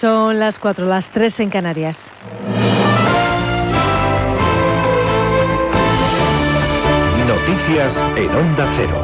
[0.00, 1.98] Son las 4, las 3 en Canarias.
[7.26, 9.02] Noticias en Onda Cero.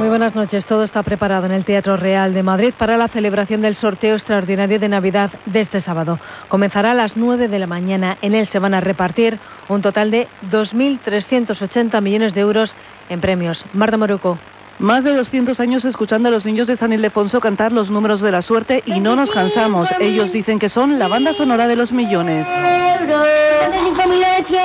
[0.00, 0.64] Muy buenas noches.
[0.66, 4.80] Todo está preparado en el Teatro Real de Madrid para la celebración del sorteo extraordinario
[4.80, 6.18] de Navidad de este sábado.
[6.48, 8.18] Comenzará a las 9 de la mañana.
[8.22, 12.74] En él se van a repartir un total de 2.380 millones de euros
[13.08, 13.64] en premios.
[13.72, 14.36] Marta Moruco.
[14.80, 18.32] Más de 200 años escuchando a los niños de San Ildefonso cantar los números de
[18.32, 19.90] la suerte y no nos cansamos.
[20.00, 22.46] Ellos dicen que son la banda sonora de los millones.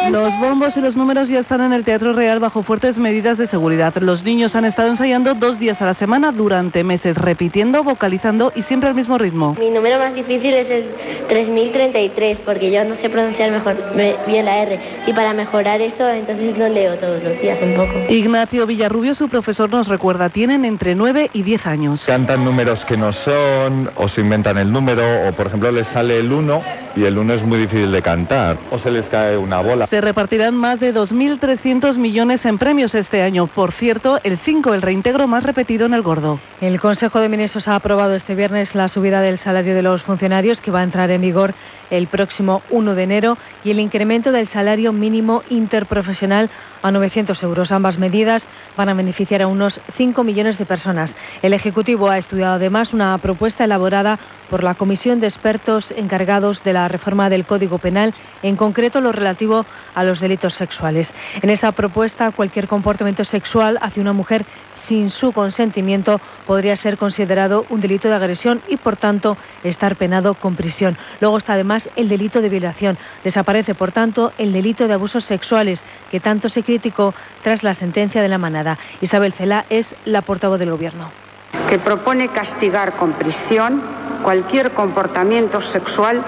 [0.10, 3.48] Los bombos y los números ya están en el Teatro Real bajo fuertes medidas de
[3.48, 3.94] seguridad.
[3.98, 8.62] Los niños han estado ensayando dos días a la semana durante meses, repitiendo, vocalizando y
[8.62, 9.58] siempre al mismo ritmo.
[9.60, 10.86] Mi número más difícil es el
[11.28, 13.76] 3033 porque yo no sé pronunciar mejor
[14.28, 17.94] bien la R y para mejorar eso entonces lo leo todos los días un poco.
[18.08, 22.04] Ignacio Villarrubio, su profesor, nos recuerda tienen entre 9 y 10 años.
[22.06, 26.20] Cantan números que no son, o se inventan el número, o por ejemplo les sale
[26.20, 26.62] el 1
[26.96, 29.88] y el 1 es muy difícil de cantar, o se les cae una bola.
[29.88, 33.48] Se repartirán más de 2.300 millones en premios este año.
[33.48, 36.40] Por cierto, el 5, el reintegro más repetido en el gordo.
[36.62, 40.62] El Consejo de Ministros ha aprobado este viernes la subida del salario de los funcionarios
[40.62, 41.56] que va a entrar en vigor
[41.90, 46.50] el próximo 1 de enero y el incremento del salario mínimo interprofesional
[46.82, 47.72] a 900 euros.
[47.72, 51.16] Ambas medidas van a beneficiar a unos 5 millones de personas.
[51.42, 54.20] El Ejecutivo ha estudiado además una propuesta elaborada
[54.50, 59.12] por la Comisión de Expertos encargados de la reforma del Código Penal, en concreto lo
[59.12, 61.14] relativo a los delitos sexuales.
[61.42, 67.66] En esa propuesta, cualquier comportamiento sexual hacia una mujer sin su consentimiento podría ser considerado
[67.70, 70.98] un delito de agresión y, por tanto, estar penado con prisión.
[71.22, 72.98] Luego está además el delito de violación.
[73.24, 78.22] Desaparece, por tanto, el delito de abusos sexuales que tanto se criticó tras la sentencia
[78.22, 78.78] de la manada.
[79.02, 81.12] Isabel Cela es la portavoz del Gobierno.
[81.70, 83.82] Que propone castigar con prisión
[84.24, 86.24] cualquier comportamiento sexual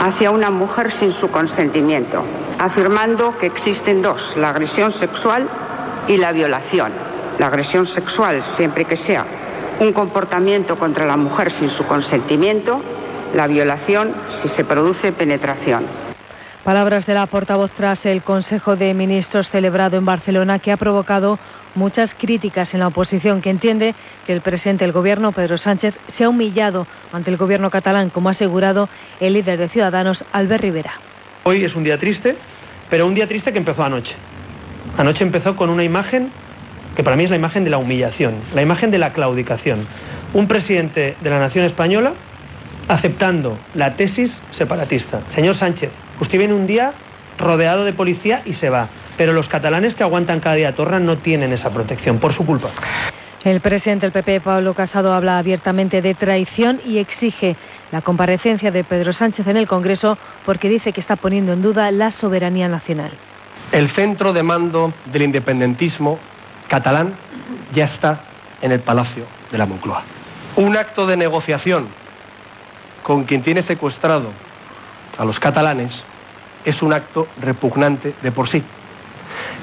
[0.00, 2.24] hacia una mujer sin su consentimiento,
[2.58, 5.48] afirmando que existen dos, la agresión sexual
[6.08, 6.92] y la violación.
[7.38, 9.24] La agresión sexual, siempre que sea
[9.80, 12.80] un comportamiento contra la mujer sin su consentimiento,
[13.34, 15.84] la violación si se produce penetración.
[16.62, 21.38] Palabras de la portavoz tras el Consejo de Ministros celebrado en Barcelona que ha provocado
[21.74, 23.94] muchas críticas en la oposición que entiende
[24.26, 28.28] que el presidente del Gobierno, Pedro Sánchez, se ha humillado ante el Gobierno catalán, como
[28.28, 28.88] ha asegurado
[29.20, 30.92] el líder de Ciudadanos, Albert Rivera.
[31.44, 32.36] Hoy es un día triste,
[32.90, 34.14] pero un día triste que empezó anoche.
[34.96, 36.30] Anoche empezó con una imagen
[36.96, 39.86] que para mí es la imagen de la humillación, la imagen de la claudicación.
[40.32, 42.12] Un presidente de la nación española
[42.88, 45.20] aceptando la tesis separatista.
[45.34, 46.92] Señor Sánchez, usted viene un día
[47.38, 51.18] rodeado de policía y se va, pero los catalanes que aguantan cada día Torra no
[51.18, 52.70] tienen esa protección, por su culpa.
[53.44, 57.56] El presidente del PP, Pablo Casado, habla abiertamente de traición y exige
[57.92, 60.16] la comparecencia de Pedro Sánchez en el Congreso
[60.46, 63.10] porque dice que está poniendo en duda la soberanía nacional.
[63.70, 66.18] El centro de mando del independentismo
[66.68, 67.12] catalán
[67.74, 68.20] ya está
[68.62, 70.02] en el Palacio de la Moncloa.
[70.56, 71.88] Un acto de negociación
[73.02, 74.30] con quien tiene secuestrado
[75.18, 76.02] a los catalanes
[76.64, 78.62] es un acto repugnante de por sí.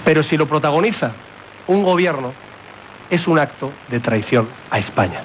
[0.03, 1.11] Pero si lo protagoniza
[1.67, 2.33] un gobierno,
[3.09, 5.21] es un acto de traición a España.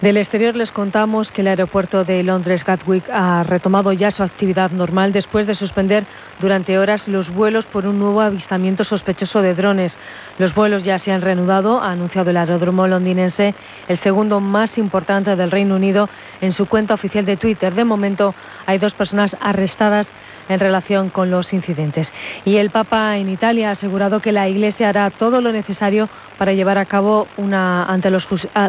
[0.00, 4.70] Del exterior les contamos que el aeropuerto de Londres Gatwick ha retomado ya su actividad
[4.70, 6.04] normal después de suspender
[6.40, 9.98] durante horas los vuelos por un nuevo avistamiento sospechoso de drones.
[10.40, 13.54] Los vuelos ya se han reanudado, ha anunciado el aeródromo londinense,
[13.88, 16.08] el segundo más importante del Reino Unido,
[16.40, 17.74] en su cuenta oficial de Twitter.
[17.74, 18.34] De momento
[18.64, 20.10] hay dos personas arrestadas
[20.48, 22.10] en relación con los incidentes.
[22.46, 26.08] Y el Papa en Italia ha asegurado que la Iglesia hará todo lo necesario
[26.38, 28.26] para llevar a cabo una ante los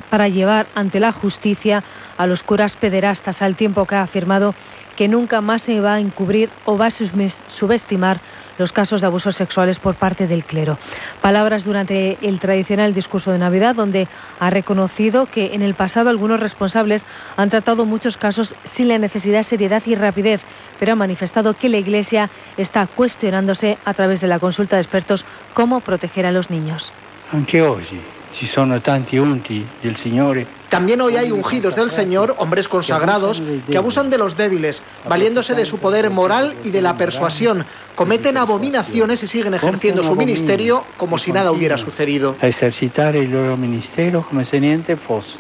[0.10, 1.86] para llevar ante la justicia
[2.18, 4.54] a los curas pederastas al tiempo que ha afirmado
[4.98, 8.20] que nunca más se va a encubrir o va a subestimar
[8.58, 10.78] los casos de abusos sexuales por parte del clero.
[11.22, 14.08] Palabras durante el tradicional discurso de Navidad, donde
[14.40, 17.06] ha reconocido que en el pasado algunos responsables
[17.38, 20.42] han tratado muchos casos sin la necesidad, seriedad y rapidez,
[20.80, 25.26] pero ha manifestado que la Iglesia está cuestionándose a través de la consulta de expertos
[25.54, 26.92] cómo proteger a los niños.
[27.32, 28.02] Anche oggi
[28.34, 33.76] ci sono tanti unti del Signore también hoy hay ungidos del Señor, hombres consagrados, que
[33.76, 37.66] abusan de los débiles, valiéndose de su poder moral y de la persuasión.
[37.96, 42.38] Cometen abominaciones y siguen ejerciendo su ministerio como si nada hubiera sucedido.
[42.42, 43.28] ejercitar el
[43.58, 45.38] ministerio como si niente fosse.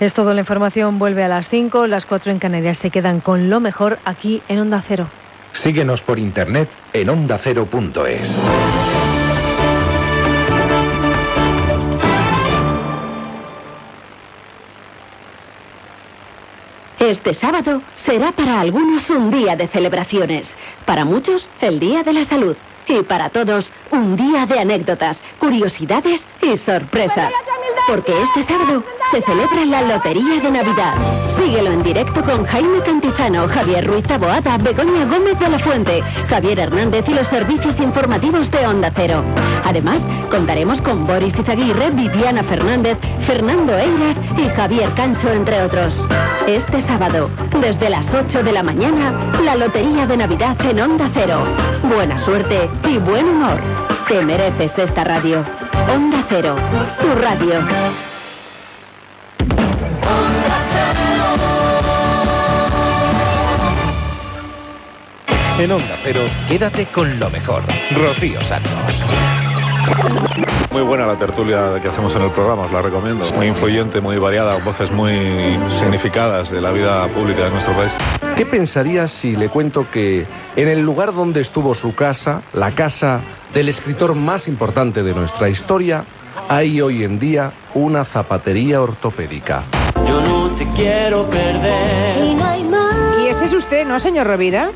[0.00, 3.48] Es todo, la información vuelve a las 5, las 4 en Canarias se quedan con
[3.48, 5.06] lo mejor aquí en Onda Cero.
[5.54, 8.36] Síguenos por internet en ondacero.es.
[16.98, 20.54] Este sábado será para algunos un día de celebraciones,
[20.86, 22.56] para muchos el Día de la Salud
[22.86, 27.32] y para todos un día de anécdotas, curiosidades y sorpresas.
[27.86, 30.94] Porque este sábado se celebra la Lotería de Navidad.
[31.36, 36.60] Síguelo en directo con Jaime Cantizano, Javier Ruiz Taboada, Begoña Gómez de la Fuente, Javier
[36.60, 39.22] Hernández y los servicios informativos de Onda Cero.
[39.64, 42.96] Además, contaremos con Boris Izaguirre, Viviana Fernández,
[43.26, 46.06] Fernando Eiras y Javier Cancho, entre otros.
[46.46, 47.28] Este sábado,
[47.60, 49.12] desde las 8 de la mañana,
[49.44, 51.42] la Lotería de Navidad en Onda Cero.
[51.82, 53.60] Buena suerte y buen humor.
[54.08, 55.42] Te mereces esta radio.
[55.92, 56.56] Onda Cero,
[57.00, 57.73] tu radio.
[65.64, 67.62] En Onda Cero, quédate con lo mejor.
[67.92, 69.02] Rocío Santos.
[70.72, 73.24] Muy buena la tertulia que hacemos en el programa, os la recomiendo.
[73.32, 77.92] Muy influyente, muy variada, voces muy significadas de la vida pública de nuestro país.
[78.36, 80.26] ¿Qué pensaría si le cuento que
[80.56, 83.22] en el lugar donde estuvo su casa, la casa
[83.54, 86.04] del escritor más importante de nuestra historia,
[86.48, 89.64] hay hoy en día una zapatería ortopédica?
[90.06, 92.24] Yo no te quiero perder.
[92.24, 92.62] Y no hay
[93.44, 94.70] es usted, ¿no, señor Rovira?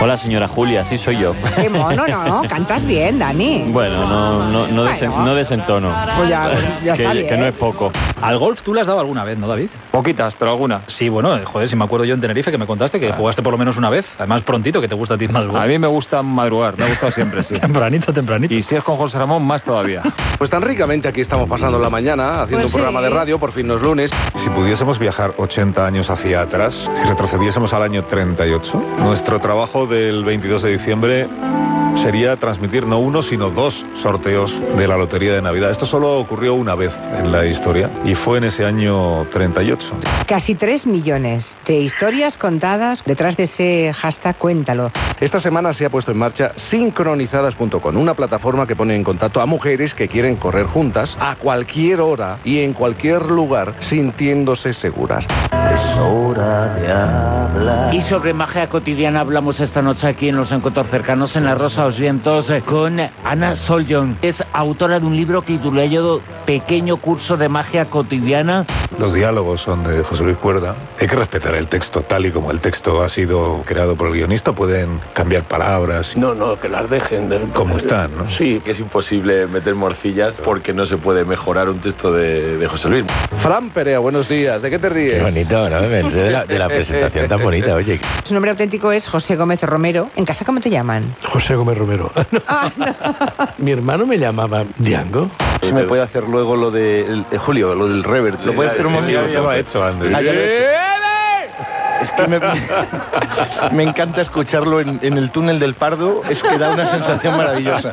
[0.00, 1.34] Hola, señora Julia, sí soy yo.
[1.60, 2.42] Qué mono, ¿no?
[2.48, 3.64] Cantas bien, Dani.
[3.68, 5.24] Bueno, no, no, no, desen- Bueno.
[5.24, 5.94] no desentono.
[6.16, 6.50] Pues ya-
[6.84, 7.28] ya que, está bien.
[7.28, 7.90] que no es poco.
[8.22, 9.68] Al golf tú le has dado alguna vez, ¿no, David?
[9.90, 10.82] Poquitas, pero alguna.
[10.86, 13.42] Sí, bueno, eh, joder, si me acuerdo yo en Tenerife que me contaste que jugaste
[13.42, 14.06] por lo menos una vez.
[14.18, 15.44] Además, prontito, que te gusta a ti más.
[15.44, 17.54] A mí me gusta madrugar, me ha gustado siempre, sí.
[17.60, 18.54] tempranito, tempranito.
[18.54, 20.02] Y si es con José Ramón, más todavía.
[20.38, 23.04] Pues tan ricamente aquí estamos pasando la mañana haciendo Pues un programa sí.
[23.04, 24.10] de radio, por fin no es lunes.
[24.36, 30.24] Si pudiésemos viajar 80 años hacia atrás, si retrocediésemos al año 38, nuestro trabajo del
[30.24, 31.28] 22 de diciembre
[32.02, 35.70] sería transmitir no uno, sino dos sorteos de la Lotería de Navidad.
[35.70, 39.86] Esto solo ocurrió una vez en la historia y fue en ese año 38.
[40.26, 44.90] Casi 3 millones de historias contadas detrás de ese hashtag Cuéntalo.
[45.20, 49.46] Esta semana se ha puesto en marcha sincronizadas.com, una plataforma que pone en contacto a
[49.46, 55.26] mujeres que quieren correr juntas a cualquier hora y en cualquier lugar sintiéndose seguras.
[55.72, 57.93] Es hora de hablar.
[57.94, 61.82] Y sobre magia cotidiana hablamos esta noche aquí en Los Encuentros Cercanos en La Rosa
[61.82, 64.18] de los Vientos eh, con Ana Soljon.
[64.20, 68.66] Es autora de un libro titulado Pequeño Curso de Magia Cotidiana.
[68.98, 70.74] Los diálogos son de José Luis Cuerda.
[71.00, 74.14] Hay que respetar el texto tal y como el texto ha sido creado por el
[74.14, 74.50] guionista.
[74.50, 76.16] Pueden cambiar palabras.
[76.16, 77.42] No, no, que las dejen de...
[77.54, 78.28] Como están, ¿no?
[78.32, 82.66] Sí, que es imposible meter morcillas porque no se puede mejorar un texto de, de
[82.66, 83.04] José Luis.
[83.38, 84.62] Fran Perea, buenos días.
[84.62, 85.18] ¿De qué te ríes?
[85.18, 85.80] Qué bonito, ¿no?
[85.80, 87.83] De la, de la presentación tan bonita, oye.
[88.24, 90.10] Su nombre auténtico es José Gómez Romero.
[90.16, 91.14] ¿En casa cómo te llaman?
[91.32, 92.12] José Gómez Romero.
[93.58, 95.30] Mi hermano me llamaba Diango.
[95.62, 98.40] Si me puede hacer luego lo de el- eh, Julio, lo del revert.
[98.40, 99.26] Sí, lo puede ya- hacer un sí, momento.
[99.26, 100.12] ya- ya lo ha hecho antes.
[100.14, 101.03] Ah, ya lo he hecho.
[102.04, 102.38] Es que me,
[103.72, 107.92] me encanta escucharlo en, en el túnel del Pardo, es que da una sensación maravillosa.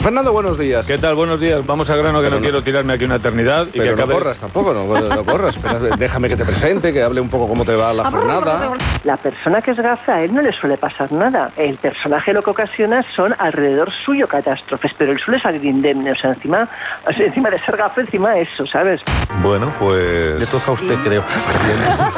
[0.00, 0.86] Fernando, buenos días.
[0.86, 1.14] ¿Qué tal?
[1.14, 1.64] Buenos días.
[1.64, 3.66] Vamos al grano que Pero no, no- quiero tirarme aquí una eternidad.
[3.72, 4.12] y Pero que no acabe...
[4.18, 5.56] corras tampoco, no, no corras.
[5.56, 8.72] Espera, déjame que te presente, que hable un poco cómo te va la jornada.
[9.04, 11.50] La persona que es gafa a él no le suele pasar nada.
[11.56, 16.12] El personaje lo que ocasiona son alrededor suyo catástrofes, pero él suele salir indemne.
[16.12, 16.68] O sea, encima,
[17.16, 19.00] encima de ser gafa, encima eso, ¿sabes?
[19.42, 20.38] Bueno, pues...
[20.38, 21.24] Le toca a usted, creo.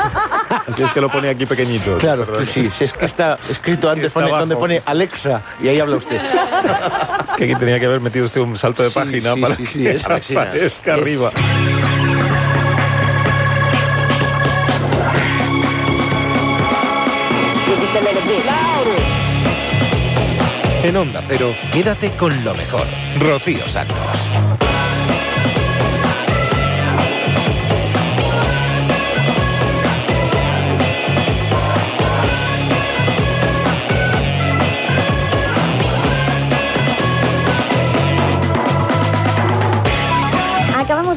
[0.69, 1.99] Así es que lo pone aquí pequeñito.
[1.99, 2.47] Claro, Perdón.
[2.47, 4.41] sí, sí, si es que está escrito antes Está pone- abajo.
[4.41, 6.17] donde pone Alexa y ahí habla usted.
[6.21, 9.57] Es que aquí tenía que haber metido usted un salto de Sí, página sí, para
[9.57, 10.49] sí, sí, es que fascinante.
[10.51, 11.31] aparezca Es- arriba.
[20.83, 22.87] En Onda Cero, quédate con lo mejor.
[23.19, 23.97] Rocío Santos.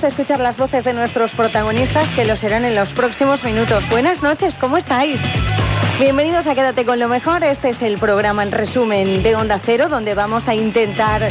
[0.04, 3.88] De escuchar las voces de nuestros protagonistas que lo serán en los próximos minutos.
[3.90, 5.22] Buenas noches, ¿cómo estáis?
[5.98, 7.42] Bienvenidos a Quédate con lo mejor.
[7.46, 11.30] Este es el programa en resumen de Onda Cero donde vamos a intentar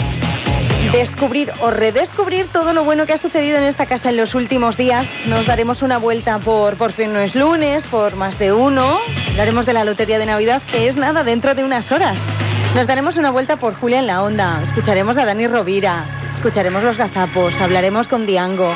[0.90, 4.78] descubrir o redescubrir todo lo bueno que ha sucedido en esta casa en los últimos
[4.78, 5.06] días.
[5.26, 9.00] Nos daremos una vuelta por Por fin no es lunes, por más de uno.
[9.32, 12.18] Hablaremos de la Lotería de Navidad, que es nada dentro de unas horas.
[12.74, 14.62] Nos daremos una vuelta por Julia en la Onda.
[14.64, 16.06] Escucharemos a Dani Rovira.
[16.32, 17.60] Escucharemos los gazapos.
[17.60, 18.74] Hablaremos con Diango.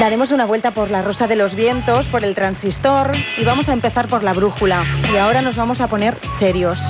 [0.00, 3.72] Daremos una vuelta por la Rosa de los Vientos, por el transistor y vamos a
[3.72, 4.84] empezar por la brújula.
[5.12, 6.80] Y ahora nos vamos a poner serios.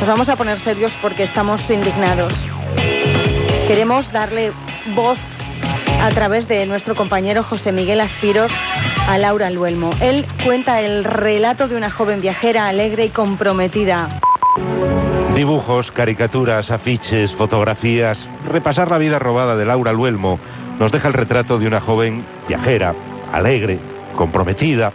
[0.00, 2.34] Nos vamos a poner serios porque estamos indignados.
[3.68, 4.52] Queremos darle
[4.94, 5.18] voz
[5.98, 8.52] a través de nuestro compañero José Miguel Azpiroz
[9.08, 9.92] a Laura Luelmo.
[10.02, 14.20] Él cuenta el relato de una joven viajera alegre y comprometida.
[15.34, 18.28] Dibujos, caricaturas, afiches, fotografías.
[18.48, 20.38] Repasar la vida robada de Laura Luelmo
[20.78, 22.94] nos deja el retrato de una joven viajera,
[23.32, 23.78] alegre,
[24.16, 24.92] comprometida,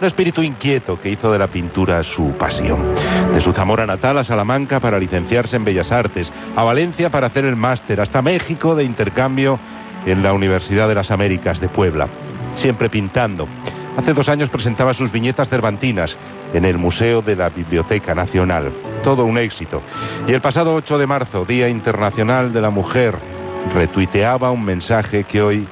[0.00, 2.94] un espíritu inquieto que hizo de la pintura su pasión.
[3.34, 7.44] De su Zamora natal a Salamanca para licenciarse en Bellas Artes, a Valencia para hacer
[7.44, 9.58] el máster, hasta México de intercambio
[10.06, 12.06] en la Universidad de las Américas de Puebla.
[12.54, 13.48] Siempre pintando.
[13.96, 16.16] Hace dos años presentaba sus viñetas cervantinas
[16.52, 18.70] en el Museo de la Biblioteca Nacional.
[19.02, 19.82] Todo un éxito.
[20.26, 23.16] Y el pasado 8 de marzo, Día Internacional de la Mujer,
[23.74, 25.66] retuiteaba un mensaje que hoy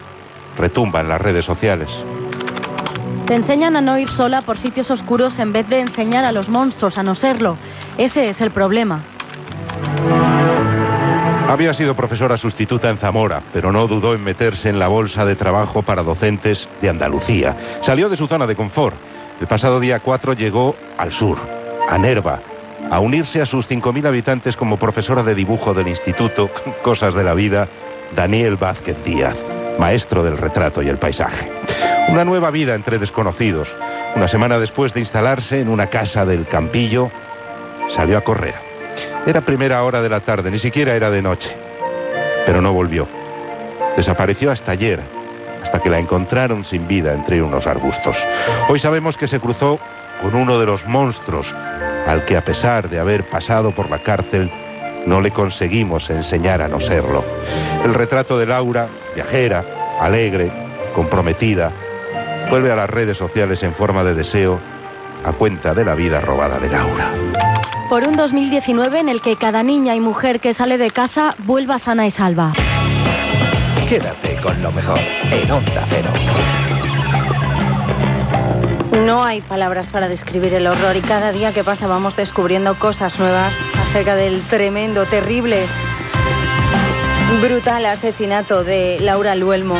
[0.58, 1.88] retumba en las redes sociales.
[3.26, 6.48] Te enseñan a no ir sola por sitios oscuros en vez de enseñar a los
[6.48, 7.56] monstruos a no serlo.
[7.98, 9.02] Ese es el problema.
[11.48, 15.36] Había sido profesora sustituta en Zamora, pero no dudó en meterse en la bolsa de
[15.36, 17.80] trabajo para docentes de Andalucía.
[17.82, 18.96] Salió de su zona de confort.
[19.40, 21.38] El pasado día 4 llegó al sur,
[21.88, 22.40] a Nerva,
[22.90, 26.50] a unirse a sus 5.000 habitantes como profesora de dibujo del Instituto
[26.82, 27.68] Cosas de la Vida,
[28.14, 29.36] Daniel Vázquez Díaz,
[29.78, 31.50] maestro del retrato y el paisaje.
[32.08, 33.68] Una nueva vida entre desconocidos.
[34.14, 37.10] Una semana después de instalarse en una casa del Campillo,
[37.94, 38.54] salió a correr.
[39.26, 41.54] Era primera hora de la tarde, ni siquiera era de noche.
[42.46, 43.06] Pero no volvió.
[43.96, 45.00] Desapareció hasta ayer,
[45.66, 48.16] hasta que la encontraron sin vida entre unos arbustos.
[48.68, 49.80] Hoy sabemos que se cruzó
[50.22, 51.52] con uno de los monstruos
[52.06, 54.48] al que a pesar de haber pasado por la cárcel,
[55.06, 57.24] no le conseguimos enseñar a no serlo.
[57.84, 59.64] El retrato de Laura, viajera,
[60.00, 60.52] alegre,
[60.94, 61.72] comprometida,
[62.48, 64.60] vuelve a las redes sociales en forma de deseo
[65.24, 67.10] a cuenta de la vida robada de Laura
[67.88, 71.78] por un 2019 en el que cada niña y mujer que sale de casa vuelva
[71.78, 72.52] sana y salva.
[73.88, 76.10] Quédate con lo mejor en Onda Cero.
[79.04, 83.16] No hay palabras para describir el horror y cada día que pasa vamos descubriendo cosas
[83.20, 83.54] nuevas
[83.88, 85.66] acerca del tremendo, terrible,
[87.40, 89.78] brutal asesinato de Laura Luelmo.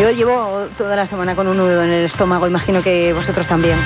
[0.00, 3.78] Yo llevo toda la semana con un nudo en el estómago, imagino que vosotros también.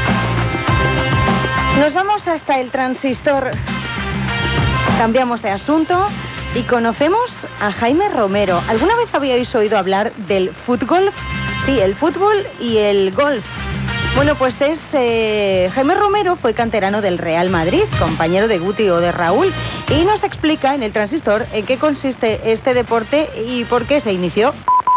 [1.79, 3.51] Nos vamos hasta el transistor.
[4.97, 6.09] Cambiamos de asunto
[6.54, 8.61] y conocemos a Jaime Romero.
[8.69, 11.11] ¿Alguna vez habíais oído hablar del fútbol?
[11.64, 13.45] Sí, el fútbol y el golf.
[14.16, 18.99] Bueno, pues es eh, Jaime Romero fue canterano del Real Madrid, compañero de Guti o
[18.99, 19.52] de Raúl,
[19.88, 24.12] y nos explica en el transistor en qué consiste este deporte y por qué se
[24.12, 24.52] inició.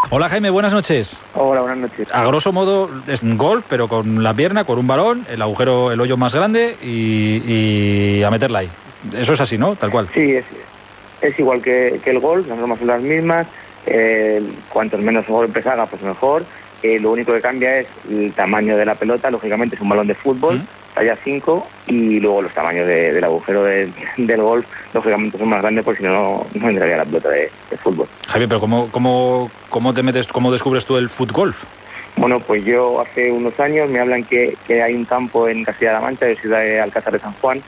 [0.09, 1.17] Hola Jaime, buenas noches.
[1.35, 2.07] Hola, buenas noches.
[2.11, 6.01] A grosso modo es golf, pero con la pierna, con un balón, el agujero, el
[6.01, 8.69] hoyo más grande y, a meterla ahí.
[9.13, 9.75] Eso es así, ¿no?
[9.75, 10.09] Tal cual.
[10.13, 10.45] Sí, es,
[11.27, 13.47] es igual que, el golf, las normas son las mismas.
[13.85, 16.45] Eh, cuantos menos golpes haga, pues mejor.
[16.81, 20.07] Eh, lo único que cambia es el tamaño de la pelota, lógicamente es un balón
[20.07, 20.59] de fútbol.
[20.59, 20.67] ¿Mm?
[20.93, 26.01] talla 5 y luego los tamaños del agujero del golf lógicamente son más grandes porque
[26.01, 27.49] si no no entraría la pelota de,
[27.81, 28.07] fútbol.
[28.27, 31.55] Javier, pero ¿cómo, cómo, cómo te metes, cómo descubres tú el fútbol?
[32.15, 35.99] Bueno, pues yo hace unos años me hablan que, que hay un campo en Castilla-La
[35.99, 37.63] Mancha, de Ciudad de Alcázar de San Juan,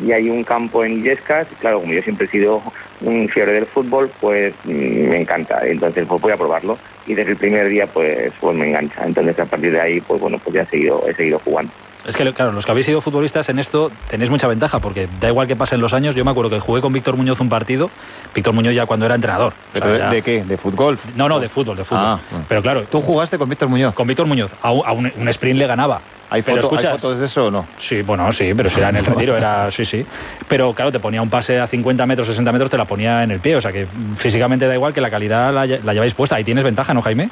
[0.00, 2.62] y hay un campo en Illescas, claro, como yo siempre he sido
[3.00, 6.78] un fiebre del fútbol, pues mm, me encanta, entonces pues voy a probarlo.
[7.06, 10.20] Y desde el primer día pues, pues me engancha, entonces a partir de ahí pues
[10.20, 11.72] bueno, pues ya he seguido, he seguido jugando.
[12.06, 15.28] Es que, claro, los que habéis sido futbolistas en esto tenéis mucha ventaja, porque da
[15.28, 16.14] igual que pasen los años.
[16.14, 17.90] Yo me acuerdo que jugué con Víctor Muñoz un partido,
[18.34, 19.54] Víctor Muñoz ya cuando era entrenador.
[19.72, 20.44] ¿Pero de, qué?
[20.44, 20.98] ¿De fútbol?
[21.16, 22.04] No, no, de fútbol, de fútbol.
[22.04, 22.84] Ah, Pero claro.
[22.90, 23.94] ¿Tú jugaste con Víctor Muñoz?
[23.94, 24.52] Con Víctor Muñoz.
[24.62, 26.00] A, un, sprint le ganaba.
[26.28, 27.66] ¿Hay, fotos de eso o no?
[27.78, 30.04] Sí, bueno, sí, pero si era en el retiro, era, sí, sí.
[30.48, 33.30] Pero claro, te ponía un pase a 50 metros, 60 metros, te la ponía en
[33.30, 33.56] el pie.
[33.56, 36.36] O sea que físicamente da igual que la calidad la, la lleváis puesta.
[36.36, 37.30] Ahí tienes ventaja, ¿no, Jaime?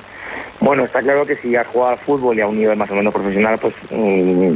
[0.61, 2.95] Bueno, está claro que si has jugado al fútbol y a un nivel más o
[2.95, 4.53] menos profesional, pues mm,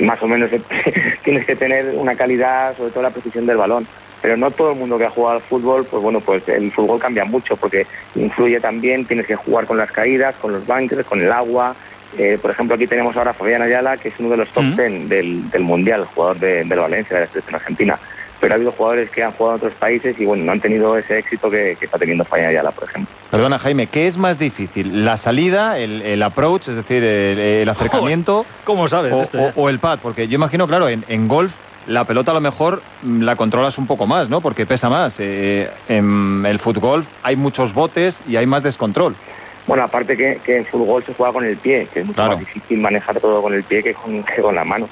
[0.00, 0.50] más o menos
[1.24, 3.86] tienes que tener una calidad, sobre todo la precisión del balón.
[4.22, 6.98] Pero no todo el mundo que ha jugado al fútbol, pues bueno, pues el fútbol
[6.98, 11.20] cambia mucho porque influye también, tienes que jugar con las caídas, con los bunkers, con
[11.20, 11.74] el agua.
[12.18, 14.64] Eh, por ejemplo, aquí tenemos ahora a Fabián Ayala, que es uno de los top
[14.76, 17.98] 10 del, del Mundial, jugador de, del Valencia, de la selección argentina
[18.40, 20.96] pero ha habido jugadores que han jugado en otros países y bueno, no han tenido
[20.96, 23.14] ese éxito que, está teniendo Falla Ayala, por ejemplo.
[23.30, 25.04] Perdona, Jaime, ¿qué es más difícil?
[25.04, 28.46] ¿La salida, el, approach, es decir, el, acercamiento?
[28.64, 29.12] ¿Cómo sabes?
[29.12, 31.52] O, esto, o, el pad, porque yo imagino, claro, en, golf
[31.86, 34.40] la pelota a lo mejor mm, la controlas un poco más, ¿no?
[34.40, 35.16] Porque pesa más.
[35.18, 39.14] Eh, en el fútbol hay muchos botes y hay más descontrol.
[39.66, 42.78] Bueno, aparte que, en fútbol se juega con el pie, que es mucho más difícil
[42.80, 44.88] manejar todo con el pie que con, que con la mano.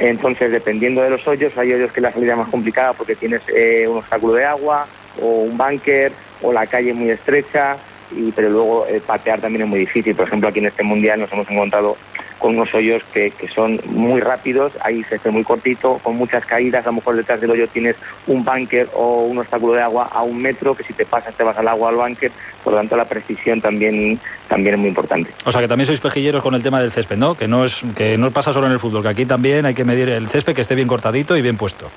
[0.00, 3.42] Entonces, dependiendo de los hoyos, hay hoyos que la salida es más complicada porque tienes
[3.54, 4.86] eh, un obstáculo de agua
[5.20, 7.76] o un bunker o la calle muy estrecha.
[8.10, 10.16] y, pero luego eh, patear también es muy difícil.
[10.16, 11.98] Por ejemplo, aquí en este mundial nos hemos encontrado
[12.40, 16.44] con unos hoyos que, que son muy rápidos, ahí se hace muy cortito, con muchas
[16.44, 17.94] caídas, a lo mejor detrás del hoyo tienes
[18.26, 21.44] un bunker o un obstáculo de agua a un metro, que si te pasas te
[21.44, 22.32] vas al agua al bunker,
[22.64, 24.18] por lo tanto la precisión también,
[24.48, 25.30] también es muy importante.
[25.44, 27.34] O sea que también sois pejilleros con el tema del césped, ¿no?
[27.34, 29.84] Que no, es, que no pasa solo en el fútbol, que aquí también hay que
[29.84, 31.90] medir el césped que esté bien cortadito y bien puesto.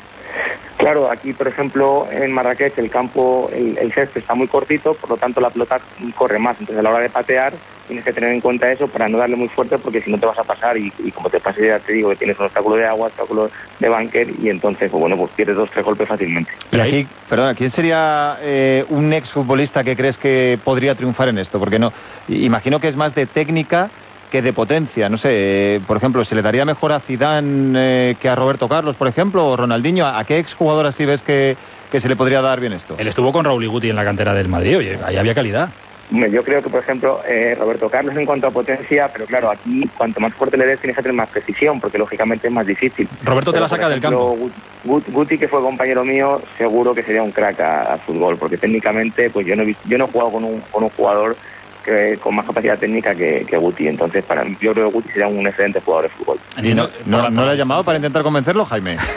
[0.84, 5.12] Claro, aquí por ejemplo en Marrakech el campo, el, el césped está muy cortito, por
[5.12, 5.80] lo tanto la pelota
[6.18, 6.58] corre más.
[6.60, 7.54] Entonces a la hora de patear
[7.88, 10.26] tienes que tener en cuenta eso para no darle muy fuerte porque si no te
[10.26, 12.86] vas a pasar y, como te pases ya te digo que tienes un obstáculo de
[12.86, 13.50] agua, obstáculo
[13.80, 16.52] de bunker y entonces pues bueno pues pierdes dos tres golpes fácilmente.
[16.74, 21.60] Y aquí, perdona, ¿quién sería eh, un exfutbolista que crees que podría triunfar en esto?
[21.60, 21.94] Porque no,
[22.28, 23.90] imagino que es más de técnica
[24.34, 25.10] que de potencia.
[25.10, 27.74] No sé, por ejemplo, ¿se le daría mejor a Zidane
[28.10, 30.08] eh, que a Roberto Carlos, por ejemplo, o Ronaldinho?
[30.08, 31.56] ¿A qué exjugador así ves que,
[31.92, 32.96] que se le podría dar bien esto?
[32.98, 35.70] Él estuvo con Raúl y Guti en la cantera del Madrid, oye, ahí había calidad.
[36.10, 39.88] Yo creo que, por ejemplo, eh, Roberto Carlos en cuanto a potencia, pero claro, aquí
[39.98, 43.08] cuanto más fuerte le des tienes que tener más precisión, porque lógicamente es más difícil.
[43.24, 44.52] Roberto te la saca del ejemplo, Gut-
[44.84, 48.58] Gut- Guti, que fue compañero mío, seguro que sería un crack a- al fútbol, porque
[48.58, 51.38] técnicamente, pues yo no he, yo no he jugado con un, con un jugador
[51.84, 55.10] que, con más capacidad técnica que, que Guti, entonces para mí, yo creo que Guti
[55.10, 56.40] sería un excelente jugador de fútbol.
[56.62, 58.98] ¿Y no, no, no le ha llamado para intentar convencerlo, Jaime?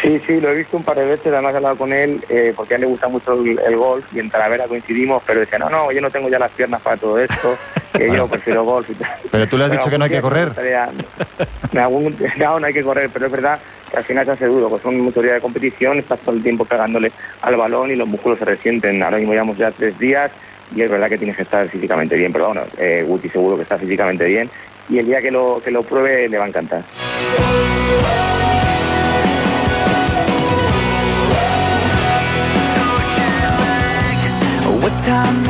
[0.00, 2.52] Sí, sí, lo he visto un par de veces, además he hablado con él, eh,
[2.54, 5.58] porque a él le gusta mucho el, el golf y en Talavera coincidimos, pero decía,
[5.58, 7.56] no, no, yo no tengo ya las piernas para todo esto,
[7.92, 9.08] que yo prefiero golf y tal.
[9.30, 10.46] Pero tú le has Pero dicho que no hay que correr.
[10.48, 10.88] gustaría-
[11.72, 14.46] me algún- no, no hay que correr, pero es verdad que al final se hace
[14.46, 17.96] duro, pues son muchos días de competición, estás todo el tiempo pegándole al balón y
[17.96, 19.02] los músculos se resienten.
[19.02, 20.30] Ahora mismo llevamos ya tres días
[20.74, 23.78] y es verdad que tienes que estar físicamente bien, pero bueno, eh, seguro que está
[23.78, 24.50] físicamente bien
[24.88, 26.84] y el día que lo, que lo pruebe le va a encantar.
[34.80, 35.48] What time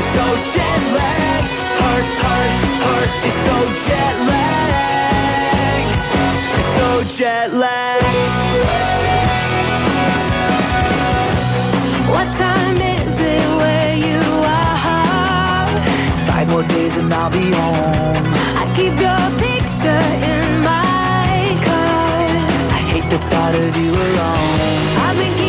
[0.00, 0.82] so jet
[3.46, 4.16] so jet.
[6.58, 8.06] It's so jet lagged.
[12.10, 14.22] What time is it where you
[14.64, 15.66] are?
[16.26, 18.26] Five more days and I'll be home.
[18.62, 22.28] I keep your picture in my car.
[22.78, 24.96] I hate the thought of you alone.
[25.04, 25.41] I've been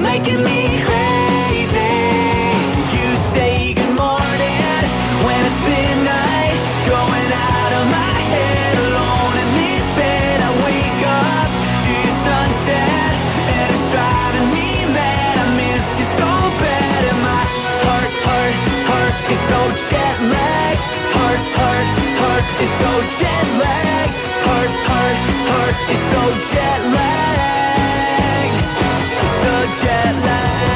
[0.00, 1.92] making me crazy.
[2.96, 4.82] You say good morning
[5.26, 6.56] when it's midnight,
[6.88, 10.40] going out of my head alone in this bed.
[10.40, 11.48] I wake up
[11.84, 13.12] to your sunset
[13.54, 15.36] and it's driving me mad.
[15.36, 16.30] I miss you so
[16.64, 17.44] bad and my
[17.84, 18.56] heart, heart,
[18.88, 19.60] heart is so
[19.92, 20.84] jet lagged.
[21.12, 21.88] Heart, heart,
[22.24, 24.16] heart is so jet lagged.
[24.48, 25.18] Heart, heart,
[25.52, 27.59] heart is so jet lagged
[30.12, 30.69] that light.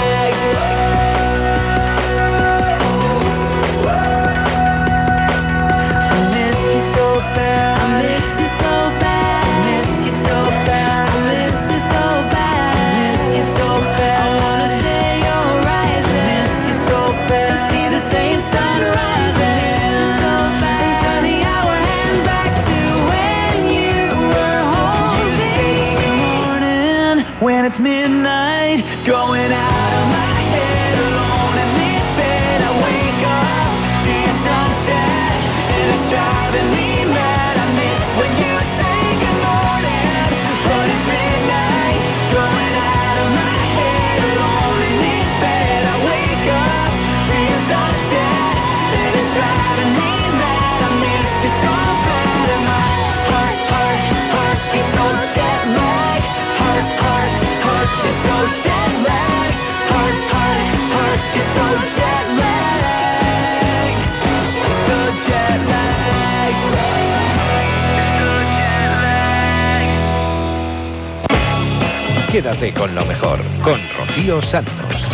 [72.34, 75.08] Quédate con lo mejor, con Rocío Santos.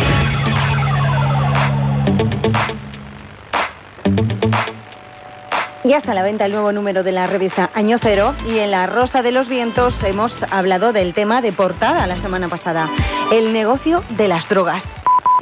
[5.83, 8.71] Ya está a la venta el nuevo número de la revista Año Cero y en
[8.71, 12.89] La Rosa de los Vientos hemos hablado del tema de portada la semana pasada,
[13.31, 14.83] el negocio de las drogas.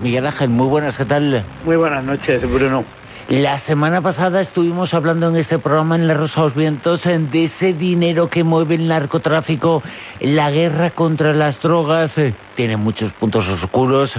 [0.02, 1.46] Miguel Ángel, muy buenas, ¿qué tal?
[1.64, 2.84] Muy buenas noches, Bruno.
[3.30, 7.44] La semana pasada estuvimos hablando en este programa en La Rosa de los Vientos de
[7.44, 9.84] ese dinero que mueve el narcotráfico,
[10.20, 12.18] la guerra contra las drogas.
[12.18, 14.16] eh, Tiene muchos puntos oscuros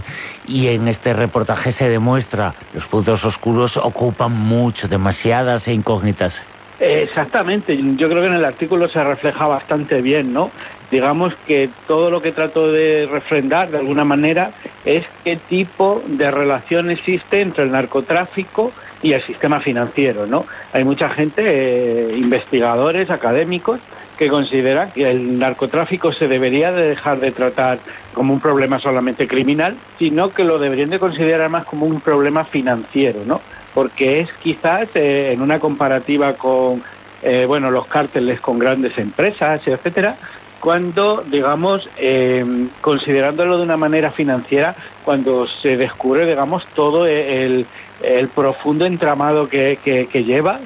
[0.47, 6.41] y en este reportaje se demuestra los puntos oscuros ocupan mucho, demasiadas incógnitas.
[6.79, 10.53] Exactamente, yo creo que en el artículo se refleja bastante bien, ¿no?
[10.91, 14.53] Digamos que todo lo que trato de refrendar de alguna manera
[14.85, 20.47] es qué tipo de relación existe entre el narcotráfico y el sistema financiero, ¿no?
[20.73, 23.81] Hay mucha gente, eh, investigadores, académicos,
[24.19, 27.79] que consideran que el narcotráfico se debería de dejar de tratar
[28.13, 32.45] como un problema solamente criminal, sino que lo deberían de considerar más como un problema
[32.45, 33.41] financiero, ¿no?
[33.73, 36.83] Porque es quizás eh, en una comparativa con
[37.23, 40.17] eh, bueno los cárteles con grandes empresas, etcétera,
[40.61, 42.45] cuando digamos eh,
[42.81, 47.67] considerándolo de una manera financiera, cuando se descubre digamos todo el,
[48.03, 50.61] el profundo entramado que, que- que lleva.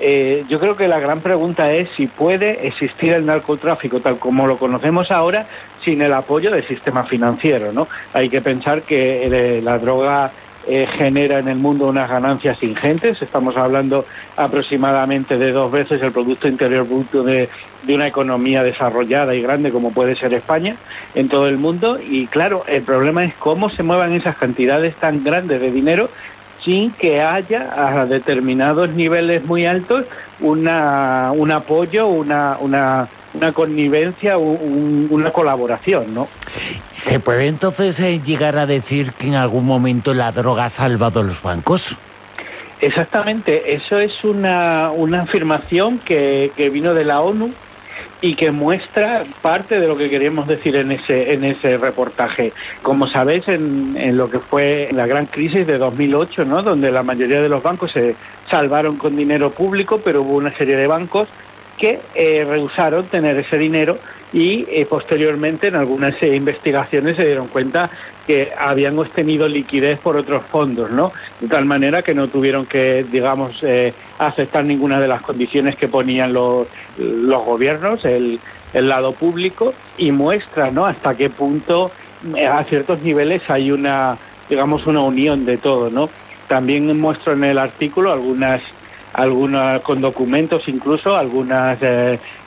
[0.00, 4.46] Eh, yo creo que la gran pregunta es si puede existir el narcotráfico tal como
[4.46, 5.46] lo conocemos ahora
[5.84, 7.88] sin el apoyo del sistema financiero, ¿no?
[8.12, 10.30] Hay que pensar que eh, la droga
[10.68, 13.20] eh, genera en el mundo unas ganancias ingentes.
[13.22, 14.04] Estamos hablando
[14.36, 17.48] aproximadamente de dos veces el Producto Interior Bruto de,
[17.84, 20.76] de una economía desarrollada y grande como puede ser España
[21.14, 21.98] en todo el mundo.
[21.98, 26.10] Y claro, el problema es cómo se muevan esas cantidades tan grandes de dinero
[26.64, 30.04] sin que haya a determinados niveles muy altos
[30.40, 36.28] una, un apoyo, una, una, una connivencia, un- un- una colaboración, ¿no?
[36.92, 41.22] ¿Se puede entonces eh, llegar a decir que en algún momento la droga ha salvado
[41.22, 41.96] los bancos?
[42.80, 47.50] Exactamente, eso es una, una afirmación que, que vino de la ONU
[48.20, 52.52] y que muestra parte de lo que queríamos decir en ese, en ese reportaje.
[52.82, 56.62] Como sabéis, en, en lo que fue la gran crisis de 2008, ¿no?
[56.62, 58.14] donde la mayoría de los bancos se
[58.50, 61.28] salvaron con dinero público, pero hubo una serie de bancos
[61.78, 63.98] que eh, rehusaron tener ese dinero
[64.32, 67.88] y eh, posteriormente en algunas eh, investigaciones se dieron cuenta
[68.26, 71.12] que habían obtenido liquidez por otros fondos, ¿no?
[71.40, 73.64] De tal manera que no tuvieron que, digamos,
[74.18, 76.66] aceptar ninguna de las condiciones que ponían los,
[76.98, 78.38] los gobiernos, el,
[78.74, 80.84] el lado público, y muestra, ¿no?
[80.84, 81.90] Hasta qué punto
[82.50, 84.18] a ciertos niveles hay una,
[84.50, 86.10] digamos, una unión de todo, ¿no?
[86.48, 88.60] También muestro en el artículo algunas
[89.14, 91.78] algunas con documentos incluso algunos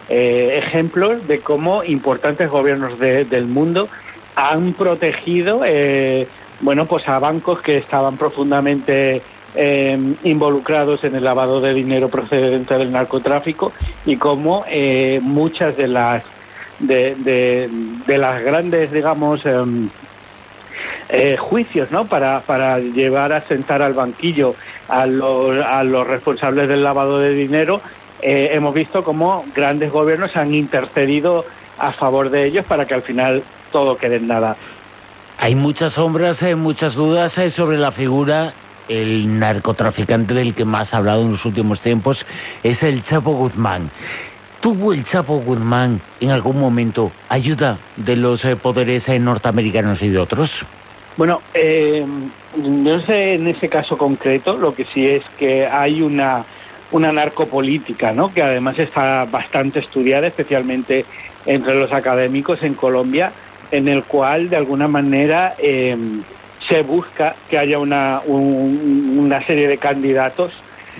[0.10, 3.88] ejemplos de cómo importantes gobiernos de- del mundo
[4.36, 6.28] han protegido eh,
[6.62, 9.22] bueno pues a bancos que estaban profundamente
[9.56, 13.74] eh, involucrados en el lavado de dinero procedente del narcotráfico
[14.06, 16.24] y cómo eh, muchas de las
[16.80, 17.70] de, de-
[18.08, 19.90] de las grandes digamos em,
[21.14, 22.06] eh, juicios ¿no?
[22.06, 24.56] para, para llevar a sentar al banquillo
[24.88, 27.82] a los, a los responsables del lavado de dinero,
[28.22, 31.46] eh, hemos visto cómo grandes gobiernos han intercedido
[31.78, 33.44] a favor de ellos para que al final
[33.74, 34.56] todo quede en nada.
[35.38, 38.54] Hay muchas sombras, eh, muchas dudas sobre la figura.
[38.88, 42.26] El narcotraficante del que más ha hablado en los últimos tiempos
[42.64, 43.92] es el Chapo Guzmán.
[44.62, 50.66] ¿Tuvo el Chapo Guzmán en algún momento ayuda de los poderes norteamericanos y de otros?
[51.22, 52.04] Bueno, eh,
[52.58, 56.44] no sé en ese caso concreto, lo que sí es que hay una,
[56.90, 58.34] una narcopolítica, ¿no?
[58.34, 61.06] que además está bastante estudiada, especialmente
[61.46, 63.32] entre los académicos en Colombia,
[63.70, 65.96] en el cual de alguna manera eh,
[66.68, 70.52] se busca que haya una, un- una serie de candidatos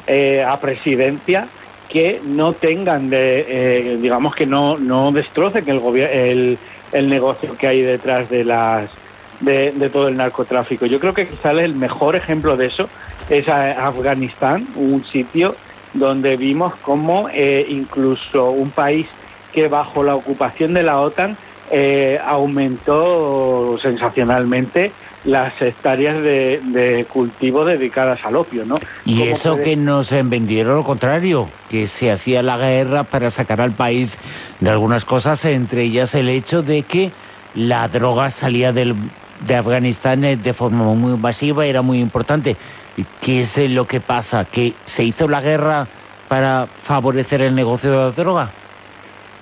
[0.06, 1.48] eh, a presidencia
[1.90, 6.60] que no tengan de, eh, digamos que no, no destrocen el, el,
[6.94, 9.01] el negocio que hay detrás de las
[9.42, 10.86] de, de todo el narcotráfico.
[10.86, 12.90] Yo creo que quizás el mejor ejemplo de eso
[13.30, 15.56] es Afganistán, un sitio
[15.94, 19.06] donde vimos cómo eh, incluso un país
[19.54, 21.36] que bajo la ocupación de la OTAN
[21.70, 24.92] eh, aumentó sensacionalmente
[25.24, 28.76] las hectáreas de, de cultivo dedicadas al opio, ¿no?
[29.06, 33.30] Y ¿Cómo eso puede- que nos vendieron lo contrario, que se hacía la guerra para
[33.30, 34.18] sacar al país
[34.60, 37.12] de algunas cosas, entre ellas el hecho de que
[37.56, 38.96] la droga salía del,
[39.46, 42.56] de Afganistán eh, de forma muy masiva, era muy importante.
[42.98, 44.46] ¿Y ¿Qué es eh, lo que pasa?
[44.46, 45.88] ¿Que se hizo la guerra
[46.28, 48.52] para favorecer el negocio de la droga?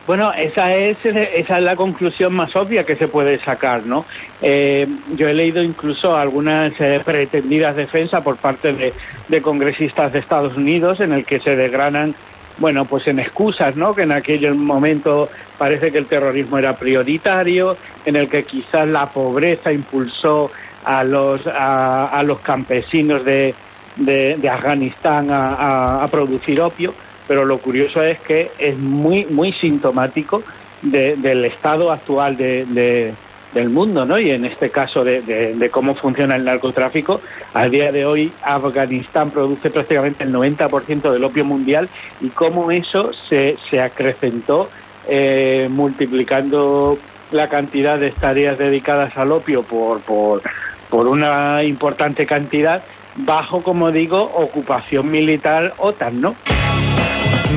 [0.10, 4.06] Bueno, esa es, esa es la conclusión más obvia que se puede sacar, ¿no?
[4.42, 8.94] Eh, yo he leído incluso algunas eh, pretendidas defensas por parte de,
[9.28, 12.16] de, congresistas de Estados Unidos en el que se desgranan,
[12.60, 13.96] bueno, pues en excusas, ¿no?
[13.96, 19.08] Que en aquel momento parece que el terrorismo era prioritario, en el que quizás la
[19.08, 20.52] pobreza impulsó
[20.84, 23.54] a los, a, a los campesinos de,
[23.96, 26.94] de, Afganistán a, a, producir opio
[27.30, 30.42] pero lo curioso es que es muy, muy sintomático
[30.82, 33.14] de, del estado actual de,
[33.54, 34.20] del mundo, ¿no?
[34.20, 37.22] Y en este caso de, cómo funciona el narcotráfico,
[37.54, 41.90] al día de hoy Afganistán produce prácticamente el 90% del opio mundial
[42.22, 44.70] y cómo eso se, se acrecentó
[45.08, 46.98] eh, multiplicando
[47.32, 50.42] la cantidad de tareas dedicadas al opio por, por,
[50.90, 52.84] por una importante cantidad
[53.16, 56.36] bajo, como digo, ocupación militar OTAN, ¿no?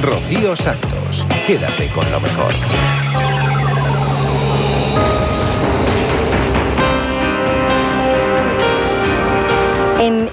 [0.00, 1.26] Rocío Santos.
[1.46, 2.55] Quédate con lo mejor.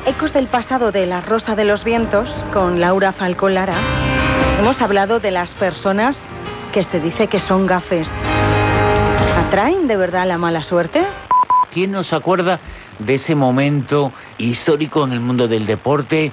[0.10, 3.78] Ecos del pasado de La Rosa de los Vientos, con Laura Falcón Lara,
[4.58, 6.28] hemos hablado de las personas
[6.74, 8.12] que se dice que son gafes.
[9.38, 11.04] ¿Atraen de verdad la mala suerte?
[11.72, 12.60] ¿Quién nos acuerda
[12.98, 16.32] de ese momento histórico en el mundo del deporte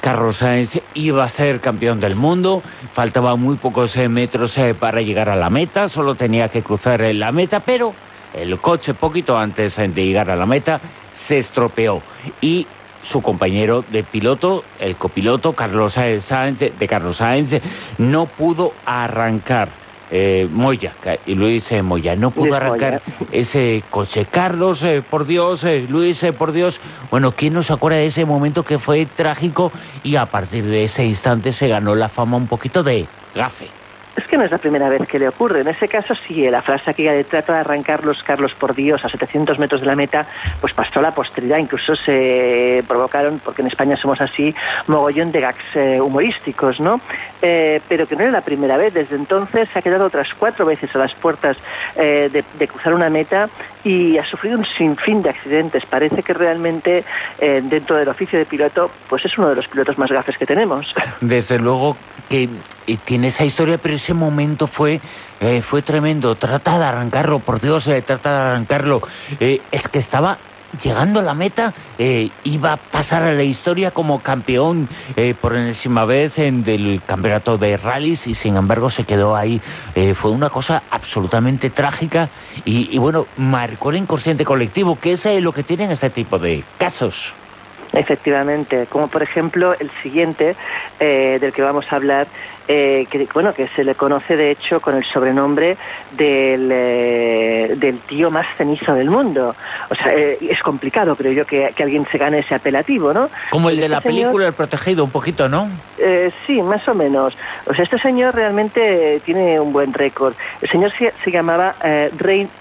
[0.00, 5.02] Carlos Sainz iba a ser campeón del mundo, faltaban muy pocos eh, metros eh, para
[5.02, 7.94] llegar a la meta, solo tenía que cruzar eh, la meta, pero
[8.34, 10.80] el coche poquito antes de llegar a la meta
[11.12, 12.02] se estropeó
[12.40, 12.66] y
[13.04, 17.60] su compañero de piloto, el copiloto Carlos Sainz, de Carlos Sainz,
[17.98, 19.68] no pudo arrancar
[20.10, 20.92] eh, Moya,
[21.26, 22.14] y Luis eh, Moya.
[22.16, 23.30] No pudo Luis arrancar Moya.
[23.32, 24.26] ese coche.
[24.30, 26.80] Carlos, eh, por Dios, Luis, por Dios.
[27.10, 31.04] Bueno, ¿quién nos acuerda de ese momento que fue trágico y a partir de ese
[31.04, 33.83] instante se ganó la fama un poquito de gafe?
[34.16, 35.60] Es que no es la primera vez que le ocurre.
[35.60, 39.08] En ese caso, sí, la frase que trata de arrancar los Carlos por Dios a
[39.08, 40.26] 700 metros de la meta,
[40.60, 41.58] pues pasó a la posteridad.
[41.58, 44.54] Incluso se provocaron, porque en España somos así,
[44.86, 47.00] mogollón de gags eh, humorísticos, ¿no?
[47.42, 48.94] Eh, pero que no era la primera vez.
[48.94, 51.56] Desde entonces se ha quedado otras cuatro veces a las puertas
[51.96, 53.48] eh, de, de, cruzar una meta
[53.84, 55.84] y ha sufrido un sinfín de accidentes.
[55.86, 57.04] Parece que realmente
[57.38, 60.46] eh, dentro del oficio de piloto, pues es uno de los pilotos más gafes que
[60.46, 60.94] tenemos.
[61.20, 61.96] Desde luego
[62.28, 62.48] que
[62.86, 65.00] eh, tiene esa historia, pero ese momento fue
[65.40, 66.36] eh, fue tremendo.
[66.36, 69.02] Trata de arrancarlo, por Dios, eh, trata de arrancarlo.
[69.40, 70.38] Eh, es que estaba
[70.82, 74.88] llegando a la meta, eh, iba a pasar a la historia como campeón
[75.40, 79.60] por enésima vez en del campeonato de rallies y sin embargo se quedó ahí.
[80.16, 82.28] Fue una cosa absolutamente trágica
[82.64, 86.64] y, y, bueno, marcó el inconsciente colectivo, que es lo que tienen este tipo de
[86.76, 87.32] casos.
[87.92, 90.56] Efectivamente, como por ejemplo el siguiente
[90.98, 92.26] del que vamos a hablar,
[92.68, 95.76] eh, que bueno que se le conoce de hecho con el sobrenombre
[96.12, 99.54] del, eh, del tío más cenizo del mundo.
[99.90, 103.28] O sea, eh, es complicado, creo yo, que, que, alguien se gane ese apelativo, ¿no?
[103.50, 105.68] Como el de la este película El Protegido, un poquito, ¿no?
[105.98, 107.36] Eh, sí, más o menos.
[107.66, 110.34] O sea, este señor realmente tiene un buen récord.
[110.60, 112.10] El señor se, se llamaba eh,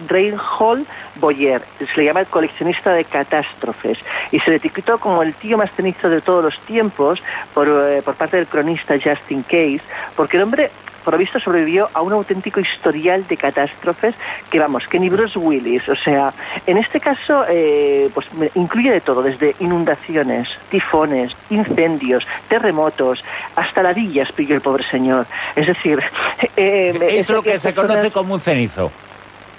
[0.07, 0.85] Reinhold
[1.15, 3.99] Boyer, se le llama el coleccionista de catástrofes
[4.31, 7.21] y se le etiquetó como el tío más cenizo de todos los tiempos
[7.53, 9.81] por, eh, por parte del cronista Justin Case,
[10.15, 10.71] porque el hombre
[11.03, 14.15] por lo visto sobrevivió a un auténtico historial de catástrofes
[14.49, 16.33] que vamos, que ni Bruce Willis, o sea,
[16.65, 23.23] en este caso eh, pues incluye de todo, desde inundaciones, tifones, incendios, terremotos,
[23.55, 25.25] hasta ladillas pilló el pobre señor.
[25.55, 26.01] Es decir,
[26.57, 28.91] eh, es lo que se conoce como un cenizo.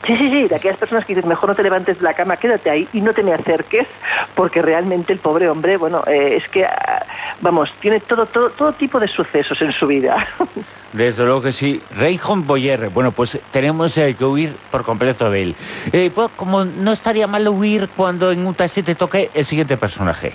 [0.06, 2.36] Sí, sí, sí, de aquellas personas que dicen, mejor no te levantes de la cama,
[2.36, 3.86] quédate ahí y no te me acerques,
[4.34, 6.66] porque realmente el pobre hombre, bueno, eh, es que,
[7.40, 10.26] vamos, tiene todo, todo, todo tipo de sucesos en su vida.
[10.92, 11.82] Desde luego que sí.
[11.96, 15.56] Reinhold Boyer, bueno, pues tenemos eh, que huir por completo de él.
[15.92, 19.76] Eh, pues, como no estaría mal huir cuando en un taxi te toque el siguiente
[19.76, 20.34] personaje.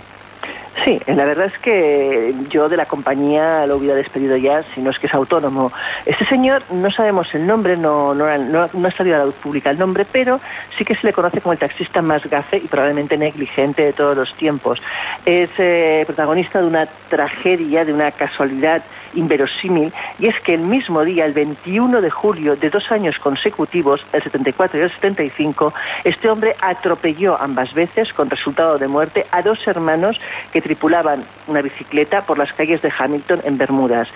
[0.86, 4.92] Sí, la verdad es que yo de la compañía lo hubiera despedido ya, si no
[4.92, 5.72] es que es autónomo.
[6.06, 9.36] Este señor, no sabemos el nombre, no, no, no, no ha salido a la luz
[9.36, 10.40] pública el nombre, pero
[10.78, 14.16] sí que se le conoce como el taxista más gafe y probablemente negligente de todos
[14.16, 14.80] los tiempos.
[15.26, 21.04] Es eh, protagonista de una tragedia, de una casualidad inverosímil, y es que el mismo
[21.04, 26.30] día, el 21 de julio de dos años consecutivos, el 74 y el 75, este
[26.30, 30.20] hombre atropelló ambas veces, con resultado de muerte, a dos hermanos
[30.52, 34.08] que tripulaban una bicicleta por las calles de Hamilton en Bermudas.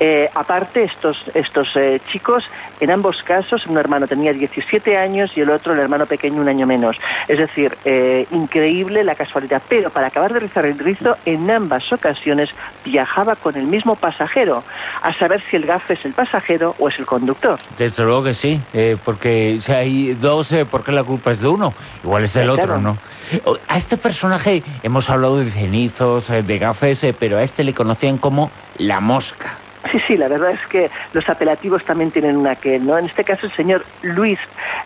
[0.00, 2.44] Eh, aparte, estos, estos eh, chicos,
[2.82, 6.48] en ambos casos, un hermano tenía 17 años y el otro, el hermano pequeño, un
[6.48, 6.96] año menos.
[7.28, 9.62] Es decir, eh, increíble la casualidad.
[9.68, 12.48] Pero para acabar de rizar el rizo, en ambas ocasiones
[12.84, 14.64] viajaba con el mismo pasajero.
[15.02, 17.58] a saber si el gafe es el pasajero o es el conductor.
[17.76, 21.40] Desde luego que sí, eh, porque si hay dos, eh, ¿por qué la culpa es
[21.40, 21.74] de uno?
[22.02, 22.80] Igual es del Sí, otro, claro.
[22.80, 22.98] ¿no?
[23.44, 27.64] O- A este personaje hemos hablado de cenizos, eh, de gafes, eh, pero a este
[27.64, 29.51] le conocían como la mosca.
[29.90, 32.96] Sí, sí, la verdad es que los apelativos también tienen una que, ¿no?
[32.96, 34.38] En este caso el señor Luis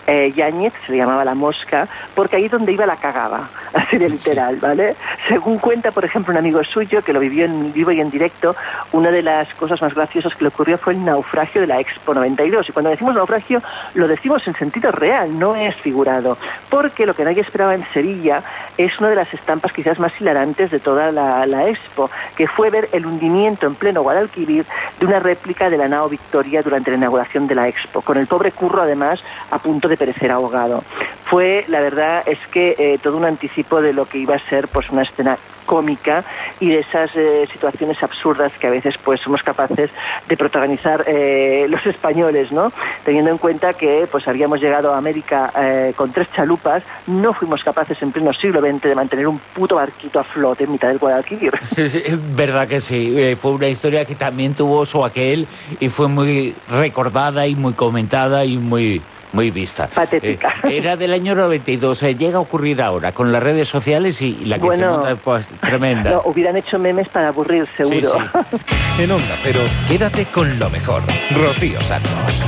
[0.06, 4.09] eh, Yáñez, se le llamaba la mosca, porque ahí donde iba la cagaba, así de
[4.09, 4.96] literal, ¿vale?
[5.28, 8.56] Según cuenta, por ejemplo, un amigo suyo que lo vivió en vivo y en directo,
[8.92, 12.14] una de las cosas más graciosas que le ocurrió fue el naufragio de la Expo
[12.14, 12.68] 92.
[12.68, 13.62] Y cuando decimos naufragio,
[13.94, 16.38] lo decimos en sentido real, no es figurado,
[16.70, 18.42] porque lo que nadie esperaba en Sevilla
[18.78, 22.70] es una de las estampas quizás más hilarantes de toda la, la Expo, que fue
[22.70, 24.64] ver el hundimiento en pleno Guadalquivir
[24.99, 28.27] de una réplica de la nao Victoria durante la inauguración de la Expo, con el
[28.27, 29.20] pobre curro además
[29.51, 30.83] a punto de perecer ahogado.
[31.25, 34.68] Fue, la verdad, es que eh, todo un anticipo de lo que iba a ser
[34.68, 36.24] pues una escena cómica
[36.61, 39.90] y de esas eh, situaciones absurdas que a veces pues somos capaces
[40.29, 42.72] de protagonizar eh, los españoles, ¿no?
[43.05, 47.62] Teniendo en cuenta que pues habíamos llegado a América eh, con tres chalupas, no fuimos
[47.62, 50.98] capaces en pleno siglo XX de mantener un puto barquito a flote en mitad del
[50.98, 51.52] Guadalquivir.
[51.76, 52.02] Sí,
[52.35, 55.46] Verdad que sí, eh, fue una historia que también tuvo su aquel
[55.79, 59.02] y fue muy recordada y muy comentada y muy
[59.37, 59.88] muy vista.
[59.88, 60.55] Patética.
[60.64, 64.38] Eh, era del año 92, eh, llega a ocurrir ahora con las redes sociales y,
[64.40, 66.11] y la que Bueno, se monta, pues, tremenda.
[66.11, 68.16] No, hubieran hecho memes para aburrir, seguro.
[68.99, 71.03] En Onda Cero, quédate con lo mejor.
[71.33, 72.42] Rocío Santos.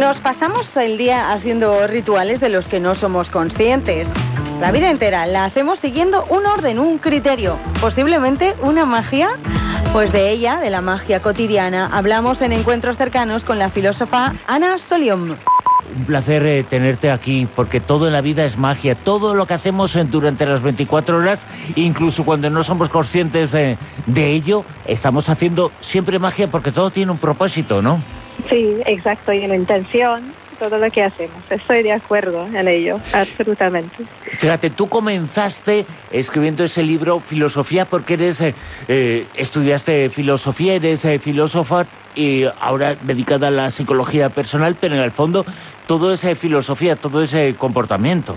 [0.00, 4.10] Nos pasamos el día haciendo rituales de los que no somos conscientes.
[4.60, 9.38] La vida entera la hacemos siguiendo un orden, un criterio, posiblemente una magia.
[9.92, 14.78] Pues de ella, de la magia cotidiana, hablamos en encuentros cercanos con la filósofa Ana
[14.78, 15.36] Soliom.
[15.96, 18.94] Un placer eh, tenerte aquí, porque todo en la vida es magia.
[18.94, 23.76] Todo lo que hacemos eh, durante las 24 horas, incluso cuando no somos conscientes eh,
[24.06, 28.00] de ello, estamos haciendo siempre magia porque todo tiene un propósito, ¿no?
[28.50, 31.36] Sí, exacto, y en la intención, todo lo que hacemos.
[31.50, 34.04] Estoy de acuerdo en ello, absolutamente.
[34.38, 38.54] Fíjate, tú comenzaste escribiendo ese libro Filosofía porque eres eh,
[38.88, 45.02] eh, estudiaste filosofía, eres eh, filósofa y ahora dedicada a la psicología personal, pero en
[45.02, 45.44] el fondo
[45.86, 48.36] todo es eh, filosofía, todo es eh, comportamiento.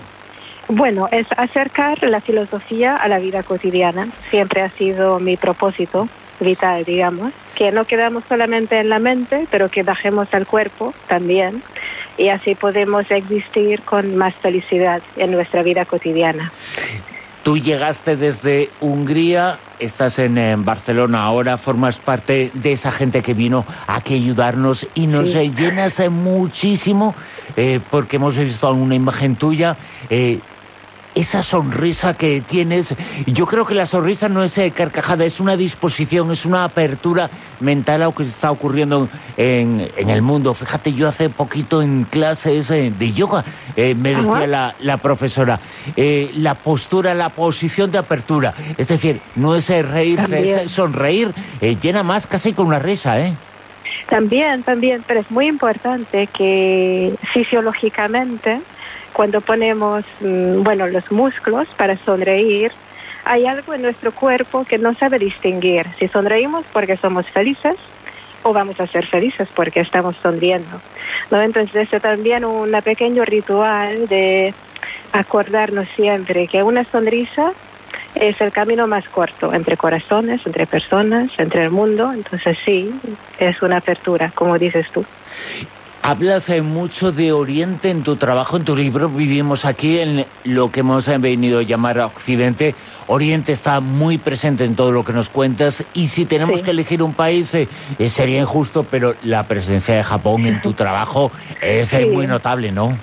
[0.68, 4.10] Bueno, es acercar la filosofía a la vida cotidiana.
[4.30, 6.08] Siempre ha sido mi propósito
[6.40, 11.64] vital, digamos, que no quedamos solamente en la mente, pero que bajemos al cuerpo también
[12.20, 16.52] y así podemos existir con más felicidad en nuestra vida cotidiana.
[17.44, 23.66] Tú llegaste desde Hungría, estás en, Barcelona ahora, formas parte de esa gente que vino
[23.88, 25.54] aquí a ayudarnos y nos Sí.
[25.56, 27.16] llenas eh, muchísimo
[27.56, 29.78] eh, porque hemos visto una imagen tuya.
[30.10, 30.44] eh,
[31.20, 32.94] esa sonrisa que tienes,
[33.28, 37.30] yo creo que la sonrisa no es eh, carcajada, es una disposición, es una apertura
[37.60, 40.54] mental a lo que está ocurriendo en, en el mundo.
[40.54, 43.44] Fíjate, yo hace poquito en clases eh, de yoga
[43.76, 45.60] eh, me decía la, la profesora,
[45.96, 48.54] la postura, la posición de apertura.
[48.78, 50.60] Es decir, no es reírse, También.
[50.60, 51.34] es sonreír,
[51.82, 53.34] llena más casi con una risa, ¿eh?
[54.10, 58.60] También, también, pero es muy importante que fisiológicamente,
[59.20, 62.72] cuando ponemos, mm, bueno, los músculos para sonreír,
[63.26, 67.76] hay algo en nuestro cuerpo que no sabe distinguir si sonreímos porque somos felices
[68.44, 70.80] o vamos a ser felices porque estamos sonriendo.
[71.32, 74.54] Entonces, es también un pequeño ritual de
[75.12, 77.52] acordarnos siempre que una sonrisa
[78.16, 82.14] es el camino más corto entre corazones, entre personas, entre el mundo.
[82.14, 82.90] Entonces sí,
[83.38, 85.04] es una apertura, como dices tú.
[86.02, 89.10] Hablas eh, mucho de Oriente en tu trabajo, en tu libro.
[89.10, 92.78] Vivimos aquí en lo que hemos venido a llamar Occidente.
[93.08, 95.86] Oriente está muy presente en todo lo que nos cuentas.
[95.92, 96.66] Y si tenemos Sí.
[96.66, 100.74] que elegir un país, eh, eh, sería injusto, pero la presencia de Japón en tu
[100.74, 102.06] trabajo es eh, Sí.
[102.06, 102.98] muy notable, ¿no?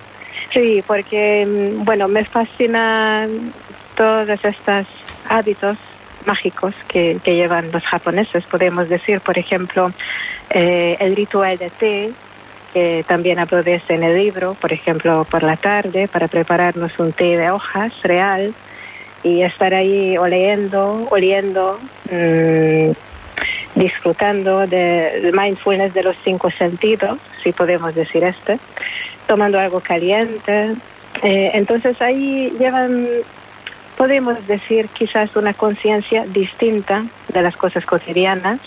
[0.55, 3.53] Sí, porque, mm, bueno, me fascinan
[3.95, 4.87] todos estos
[5.29, 5.77] hábitos
[6.25, 8.43] mágicos que, que llevan los japoneses.
[8.47, 9.93] Podemos decir, por ejemplo,
[10.51, 12.11] eh, el ritual de té,
[12.73, 13.39] que también
[13.75, 17.93] ese en el libro, por ejemplo, por la tarde, para prepararnos un té de hojas
[18.03, 18.55] real
[19.23, 21.79] y estar ahí oliendo, oliendo,
[22.11, 22.91] mm,
[23.79, 28.59] disfrutando de- del mindfulness de los cinco sentidos, si podemos decir este,
[29.27, 30.75] tomando algo caliente.
[31.23, 33.07] Eh, entonces ahí llevan,
[33.97, 38.61] podemos decir, quizás una conciencia distinta de las cosas cotidianas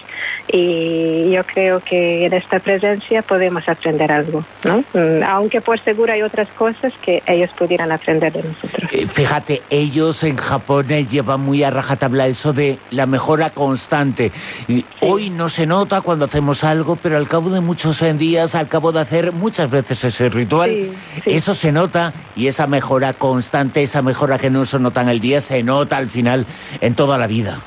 [0.52, 4.84] y yo creo que en esta presencia podemos aprender algo, ¿no?
[4.94, 8.90] Mm, Aunque por seguro hay otras cosas que ellos pudieran aprender de nosotros.
[8.92, 14.32] Eh, Fíjate, ellos en Japón eh, llevan muy a rajatabla eso de la mejora constante.
[14.68, 18.56] Y Hoy no se nota cuando hacemos algo, pero al cabo de muchos eh, días,
[18.56, 20.92] al cabo de hacer muchas veces ese ritual, Sí,
[21.24, 21.32] sí.
[21.34, 25.18] eso se nota y esa mejora constante, esa mejora que no se nota en el
[25.20, 26.45] día, se nota al final
[26.82, 27.61] en toda la vida.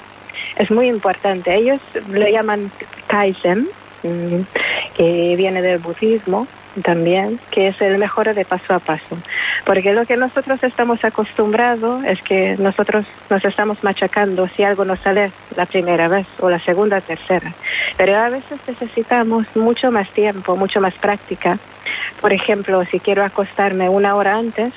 [0.56, 1.54] Es muy importante.
[1.54, 2.70] Ellos lo llaman
[3.06, 3.68] Kaizen,
[4.02, 4.40] mm,
[4.96, 6.46] que viene del budismo
[6.82, 9.18] también, que es el mejora de paso a paso.
[9.64, 14.96] Porque lo que nosotros estamos acostumbrados es que nosotros nos estamos machacando si algo no
[14.96, 17.52] sale la primera vez o la segunda, tercera.
[17.96, 21.58] Pero a veces necesitamos mucho más tiempo, mucho más práctica.
[22.20, 24.72] Por ejemplo, si quiero acostarme una hora antes,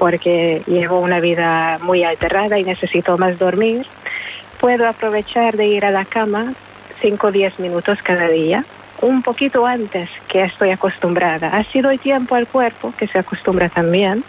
[0.00, 3.86] porque llevo una vida muy alterada y necesito más dormir,
[4.58, 6.54] puedo aprovechar de ir a la cama
[7.02, 8.64] 5 o 10 minutos cada día,
[9.02, 11.48] un poquito antes que estoy acostumbrada.
[11.48, 14.24] Así doy tiempo al cuerpo, que se acostumbra también,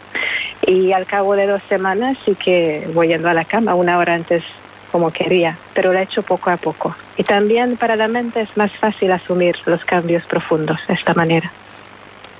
[0.67, 4.13] y al cabo de dos semanas sí que voy yendo a la cama una hora
[4.13, 4.43] antes
[4.91, 6.93] como quería, pero lo he hecho poco a poco.
[7.15, 11.49] Y también para la mente es más fácil asumir los cambios profundos de esta manera.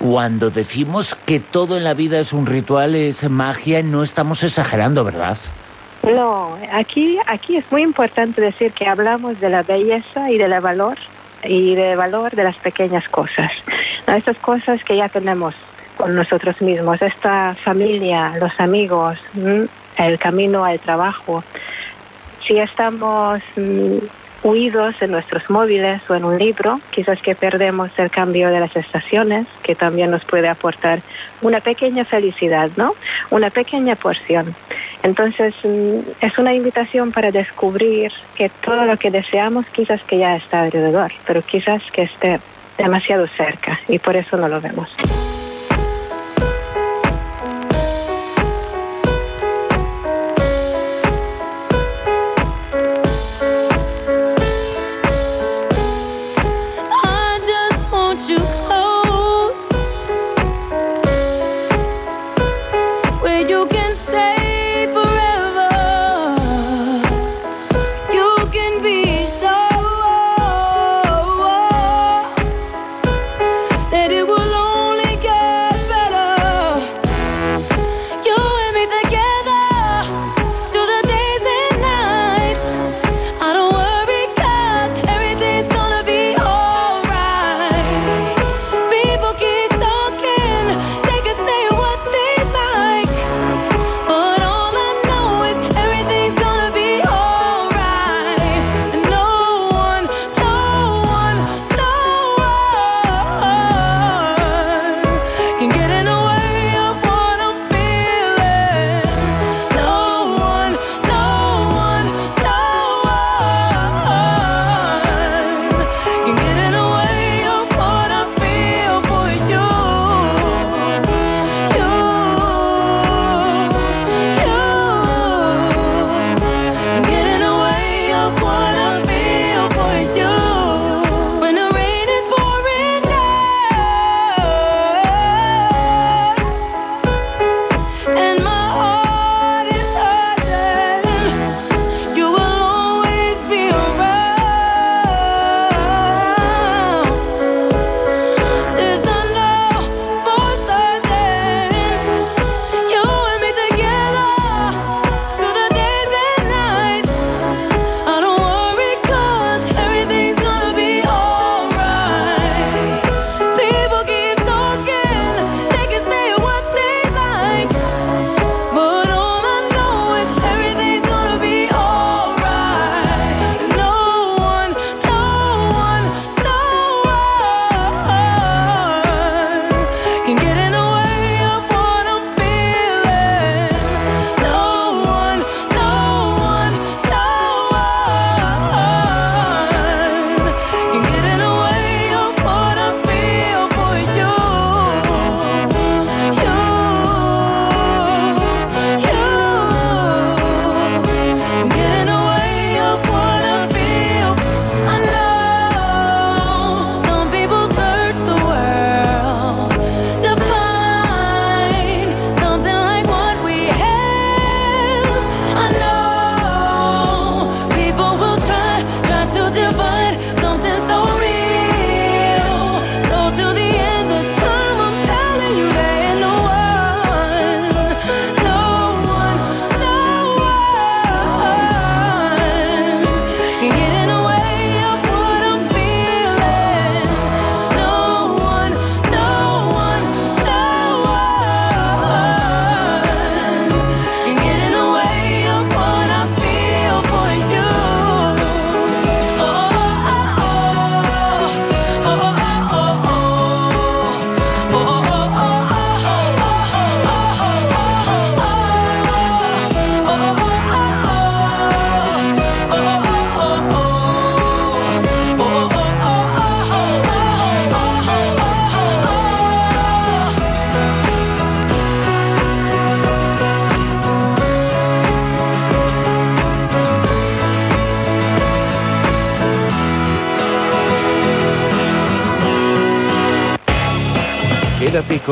[0.02, 5.04] Cuando decimos que todo en la vida es un ritual, es magia, no estamos exagerando,
[5.04, 5.38] ¿verdad?
[6.02, 10.98] No, aquí, aquí es muy importante decir que hablamos de la belleza y del valor
[11.44, 13.52] y del valor de las pequeñas cosas.
[14.08, 15.54] Estas cosas que ya tenemos
[15.96, 19.16] con nosotros mismos, esta familia, los amigos,
[19.98, 21.44] el camino al trabajo.
[22.44, 23.40] Si estamos
[24.42, 28.74] huidos en nuestros móviles o en un libro, quizás que perdemos el cambio de las
[28.76, 31.00] estaciones, que también nos puede aportar
[31.40, 32.94] una pequeña felicidad, ¿no?
[33.30, 34.54] Una pequeña porción.
[35.02, 40.36] Entonces, mm, es una invitación para descubrir que todo lo que deseamos quizás que ya
[40.36, 42.40] está alrededor, pero quizás que esté
[42.78, 44.88] demasiado cerca y por eso no lo vemos.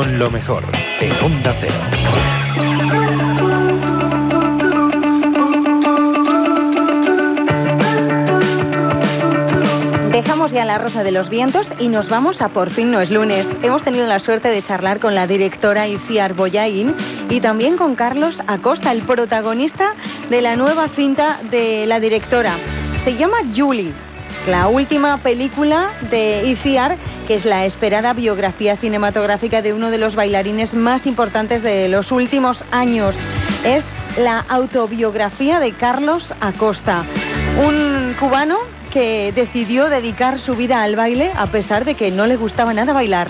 [0.01, 0.65] Con lo mejor
[0.99, 1.75] en Onda Cero.
[10.11, 13.11] Dejamos ya la Rosa de los Vientos y nos vamos a Por fin no es
[13.11, 13.47] lunes.
[13.63, 16.95] Hemos tenido la suerte de charlar con la directora Iciar Boyain
[17.29, 19.97] y también con Carlos Acosta, el protagonista
[20.31, 22.55] de la nueva cinta de la directora.
[23.05, 23.93] Se llama Julie.
[24.41, 26.97] Es la última película de Iciar,
[27.31, 32.11] que es la esperada biografía cinematográfica de uno de los bailarines más importantes de los
[32.11, 33.15] últimos años.
[33.63, 33.87] Es
[34.19, 37.05] la autobiografía de Carlos Acosta,
[37.65, 38.59] un cubano
[38.93, 42.93] que decidió dedicar su vida al baile a pesar de que no le gustaba nada
[42.93, 43.29] bailar.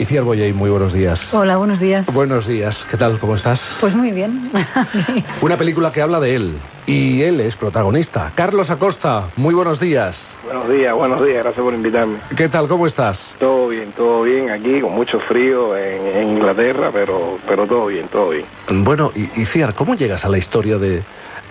[0.00, 1.34] Iciar Boyay, muy buenos días.
[1.34, 2.06] Hola, buenos días.
[2.14, 3.18] Buenos días, ¿qué tal?
[3.18, 3.60] ¿Cómo estás?
[3.80, 4.50] Pues muy bien.
[5.42, 6.54] Una película que habla de él
[6.86, 8.32] y él es protagonista.
[8.34, 10.18] Carlos Acosta, muy buenos días.
[10.42, 12.16] Buenos días, buenos días, gracias por invitarme.
[12.34, 12.66] ¿Qué tal?
[12.66, 13.36] ¿Cómo estás?
[13.38, 18.08] Todo bien, todo bien aquí, con mucho frío en, en Inglaterra, pero, pero todo bien,
[18.08, 18.46] todo bien.
[18.70, 21.02] Bueno, y, Iciar, ¿cómo llegas a la historia de,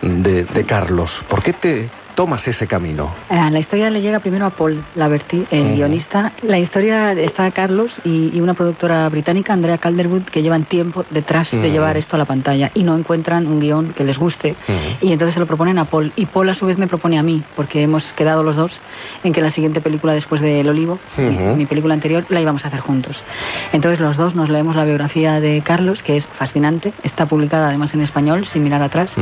[0.02, 1.24] de, de Carlos?
[1.30, 1.89] ¿Por qué te
[2.20, 3.09] tomas ese camino?
[3.30, 6.34] Eh, la historia le llega primero a Paul Laverty, el guionista.
[6.41, 11.49] La historia está Carlos y, y una productora británica, Andrea Calderwood, que llevan tiempo detrás
[11.51, 14.57] de llevar esto a la pantalla y no encuentran un guion que les guste.
[14.99, 16.11] Y entonces se lo proponen a Paul.
[16.17, 18.82] Y Paul a su vez me propone a mí, porque hemos quedado los dos
[19.24, 22.65] en que la siguiente película después de El Olivo, mi- mi, película anterior, la íbamos
[22.65, 23.24] a hacer juntos.
[23.72, 26.91] Entonces los dos nos leemos la biografía de Carlos, que es fascinante.
[27.03, 29.15] Está publicada además en español, sin mirar atrás.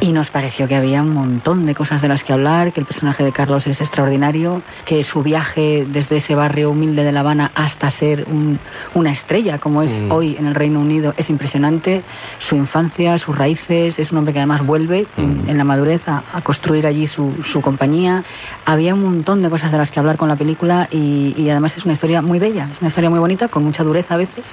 [0.00, 2.86] Y nos pareció que había un montón de cosas de las que hablar, que el
[2.86, 7.50] personaje de Carlos es extraordinario, que su viaje desde ese barrio humilde de La Habana
[7.54, 8.58] hasta ser un-
[8.94, 10.12] una estrella como es Mm.
[10.12, 12.02] hoy en el Reino Unido es impresionante.
[12.38, 16.22] Su infancia, sus raíces, es un hombre que además vuelve en, en la madurez a,
[16.32, 18.22] a construir allí su, su compañía.
[18.64, 21.76] Había un montón de cosas de las que hablar con la película y, y además
[21.76, 24.44] es una historia muy bella, es una historia muy bonita, con mucha dureza a veces,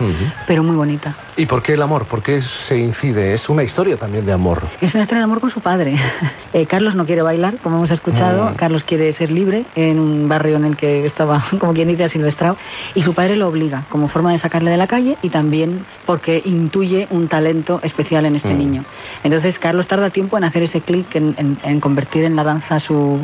[0.48, 1.16] pero muy bonita.
[1.38, 2.06] ¿Y por qué el amor?
[2.06, 3.34] ¿Por qué se incide?
[3.34, 4.64] Es una historia también de amor.
[4.82, 5.96] Es una historia de amor con su padre.
[6.54, 8.52] Eh, Carlos no quiere bailar, como hemos escuchado.
[8.52, 8.56] Mm.
[8.56, 12.58] Carlos quiere ser libre en un barrio en el que estaba, como quien dice, asilvestrado.
[12.94, 16.42] Y su padre lo obliga, como forma de sacarle de la calle y también porque
[16.46, 18.58] intuye un talento especial en este Mm.
[18.58, 18.86] niño.
[19.24, 22.80] Entonces, Carlos tarda tiempo en hacer ese clic, en, en- en convertir en la danza
[22.80, 23.20] su,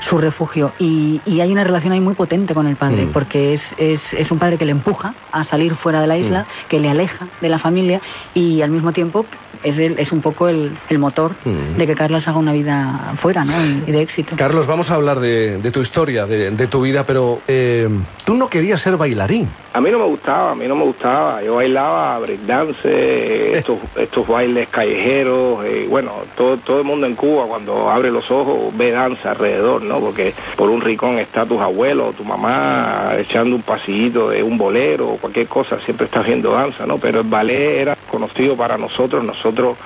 [0.00, 0.72] su refugio.
[0.78, 3.12] Y, y hay una relación ahí muy potente con el padre, Mm.
[3.12, 6.40] porque es, es, es un padre que le empuja a salir fuera de la isla,
[6.42, 6.68] Mm.
[6.68, 8.00] que le aleja de la familia
[8.34, 9.24] y al mismo tiempo
[9.62, 11.76] es, el- es un poco el, el motor Mm.
[11.78, 13.52] de que Carlos haga una vida fuera ¿no?
[13.64, 14.36] y, y de éxito.
[14.36, 17.88] Carlos, vamos a hablar de, de tu historia, de, de tu vida, pero eh,
[18.24, 19.48] tú no querías ser bailarín.
[19.74, 21.42] A mí no me gustaba, a mí no me gustaba.
[21.42, 27.14] Yo bailaba breakdance, eh, estos, estos bailes callejeros, eh, bueno, todo, todo el mundo en
[27.14, 30.00] Cuba cuando abre los ojos ve danza alrededor, ¿no?
[30.00, 35.10] Porque por un rincón está tus abuelos, tu mamá echando un pasillito de un bolero
[35.10, 36.98] o cualquier cosa, siempre estás viendo danza, ¿no?
[36.98, 39.76] Pero el ballet era conocido para nosotros, nosotros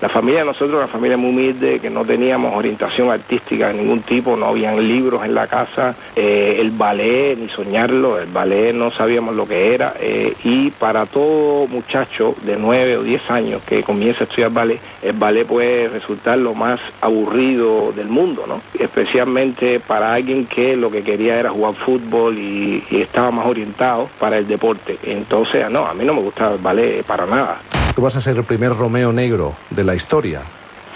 [0.00, 4.02] la familia de nosotros, una familia muy humilde, que no teníamos orientación artística de ningún
[4.02, 8.90] tipo, no habían libros en la casa, eh, el ballet, ni soñarlo, el ballet no
[8.90, 13.82] sabíamos lo que era, eh, y para todo muchacho de 9 o 10 años que
[13.82, 18.60] comienza a estudiar ballet, el ballet puede resultar lo más aburrido del mundo, ¿no?
[18.78, 24.08] Especialmente para alguien que lo que quería era jugar fútbol y, y estaba más orientado
[24.18, 24.98] para el deporte.
[25.02, 27.83] Entonces, no, a mí no me gustaba el ballet para nada.
[27.94, 30.42] Tú vas a ser el primer Romeo negro de la historia.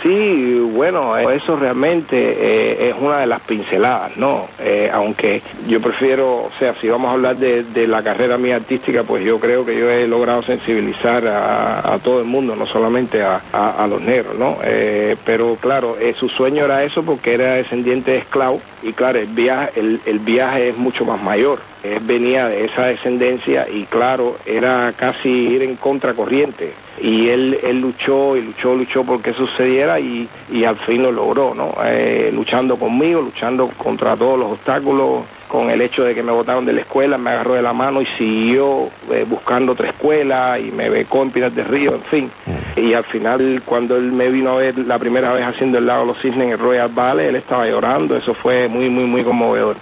[0.02, 4.46] Sí, bueno, eso realmente eh, es una de las pinceladas, ¿no?
[4.60, 8.56] Eh, aunque yo prefiero, o sea, si vamos a hablar de, de la carrera mía
[8.56, 12.66] artística, pues yo creo que yo he logrado sensibilizar a, a todo el mundo, no
[12.66, 14.58] solamente a, a- a los negros, ¿no?
[14.62, 19.18] Eh, pero claro, eh, su sueño era eso porque era descendiente de esclavo y claro,
[19.18, 21.58] el viaje, el, el viaje es mucho más mayor.
[21.82, 26.72] Él venía de esa descendencia y claro, era casi ir en contracorriente.
[27.00, 31.54] Y él, él luchó y luchó, luchó porque sucediera y, y al fin lo logró,
[31.54, 31.74] ¿no?
[31.84, 36.64] Eh, luchando conmigo, luchando contra todos los obstáculos, con el hecho de que me botaron
[36.66, 40.70] de la escuela, me agarró de la mano y siguió eh, buscando otra escuela y
[40.70, 42.30] me becó en Pinas del Río, en fin.
[42.76, 46.02] Y al final, cuando él me vino a ver la primera vez haciendo el lago
[46.02, 49.22] de los cisnes en el Royal Ballet, él estaba llorando, eso fue muy, muy, muy
[49.24, 49.76] conmovedor.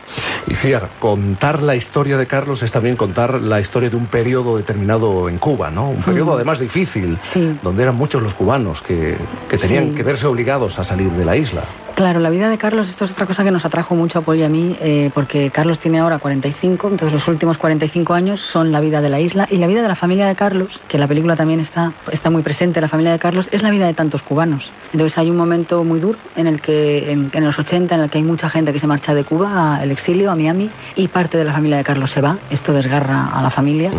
[0.47, 4.57] Y Ciar, contar la historia de Carlos es también contar la historia de un periodo
[4.57, 5.91] determinado en Cuba, ¿no?
[5.91, 6.37] Un periodo Mm.
[6.37, 7.19] además difícil,
[7.63, 9.17] donde eran muchos los cubanos que,
[9.49, 9.95] que tenían Sí.
[9.97, 11.63] que verse obligados a salir de la isla.
[11.97, 14.37] Claro, la vida de Carlos, esto es otra cosa que nos atrajo mucho a Paul
[14.37, 18.71] y a mí, eh, porque Carlos tiene ahora 45, entonces los últimos 45 años son
[18.71, 21.01] la vida de la isla y la vida de la familia de Carlos, que en
[21.01, 23.95] la película también está, está muy presente, la familia de Carlos, es la vida de
[23.95, 24.71] tantos cubanos.
[24.93, 28.11] Entonces hay un momento muy duro en el que, en, en los 80, en el
[28.11, 31.39] que hay mucha gente que se marcha de Cuba al exilio, a Miami, y parte
[31.39, 33.91] de la familia de Carlos se va, esto desgarra a la familia.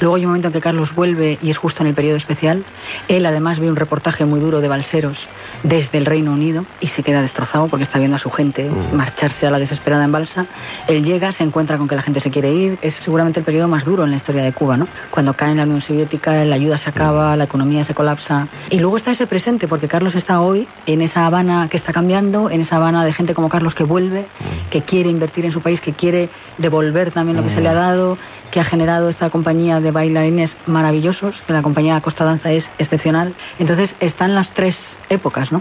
[0.00, 2.64] Luego hay un momento en que Carlos vuelve y es justo en el periodo especial.
[3.08, 5.28] Él además ve un reportaje muy duro de balseros
[5.64, 9.46] desde el Reino Unido y se queda destrozado porque está viendo a su gente marcharse
[9.46, 10.46] a la desesperada en balsa.
[10.88, 12.78] Él llega, se encuentra con que la gente se quiere ir.
[12.82, 14.86] Es seguramente el periodo más duro en la historia de Cuba, ¿no?
[15.10, 18.48] Cuando cae en la Unión Soviética, la ayuda se acaba, la economía se colapsa.
[18.70, 22.50] Y luego está ese presente, porque Carlos está hoy en esa Habana que está cambiando,
[22.50, 24.26] en esa Habana de gente como Carlos que vuelve,
[24.70, 26.28] que quiere invertir en su país, que quiere
[26.58, 28.18] devolver también lo que se le ha dado,
[28.52, 33.34] que ha generado esta compañía de bailarines maravillosos, que la compañía Costa Danza es excepcional.
[33.58, 35.60] Entonces están las tres épocas, ¿no?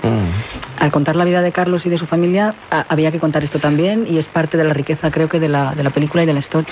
[0.77, 4.05] Al contar la vida de Carlos y de su familia, había que contar esto también
[4.07, 6.33] y es parte de la riqueza, creo que, de la, de la película y de
[6.33, 6.67] la historia.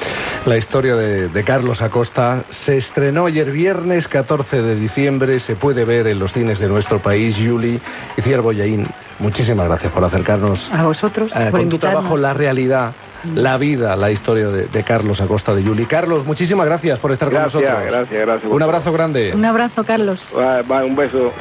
[0.46, 5.86] La historia de, de Carlos Acosta se estrenó ayer viernes 14 de diciembre, se puede
[5.86, 7.38] ver en los cines de nuestro país.
[7.38, 7.80] Yuli
[8.18, 8.88] y Ciervo Yaín,
[9.20, 12.92] muchísimas gracias por acercarnos A vosotros, eh, por con tu trabajo la realidad,
[13.36, 15.86] la vida, la historia de, de Carlos Acosta de Yuli.
[15.86, 17.92] Carlos, muchísimas gracias por estar Gracias, con nosotros.
[17.92, 18.52] gracias, gracias.
[18.52, 19.32] Un abrazo grande.
[19.34, 20.20] Un abrazo, Carlos.
[20.38, 21.32] Va, va, un beso.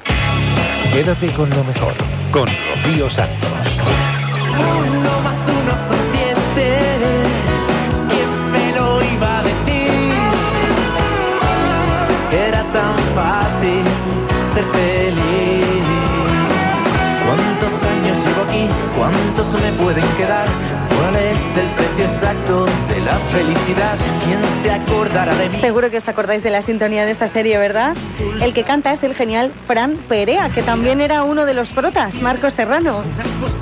[0.93, 1.93] Quédate con lo mejor,
[2.33, 3.51] con Rocío Santos.
[4.51, 6.79] Uno más uno son siete.
[8.09, 9.91] ¿Quién me lo iba a decir?
[12.33, 13.83] Era tan fácil
[14.55, 15.85] ser feliz.
[17.27, 18.69] ¿Cuántos años llevo aquí?
[18.97, 20.49] ¿Cuántos me pueden quedar?
[20.99, 23.97] ¿Cuál es el precio exacto de la felicidad?
[24.25, 25.57] ¿Quién se acordará de mí?
[25.59, 27.97] Seguro que os acordáis de la sintonía de esta serie, ¿verdad?
[28.41, 32.17] El que canta es el genial Fran Perea, que también era uno de los protas,
[32.21, 33.05] Marcos Serrano.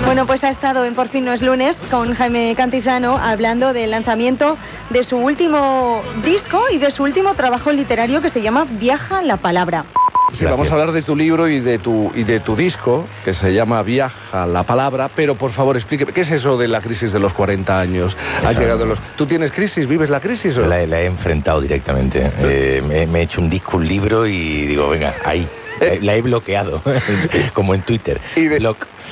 [0.03, 3.91] Bueno, pues ha estado en Por fin no es lunes con Jaime Cantizano hablando del
[3.91, 4.57] lanzamiento
[4.89, 9.37] de su último disco y de su último trabajo literario que se llama Viaja la
[9.37, 9.85] Palabra.
[10.33, 13.33] Sí, vamos a hablar de tu libro y de tu, y de tu disco, que
[13.33, 17.13] se llama Viaja la Palabra, pero por favor explíqueme, ¿qué es eso de la crisis
[17.13, 18.15] de los 40 años?
[18.43, 18.99] Has Eso- llegado a los...
[19.15, 19.87] ¿Tú tienes crisis?
[19.87, 20.57] ¿Vives la crisis?
[20.57, 20.65] o?
[20.67, 22.29] La, la he enfrentado directamente.
[22.39, 25.47] Eh, me, me he hecho un disco, un libro y digo, venga, ahí.
[26.01, 26.81] La, he bloqueado,
[27.53, 28.19] como en Twitter.
[28.35, 28.59] Y, de-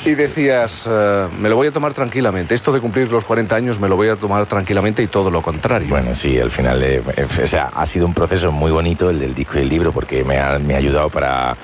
[0.05, 2.55] y decías, eh, me lo voy a tomar tranquilamente.
[2.55, 5.41] Esto de cumplir los 40 años me lo voy a tomar tranquilamente y todo lo
[5.41, 5.87] contrario.
[5.89, 9.19] Bueno, sí, al final, eh, eh, o sea, ha sido un proceso muy bonito el
[9.19, 11.55] del disco y el libro porque me ha, me ha ayudado para,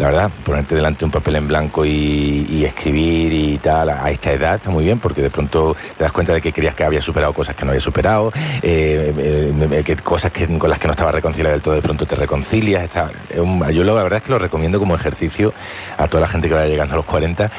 [0.00, 4.32] la verdad, ponerte delante un papel en blanco y, y escribir y tal a esta
[4.32, 7.02] edad está muy bien porque de pronto te das cuenta de que creías que había
[7.02, 8.32] superado cosas que no había superado,
[8.62, 12.06] eh, eh, que cosas que, con las que no estaba reconciliado del todo de pronto
[12.06, 12.82] te reconcilias.
[12.84, 15.52] Está, yo lo- la verdad es que lo recomiendo como ejercicio
[15.98, 17.50] a toda la gente que vaya llegando a los 40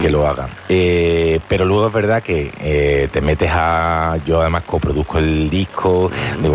[0.00, 0.48] que lo haga.
[0.68, 4.16] Eh, pero luego es verdad que eh, te metes a...
[4.24, 6.10] Yo además coproduzco el disco,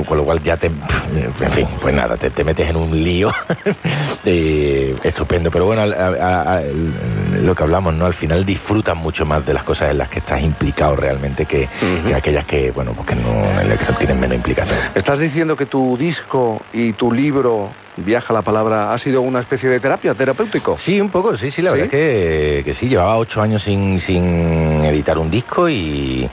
[0.06, 0.68] con lo cual ya te...
[1.14, 3.30] En fin, pues nada, te, te metes en un lío
[4.24, 4.96] eh,
[5.34, 5.52] estupendo.
[5.52, 8.06] Pero bueno, a- a- lo que hablamos, ¿no?
[8.06, 11.68] Al final disfrutas mucho más de las cosas en las que estás implicado realmente que,
[12.06, 13.30] que aquellas que, bueno, pues que no,
[13.62, 14.78] en las que tienen menos implicación.
[14.96, 19.70] ¿Estás diciendo que tu disco y tu libro, Viaja la Palabra, ha sido una especie
[19.70, 20.78] de terapia, terapéutico?
[20.80, 24.00] Sí, un poco, sí, sí, la verdad es que, que sí, llevaba ocho años sin,
[24.00, 26.28] sin editar un disco y,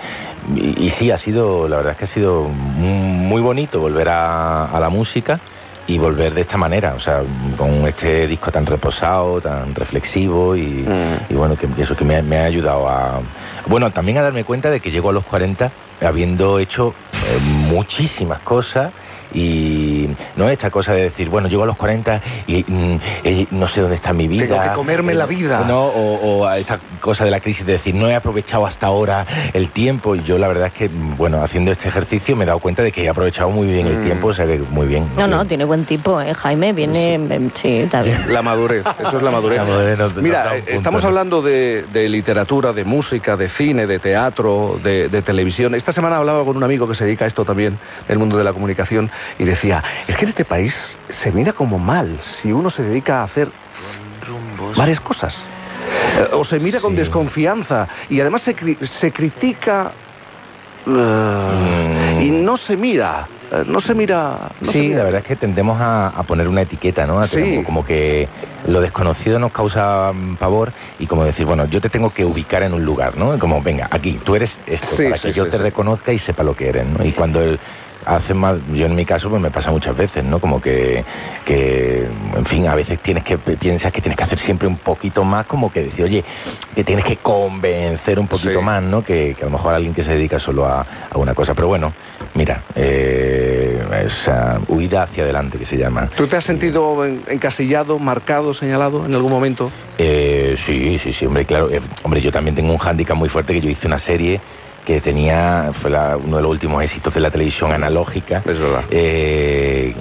[0.56, 4.66] y, y sí, ha sido, la verdad es que ha sido muy bonito volver a,
[4.66, 5.38] a la música
[5.90, 7.22] y volver de esta manera, o sea,
[7.56, 10.84] con este disco tan reposado, tan reflexivo y,
[11.28, 13.20] y bueno, que, eso que me, ha- me ha ayudado a...
[13.66, 15.70] Bueno, también a darme cuenta de que llego a los 40
[16.00, 18.92] habiendo hecho eh, muchísimas cosas
[19.32, 23.66] y no esta cosa de decir, bueno, llego a los 40 y mm, eh, no
[23.66, 24.46] sé dónde está mi vida.
[24.46, 25.64] Tengo que comerme Eh, la vida.
[25.66, 28.86] No, o, o a esta cosa de la crisis de decir, no he aprovechado hasta
[28.86, 30.14] ahora el tiempo.
[30.14, 32.82] Y yo la verdad es que, mm, bueno, haciendo este ejercicio me he dado cuenta
[32.82, 34.04] de que he aprovechado muy bien el Mm.
[34.04, 35.08] tiempo, o sea que muy bien.
[35.16, 36.34] No, no, tiene buen tipo, ¿eh?
[36.34, 37.14] Jaime viene...
[37.14, 38.32] em, Sí, está bien.
[38.32, 39.58] La madurez, eso es la madurez.
[39.58, 41.08] La madurez Mira, eh, punto, estamos ¿no?
[41.08, 45.74] hablando de, de literatura, de música, de cine, de teatro, de, de televisión.
[45.74, 47.78] Esta semana hablaba con un amigo que se dedica a esto también,
[48.08, 51.78] del mundo de la comunicación, y decía, es que en este país se mira como
[51.78, 53.52] mal si uno se dedica a hacer
[54.76, 55.44] varias cosas.
[56.18, 59.94] Eh, o se mira con desconfianza y además se, cri- se critica
[60.86, 64.50] eh, y no se mira, eh, no se mira...
[64.60, 64.98] no se sí, mira.
[64.98, 67.20] la verdad es que tendemos a, a poner una etiqueta, ¿no?
[67.20, 67.36] A Sí.
[67.36, 68.28] tener como que
[68.64, 72.62] lo desconocido nos causa mm, pavor y como decir, bueno, yo te tengo que ubicar
[72.62, 73.38] en un lugar, ¿no?
[73.38, 76.42] Como, venga, aquí, tú eres esto, Sí, para sí, que yo te reconozca y sepa
[76.42, 77.04] lo que eres, ¿no?
[77.04, 77.60] Y cuando el-
[78.06, 80.40] hacen más, yo en mi caso pues me pasa muchas veces, ¿no?
[80.40, 81.04] Como que,
[81.44, 85.24] que, en fin, a veces tienes que, piensas que tienes que hacer siempre un poquito
[85.24, 86.24] más, como que decir, oye,
[86.74, 89.02] que tienes que convencer un poquito más, ¿no?
[89.02, 91.54] Que, que a lo mejor alguien que se dedica solo a, a una cosa.
[91.54, 91.94] Pero bueno,
[92.34, 96.08] mira, eh, esa huida hacia adelante que se llama.
[96.16, 99.70] ¿Tú te has sentido en- encasillado, marcado, señalado en algún momento?
[99.98, 101.70] Eh, sí, sí, sí, hombre, claro.
[101.70, 104.40] eh, hombre, yo también tengo un hándicap muy fuerte que yo hice una serie
[104.94, 108.42] que tenía, fue la- uno de los últimos éxitos de la televisión analógica.
[108.44, 108.82] Es verdad.
[108.90, 109.94] eh,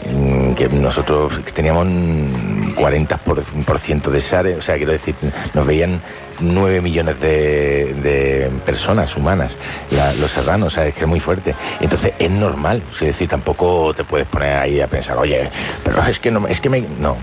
[0.58, 5.14] que nosotros teníamos un 40% por, por ciento de share, o sea, quiero decir,
[5.54, 6.02] nos veían
[6.40, 9.56] 9 millones de, de personas humanas,
[9.92, 11.54] la- los serranos, o sea, es que es muy fuerte.
[11.80, 15.52] Entonces es normal, es decir, tampoco te puedes poner ahí a pensar, oye,
[15.84, 16.82] pero es que no, es que me...
[16.82, 17.16] No.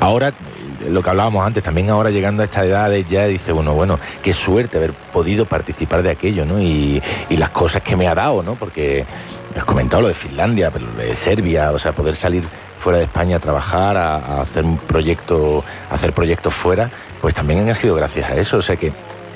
[0.00, 0.32] Ahora
[0.86, 4.32] lo que hablábamos antes, también ahora llegando a esta edad ya dice uno, bueno, qué
[4.32, 6.60] suerte haber podido participar de aquello, ¿no?
[6.60, 8.54] Y, y las cosas que me ha dado, ¿no?
[8.54, 9.04] Porque
[9.56, 12.44] has comentado lo de Finlandia, pero lo de Serbia, o sea, poder salir
[12.80, 17.34] fuera de España a trabajar, a, a hacer un proyecto, a hacer proyectos fuera, pues
[17.34, 18.92] también ha sido gracias a eso, o sea que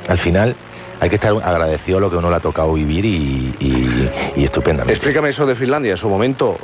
[0.09, 0.57] al final
[1.03, 4.45] hay que estar agradecido a lo que uno le ha tocado vivir y, y- y
[4.45, 4.93] estupendamente.
[4.93, 5.91] Explícame eso de Finlandia.
[5.91, 6.61] En su momento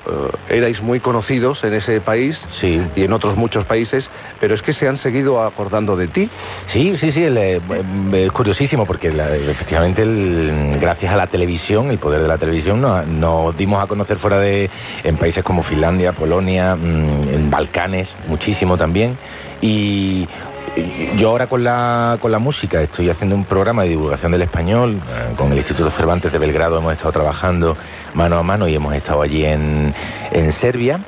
[0.49, 2.47] eh, erais muy conocidos en ese país
[2.95, 6.31] y en otros muchos países, pero es que se han seguido acordando de ti.
[6.67, 7.61] Sí, sí, sí, el, eh,
[8.13, 12.81] es curiosísimo porque la- efectivamente el- gracias a la televisión, el poder de la televisión,
[12.81, 14.71] nos, nos dimos a conocer fuera de,
[15.03, 19.19] en países como Finlandia, Polonia, mm, en Balcanes, muchísimo también.
[19.61, 20.29] Y
[21.17, 25.01] yo ahora con la, con la música estoy haciendo un programa de divulgación del español
[25.09, 27.77] eh, con el Instituto Cervantes de Belgrado, hemos estado trabajando
[28.15, 29.95] mano a mano y hemos estado allí en,
[30.33, 31.01] en Serbia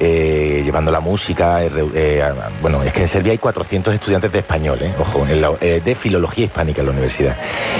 [0.00, 1.62] eh, llevando la música.
[1.64, 2.22] eh,
[2.62, 6.86] bueno, es que en Serbia hay 400 estudiantes de español, ojo, de filología hispánica en
[6.86, 7.36] la universidad.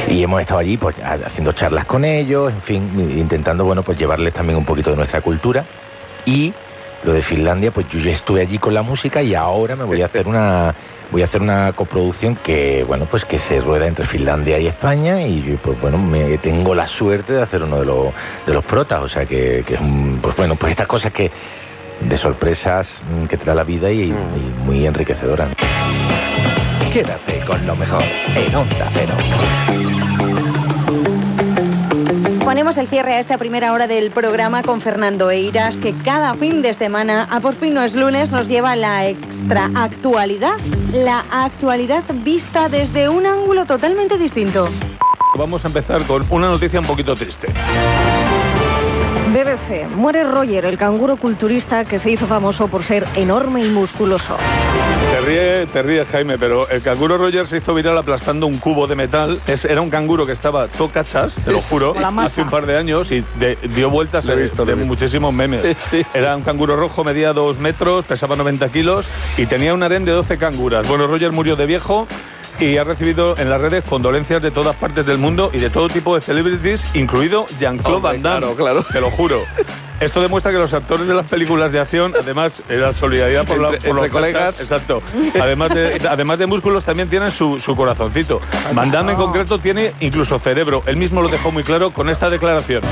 [0.09, 3.97] Y hemos estado allí pues, ha- haciendo charlas con ellos, en fin, intentando bueno, pues,
[3.99, 5.64] llevarles también un poquito de nuestra cultura.
[6.26, 6.53] Y
[7.05, 10.03] lo de Finlandia, pues yo ya estuve allí con la música y ahora me voy
[10.03, 10.74] a hacer una
[11.11, 15.23] voy a hacer una coproducción que bueno pues que se rueda entre Finlandia y España
[15.23, 18.07] y yo, pues bueno me tengo la suerte de hacer uno de los
[18.47, 21.31] de los protas, o sea que, que es un- pues bueno pues estas cosas que
[22.01, 24.15] de sorpresas mm, que te da la vida y, y
[24.65, 25.49] muy enriquecedoras.
[26.93, 28.03] Quédate con lo mejor
[28.37, 29.15] en Onda Cero.
[32.45, 36.63] Ponemos el cierre a esta primera hora del programa con Fernando Eiras, que cada fin
[36.63, 40.55] de semana, a por fin no es lunes, nos lleva la extra actualidad.
[40.93, 44.70] La actualidad vista desde un ángulo totalmente distinto.
[45.36, 47.49] Vamos a empezar con una noticia un poquito triste.
[49.30, 49.86] BBC.
[49.95, 54.39] Muere Roger, el canguro culturista que se hizo famoso por ser enorme y musculoso.
[55.19, 58.87] Te ríe, te ríes, Jaime, pero el canguro Roger se hizo viral aplastando un cubo
[58.87, 59.41] de metal.
[59.49, 61.93] Es- era un canguro que estaba tocachas, te lo juro,
[62.27, 65.35] hace un par de años y de- dio vueltas Lo he de- visto, de muchísimos
[65.35, 65.77] memes.
[66.14, 70.12] Era un canguro rojo, medía dos metros, pesaba 90 kilos y tenía un harén de
[70.12, 70.87] 12 canguras.
[70.87, 72.07] Bueno, Roger murió de viejo
[72.61, 75.89] y ha recibido en las redes condolencias de todas partes del mundo y de todo
[75.89, 78.39] tipo de celebrities, incluido Jean-Claude Van Damme.
[78.41, 78.85] claro, claro.
[78.93, 79.43] Te lo juro.
[80.01, 82.53] Esto demuestra que los actores de las películas de acción, además,
[83.01, 84.61] solidaridad por, la- Entre- por los entre colegas.
[84.61, 85.03] Exacto.
[85.41, 88.41] Además de, además de músculos, también tienen su, su corazoncito.
[88.75, 90.85] Van Damme en concreto tiene incluso cerebro.
[90.87, 92.83] Él mismo lo dejó muy claro con esta declaración.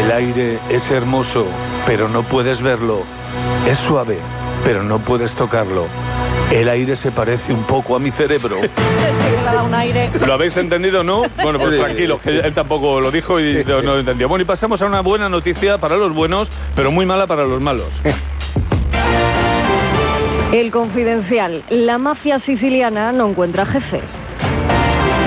[0.00, 1.44] El aire es hermoso,
[1.86, 3.00] pero no puedes verlo.
[3.68, 4.18] Es suave,
[4.64, 5.86] pero no puedes tocarlo.
[6.50, 8.60] El aire se parece un poco a mi cerebro.
[9.16, 10.10] Sí, le ha dado un aire.
[10.26, 11.22] ¿Lo habéis entendido, no?
[11.42, 14.28] Bueno, pues tranquilo, que él tampoco lo dijo y no lo entendió.
[14.28, 17.60] Bueno, y pasamos a una buena noticia para los buenos, pero muy mala para los
[17.60, 17.88] malos.
[20.52, 21.64] El confidencial.
[21.70, 24.00] La mafia siciliana no encuentra jefe.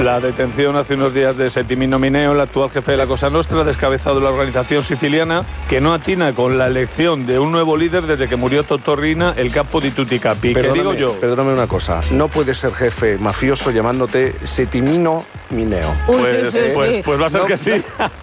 [0.03, 3.65] La detención hace unos días de Settimino Mineo, el actual jefe de la Cosa Nostra,
[3.65, 8.29] descabezado la organización siciliana, que no atina con la elección de un nuevo líder desde
[8.29, 10.53] que murió Totorrina, el capo di tutti capi.
[10.53, 11.19] ¿Qué digo yo?
[11.19, 11.99] Perdóname una cosa.
[12.11, 15.93] No puedes ser jefe mafioso llamándote Setimino Mineo.
[16.07, 17.71] Pues, pues, pues va a ser No, que sí.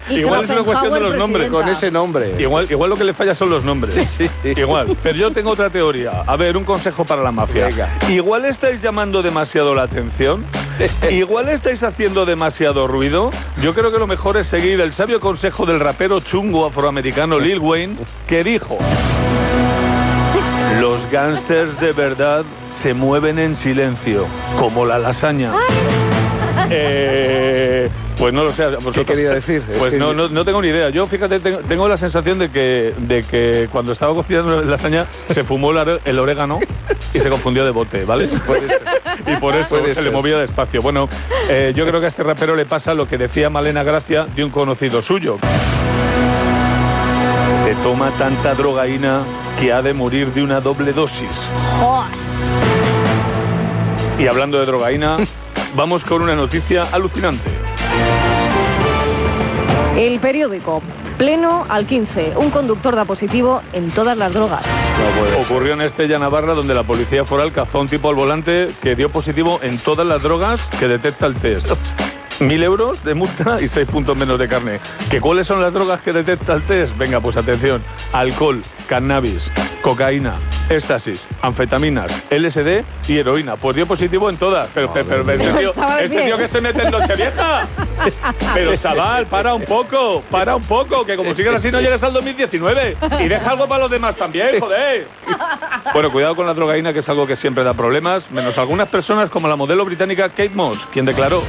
[0.09, 1.47] Y Igual es una cuestión de los nombres.
[1.47, 1.65] presidenta.
[1.65, 2.33] Con ese nombre.
[2.39, 4.17] Igual, igual lo que le falla son los nombres.
[4.43, 4.97] Igual.
[5.03, 6.23] Pero yo tengo otra teoría.
[6.25, 7.69] A ver, un consejo para la mafia.
[8.09, 10.45] Igual estáis llamando demasiado la atención.
[11.09, 13.29] Igual estáis haciendo demasiado ruido.
[13.61, 17.59] Yo creo que lo mejor es seguir el sabio consejo del rapero chungo afroamericano Lil
[17.59, 18.77] Wayne, que dijo:
[20.79, 24.25] Los gángsters de verdad se mueven en silencio,
[24.57, 25.51] como la lasaña.
[26.69, 28.65] Eh, pues no lo sé.
[28.93, 29.63] ¿Qué quería decir?
[29.71, 30.89] Es Pues no, no, no tengo ni idea.
[30.89, 35.05] Yo, fíjate, tengo, tengo la sensación de que, de que cuando estaba cocinando la lasaña
[35.29, 36.59] se fumó el, orégano
[37.13, 38.27] y se confundió de bote, ¿vale?
[39.25, 40.81] Y por eso se le movía despacio.
[40.81, 41.09] Bueno,
[41.49, 44.43] eh, yo creo que a este rapero le pasa lo que decía Malena Gracia de
[44.43, 45.37] un conocido suyo.
[47.83, 49.23] toma tanta drogaína
[49.59, 51.29] que ha de morir de una doble dosis.
[54.19, 55.17] Y hablando de drogaína,
[55.75, 57.49] vamos con una noticia alucinante.
[59.95, 60.81] El periódico.
[61.17, 62.33] Pleno al 15.
[62.37, 64.63] Un conductor da positivo en todas las drogas.
[65.41, 68.95] Ocurrió en Estella Navarra, donde la policía foral cazó a un tipo al volante que
[68.95, 71.71] dio positivo en todas las drogas que detecta el test.
[72.39, 74.79] Mil euros de multa y seis puntos menos de carne.
[75.09, 76.95] ¿Que ¿Cuáles son las drogas que detecta el test?
[76.97, 77.83] Venga, pues atención.
[78.13, 79.49] Alcohol, cannabis,
[79.81, 80.35] cocaína,
[80.69, 83.55] éxtasis, anfetaminas, LSD y heroína.
[83.55, 84.69] Pues dio positivo en todas.
[84.75, 87.67] Pero, pero, pero este, tío, este tío que se mete en Nochevieja.
[88.53, 92.13] Pero chaval, para un poco, para un poco, que como sigas así no llegas al
[92.13, 92.97] 2019.
[93.19, 95.07] Y deja algo para los demás también, joder.
[95.91, 99.29] Bueno, cuidado con la drogaína, que es algo que siempre da problemas, menos algunas personas
[99.31, 101.41] como la modelo británica Kate Moss, quien declaró.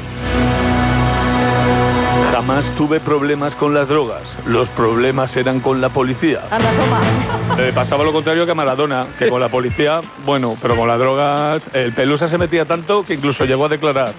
[2.38, 4.22] Jamás tuve problemas con las drogas.
[4.46, 6.42] Los problemas eran con la policía.
[6.52, 7.56] Anda, toma.
[7.56, 11.00] Le pasaba lo contrario que a Maradona, que con la policía, bueno, pero con las
[11.00, 14.12] drogas, el Pelusa se metía tanto que incluso llegó a declarar.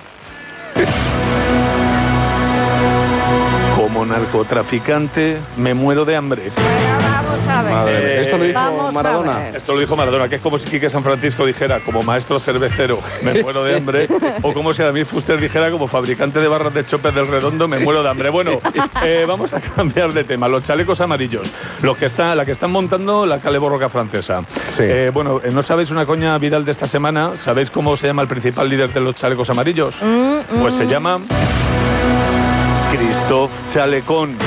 [4.00, 6.54] Como narcotraficante, me muero de hambre.
[6.56, 7.74] Vamos a ver.
[7.74, 8.22] Madre mía.
[8.22, 9.50] Esto lo dijo Maradona.
[9.50, 13.02] Esto lo dijo Maradona, que es como si Quique San Francisco dijera, como maestro cervecero,
[13.24, 14.08] me muero de hambre,
[14.41, 17.80] o como si David Fuster dijera, como fabricante de barras de chopes del redondo, me
[17.80, 18.30] muero de hambre.
[18.30, 18.62] Bueno,
[19.04, 20.47] eh, vamos a cambiar de tema.
[20.47, 24.45] Los chalecos amarillos, los que está, la que están montando la Cale Borroca francesa.
[24.80, 27.34] Eh, bueno, eh, ¿no sabéis una coña viral de esta semana?
[27.36, 29.93] ¿Sabéis cómo se llama el principal líder de los chalecos amarillos?
[30.02, 30.88] Mm, Pues se mm.
[30.88, 31.20] llama
[32.92, 34.38] Christophe Chalecón.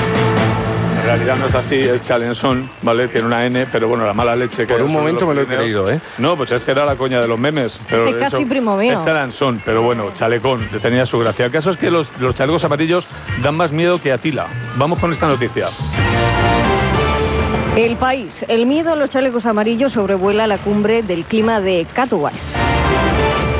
[0.99, 3.09] En realidad no es así, es Chalenson, ¿vale?
[3.09, 5.45] Tiene una N, pero bueno, la mala leche que Por un momento me lo he
[5.45, 5.99] creído, ¿eh?
[6.17, 7.77] No, pues es que era la coña de los memes.
[7.89, 8.99] Pero Es casi eso- primo mío.
[8.99, 11.45] Es Chalenson, pero bueno, Chalecón, que tenía su gracia.
[11.45, 13.05] El caso es que los, los chalecos amarillos
[13.41, 14.47] dan más miedo que Atila.
[14.77, 15.67] Vamos con esta noticia.
[17.75, 18.31] El país.
[18.47, 22.55] El miedo a los chalecos amarillos sobrevuela la cumbre del clima de Katowice.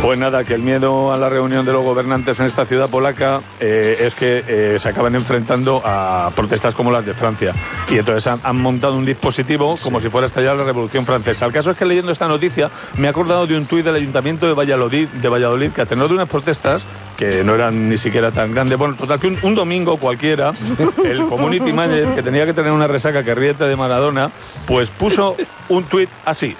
[0.03, 3.41] Pues nada, que el miedo a la reunión de los gobernantes en esta ciudad polaca
[3.57, 7.53] eh, es que eh, se acaban enfrentando a protestas como las de Francia.
[7.89, 11.45] Y entonces han, han montado un dispositivo como si fuera a estallar la Revolución Francesa.
[11.45, 14.45] El caso es que leyendo esta noticia me he acordado de un tuit del Ayuntamiento
[14.45, 16.83] de Valladolid, de Valladolid que a tenor de unas protestas
[17.15, 18.77] que no eran ni siquiera tan grandes.
[18.77, 20.51] Bueno, total que un, un domingo cualquiera,
[21.05, 24.31] el community manager que tenía que tener una resaca que riete de Maradona,
[24.67, 25.37] pues puso
[25.69, 26.57] un tuit así.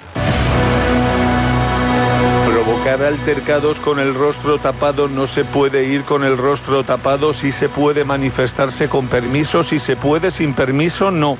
[2.84, 7.50] Provocar altercados con el rostro tapado no se puede ir con el rostro tapado, si
[7.50, 11.38] se puede manifestarse con permiso, si se puede sin permiso, no.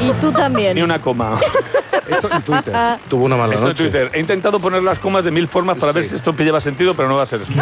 [0.00, 0.74] Y tú también.
[0.74, 1.38] Ni una coma.
[2.08, 2.74] Esto en Twitter.
[3.10, 3.84] Tuvo una mala Esto en noche.
[3.84, 4.10] Twitter.
[4.14, 7.06] He intentado poner las comas de mil formas para ver si esto lleva sentido, pero
[7.06, 7.52] no va a ser eso.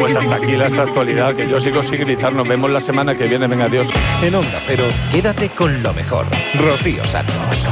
[0.00, 2.34] Pues hasta aquí la actualidad, que yo sigo sin gritar.
[2.34, 3.46] Nos vemos la semana que viene.
[3.46, 3.86] Venga, adiós.
[4.22, 6.26] En Onda Cero, quédate con lo mejor.
[6.54, 7.66] Rocío Santos.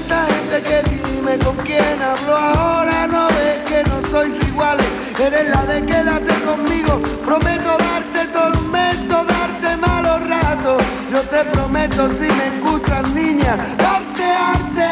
[0.00, 2.36] Tanta gente que dime con quién hablo.
[2.36, 4.86] Ahora, no ves que no sois iguales,
[5.18, 12.24] eres la de quédate conmigo, prometo darte tormento, darte malos ratos, yo te prometo si
[12.38, 14.90] me escuchas niña, darte arte,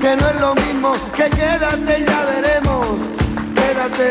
[0.00, 2.86] que no es lo mismo que quédate y ya veremos,
[3.56, 4.08] quédate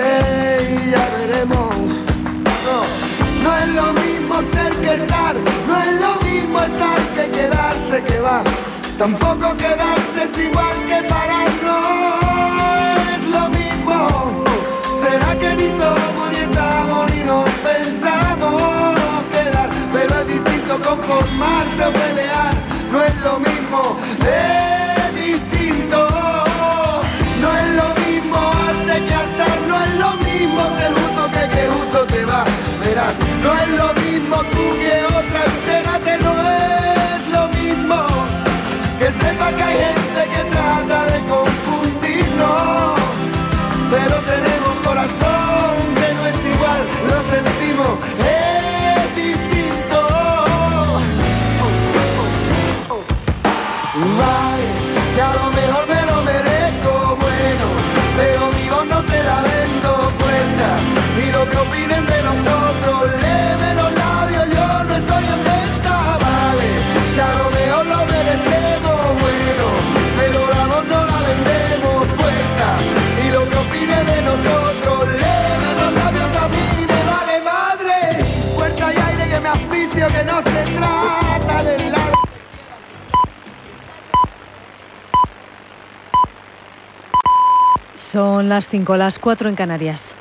[0.74, 1.76] y ya veremos.
[2.66, 2.80] No,
[3.44, 5.36] no es lo mismo ser que estar,
[5.68, 8.44] no es lo mismo estar que quedarse que va.
[8.98, 11.78] Tampoco quedarse es igual que parar, no
[13.16, 14.44] es lo mismo.
[15.02, 18.62] ¿Será que ni somos ni estamos ni nos pensamos
[19.32, 19.70] quedar?
[19.92, 22.54] Pero es distinto conformarse o pelear,
[22.92, 26.08] no es lo mismo, es distinto.
[27.42, 31.68] No es lo mismo arte que altar, no es lo mismo ser justo que que
[31.68, 32.46] justo te va.
[32.80, 34.03] Verás, no es lo mismo
[39.52, 43.00] sepa hay gente que trata de confundirnos,
[43.92, 50.00] pero tenemos corazón que no es igual, lo sentimos, es distinto.
[54.18, 54.53] Vale, que
[88.14, 90.14] Son las 5, las 4 en Canarias.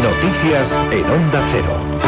[0.00, 2.06] Noticias en Onda Cero.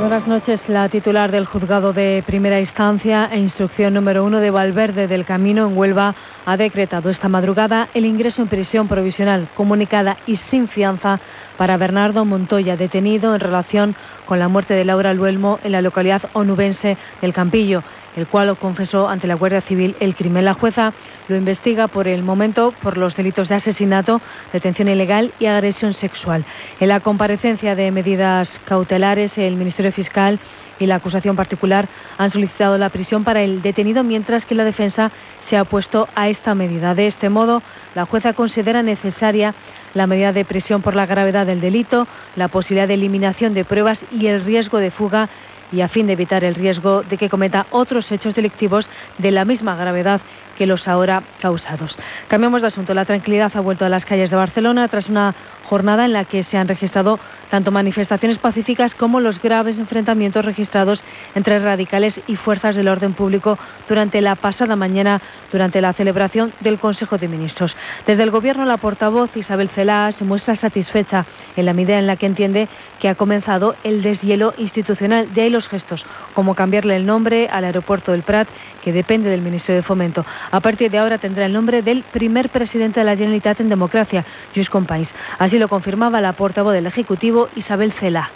[0.00, 0.70] Buenas noches.
[0.70, 5.66] La titular del juzgado de primera instancia e instrucción número uno de Valverde del Camino
[5.66, 6.14] en Huelva
[6.46, 11.20] ha decretado esta madrugada el ingreso en prisión provisional comunicada y sin fianza
[11.56, 13.96] para Bernardo Montoya, detenido en relación
[14.26, 17.82] con la muerte de Laura Luelmo en la localidad onubense del Campillo
[18.16, 20.44] el cual confesó ante la Guardia Civil el crimen.
[20.44, 20.92] La jueza
[21.28, 24.20] lo investiga por el momento por los delitos de asesinato,
[24.52, 26.44] detención ilegal y agresión sexual.
[26.80, 30.38] En la comparecencia de medidas cautelares, el Ministerio Fiscal
[30.78, 31.86] y la acusación particular
[32.18, 36.28] han solicitado la prisión para el detenido, mientras que la defensa se ha opuesto a
[36.28, 36.94] esta medida.
[36.94, 37.62] De este modo,
[37.94, 39.54] la jueza considera necesaria
[39.94, 44.04] la medida de prisión por la gravedad del delito, la posibilidad de eliminación de pruebas
[44.12, 45.28] y el riesgo de fuga
[45.72, 48.88] y a fin de evitar el riesgo de que cometa otros hechos delictivos
[49.18, 50.20] de la misma gravedad
[50.56, 51.98] que los ahora causados.
[52.28, 52.94] Cambiamos de asunto.
[52.94, 55.34] La tranquilidad ha vuelto a las calles de Barcelona tras una
[55.64, 57.18] jornada en la que se han registrado
[57.50, 63.58] tanto manifestaciones pacíficas como los graves enfrentamientos registrados entre radicales y fuerzas del orden público
[63.88, 65.20] durante la pasada mañana,
[65.52, 67.76] durante la celebración del Consejo de Ministros.
[68.06, 71.26] Desde el Gobierno, la portavoz Isabel Celá se muestra satisfecha
[71.56, 72.68] en la medida en la que entiende
[73.00, 75.32] que ha comenzado el deshielo institucional.
[75.34, 78.48] De ahí los gestos, como cambiarle el nombre al aeropuerto del Prat,
[78.82, 80.24] que depende del Ministerio de Fomento.
[80.50, 84.24] A partir de ahora tendrá el nombre del primer presidente de la Generalitat en democracia,
[84.54, 85.14] Lluís Companys.
[85.38, 88.30] Así lo confirmaba la portavoz del Ejecutivo, Isabel Cela.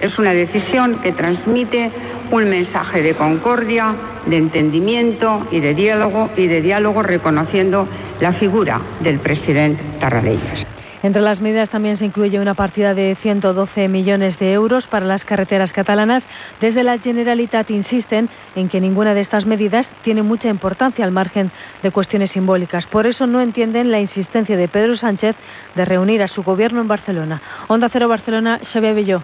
[0.00, 1.90] Es una decisión que transmite
[2.30, 3.94] un mensaje de concordia,
[4.26, 7.86] de entendimiento y de diálogo y de diálogo reconociendo
[8.20, 10.66] la figura del presidente Tarradellas.
[11.04, 15.22] Entre las medidas también se incluye una partida de 112 millones de euros para las
[15.22, 16.26] carreteras catalanas.
[16.62, 21.50] Desde la Generalitat insisten en que ninguna de estas medidas tiene mucha importancia al margen
[21.82, 22.86] de cuestiones simbólicas.
[22.86, 25.36] Por eso no entienden la insistencia de Pedro Sánchez
[25.74, 27.42] de reunir a su gobierno en Barcelona.
[27.68, 29.22] Onda Cero Barcelona, Xavier Belló.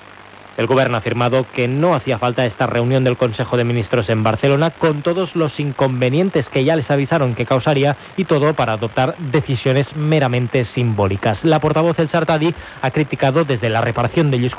[0.61, 4.23] El Gobierno ha afirmado que no hacía falta esta reunión del Consejo de Ministros en
[4.23, 9.17] Barcelona con todos los inconvenientes que ya les avisaron que causaría y todo para adoptar
[9.17, 11.47] decisiones meramente simbólicas.
[11.47, 14.55] La portavoz del Sartadi ha criticado desde la reparación de Lluís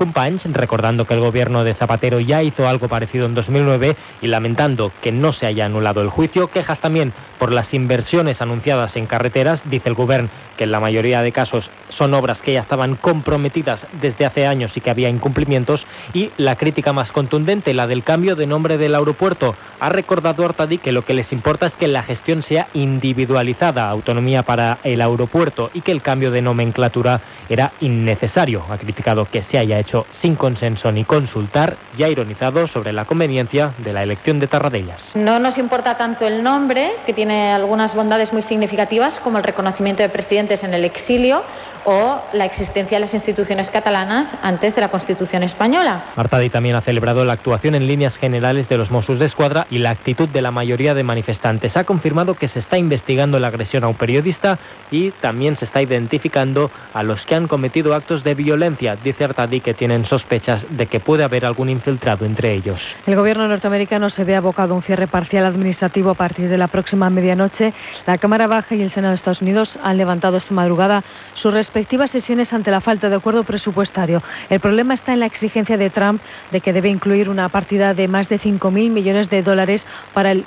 [0.45, 5.11] recordando que el gobierno de Zapatero ya hizo algo parecido en 2009 y lamentando que
[5.11, 9.89] no se haya anulado el juicio, quejas también por las inversiones anunciadas en carreteras, dice
[9.89, 14.25] el Gobierno que en la mayoría de casos son obras que ya estaban comprometidas desde
[14.25, 18.47] hace años y que había incumplimientos y la crítica más contundente, la del cambio de
[18.47, 19.55] nombre del aeropuerto.
[19.79, 24.43] Ha recordado Artadi que lo que les importa es que la gestión sea individualizada, autonomía
[24.43, 28.65] para el aeropuerto y que el cambio de nomenclatura era innecesario.
[28.69, 33.05] Ha criticado que se haya hecho sin consenso ni consultar y ha ironizado sobre la
[33.05, 35.11] conveniencia de la elección de Tarradellas.
[35.15, 40.03] No nos importa tanto el nombre, que tiene algunas bondades muy significativas, como el reconocimiento
[40.03, 41.43] de presidentes en el exilio
[41.85, 45.80] o la existencia de las instituciones catalanas antes de la Constitución española.
[45.87, 49.79] Artadi también ha celebrado la actuación en líneas generales de los Mossos de Escuadra y
[49.79, 51.75] la actitud de la mayoría de manifestantes.
[51.75, 54.59] Ha confirmado que se está investigando la agresión a un periodista
[54.91, 58.95] y también se está identificando a los que han cometido actos de violencia.
[58.95, 62.95] Dice Artadi que tienen sospechas de que puede haber algún infiltrado entre ellos.
[63.07, 66.67] El gobierno norteamericano se ve abocado a un cierre parcial administrativo a partir de la
[66.67, 67.73] próxima medianoche.
[68.05, 71.03] La Cámara Baja y el Senado de Estados Unidos han levantado esta madrugada
[71.33, 74.21] sus respectivas sesiones ante la falta de acuerdo presupuestario.
[74.49, 78.07] El problema está en la exigencia de Trump de que debe incluir una partida de
[78.07, 80.45] más de 5.000 millones de dólares para el,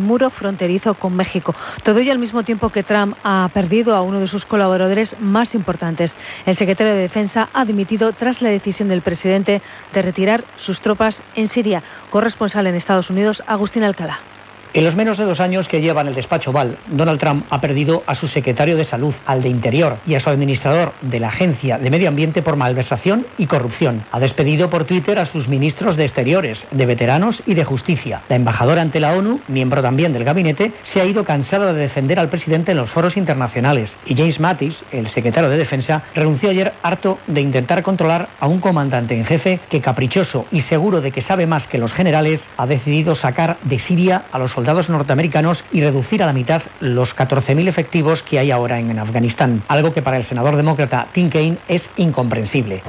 [0.00, 1.54] muro fronterizo con México.
[1.82, 5.54] Todo ello al mismo tiempo que Trump ha perdido a uno de sus colaboradores más
[5.54, 6.16] importantes.
[6.44, 11.22] El secretario de Defensa ha dimitido tras la decisión del presidente de retirar sus tropas
[11.34, 11.82] en Siria.
[12.10, 14.33] Corresponsal en Estados Unidos, Agustín Alcalá.
[14.74, 17.60] En los menos de dos años que lleva en el despacho Val, Donald Trump ha
[17.60, 21.28] perdido a su secretario de Salud, al de Interior y a su administrador de la
[21.28, 24.02] Agencia de Medio Ambiente por malversación y corrupción.
[24.10, 28.22] Ha despedido por Twitter a sus ministros de Exteriores, de Veteranos y de Justicia.
[28.28, 32.18] La embajadora ante la ONU, miembro también del gabinete, se ha ido cansada de defender
[32.18, 33.96] al presidente en los foros internacionales.
[34.06, 38.58] Y James Mattis, el secretario de Defensa, renunció ayer harto de intentar controlar a un
[38.58, 42.66] comandante en jefe que, caprichoso y seguro de que sabe más que los generales, ha
[42.66, 47.14] decidido sacar de Siria a los soldados soldados norteamericanos y reducir a la mitad los
[47.14, 51.58] 14.000 efectivos que hay ahora en Afganistán, algo que para el senador demócrata Tim Kaine
[51.68, 52.82] es incomprensible.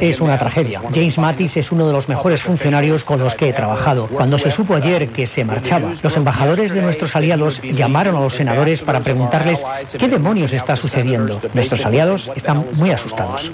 [0.00, 0.80] Es una tragedia.
[0.94, 4.06] James Mattis es uno de los mejores funcionarios con los que he trabajado.
[4.06, 8.32] Cuando se supo ayer que se marchaba, los embajadores de nuestros aliados llamaron a los
[8.32, 9.62] senadores para preguntarles
[9.98, 11.38] qué demonios está sucediendo.
[11.52, 13.50] Nuestros aliados están muy asustados.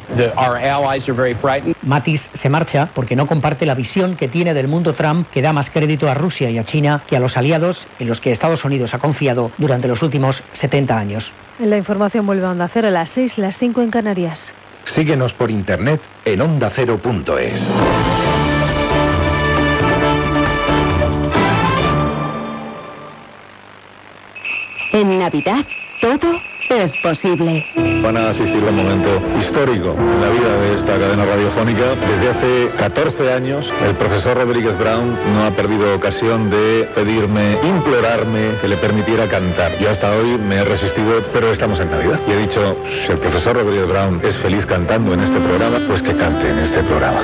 [1.83, 5.53] Mattis se marcha porque no comparte la visión que tiene del mundo Trump que da
[5.53, 8.31] más crédito a Rusia Rusia y a China que a los aliados en los que
[8.33, 11.33] Estados Unidos ha confiado durante los últimos 70 años.
[11.59, 14.53] La información vuelve a Onda Cero a las 6, las 5 en Canarias.
[14.85, 17.67] Síguenos por internet en ondacero.es.
[24.93, 25.65] En Navidad
[26.03, 26.39] todo
[26.71, 27.65] es posible.
[28.03, 31.95] Van a asistir a un momento histórico en la vida de esta cadena radiofónica.
[31.95, 38.59] Desde hace 14 años, el profesor Rodríguez Brown no ha perdido ocasión de pedirme, implorarme
[38.61, 39.79] que le permitiera cantar.
[39.79, 42.21] Yo hasta hoy me he resistido, pero estamos en Navidad.
[42.27, 46.03] Y he dicho, si el profesor Rodríguez Brown es feliz cantando en este programa, pues
[46.03, 47.23] que cante en este programa.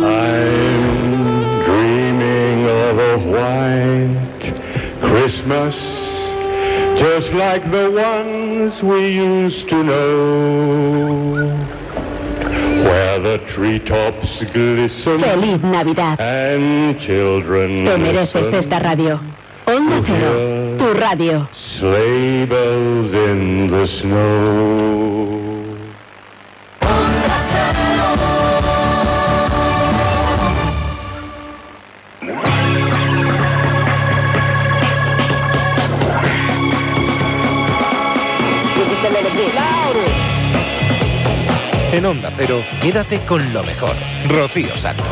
[0.00, 4.18] I'm dreaming of a white
[5.02, 5.74] Christmas,
[6.98, 11.32] just like the ones we used to know,
[12.84, 16.20] where the treetops glisten Feliz Navidad.
[16.20, 19.20] and children Te mereces esta radio.
[19.66, 21.48] Onda Cero, tu radio.
[21.52, 25.57] Sleigh bells in the snow.
[41.98, 43.96] En Onda Cero, quédate con lo mejor.
[44.28, 45.04] Rocío Santos.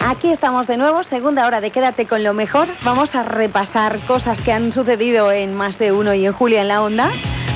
[0.00, 2.66] Aquí estamos de nuevo, segunda hora de Quédate con lo mejor.
[2.82, 6.66] Vamos a repasar cosas que han sucedido en más de uno y en Julia en
[6.66, 7.12] la onda,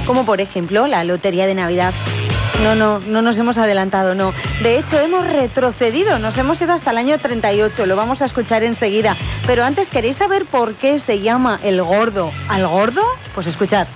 [0.07, 1.95] como por ejemplo la Lotería de Navidad.
[2.63, 4.33] No, no, no nos hemos adelantado, no.
[4.63, 8.63] De hecho, hemos retrocedido, nos hemos ido hasta el año 38, lo vamos a escuchar
[8.63, 9.17] enseguida.
[9.47, 13.03] Pero antes, ¿queréis saber por qué se llama el gordo al gordo?
[13.35, 13.89] Pues escuchad.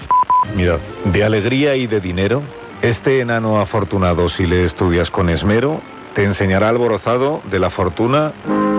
[0.54, 2.42] Mira, de alegría y de dinero,
[2.82, 5.80] este enano afortunado, si le estudias con esmero,
[6.14, 8.32] te enseñará alborozado de la fortuna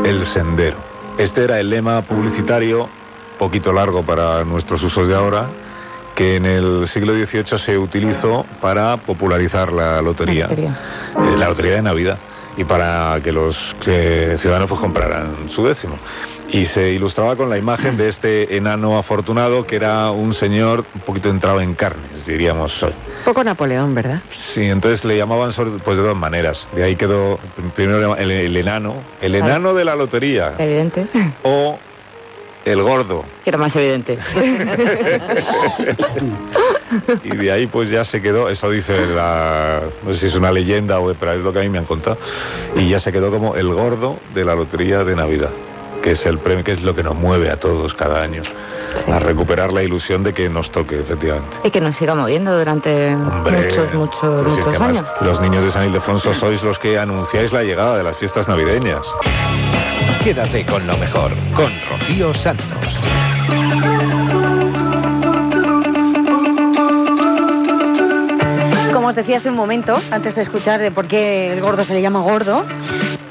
[0.04, 0.78] el sendero.
[1.18, 2.90] Este era el lema publicitario,
[3.40, 5.48] poquito largo para nuestros usos de ahora,
[6.18, 11.84] que en el siglo XVIII se utilizó para popularizar la lotería, eh, la lotería de
[11.84, 12.18] Navidad,
[12.58, 15.96] y para que los que ciudadanos pues compraran su décimo.
[16.50, 21.02] Y se ilustraba con la imagen de este enano afortunado que era un señor un
[21.02, 22.94] poquito entrado en carnes, diríamos hoy.
[23.24, 24.22] Poco Napoleón, ¿verdad?
[24.32, 26.68] Sí, entonces le llamaban sobre- pues de dos maneras.
[26.76, 27.38] De ahí quedó
[27.76, 31.06] primero el, el enano, el enano de la lotería, Evidente.
[31.44, 31.78] o
[32.72, 33.24] el gordo.
[33.44, 34.18] Que era más evidente.
[37.24, 40.52] Y de ahí pues ya se quedó, eso dice la, no sé si es una
[40.54, 42.18] leyenda o pero es lo que a mí me han contado,
[42.76, 45.50] y ya se quedó como el gordo de la lotería de Navidad,
[46.02, 48.42] que es el premio, que es lo que nos mueve a todos cada año,
[49.12, 51.58] a recuperar la ilusión de que nos toque, efectivamente.
[51.66, 55.08] y que nos siga moviendo durante Hombre, muchos, muchos, pero si es muchos que años.
[55.20, 59.06] Los niños de San Ildefonso sois los que anunciáis la llegada de las fiestas navideñas.
[60.24, 61.32] Quédate con lo mejor.
[61.56, 63.00] Con Rocío Santos.
[68.94, 71.94] Como os decía hace un momento, antes de escuchar de por qué el gordo se
[71.94, 72.66] le llama gordo,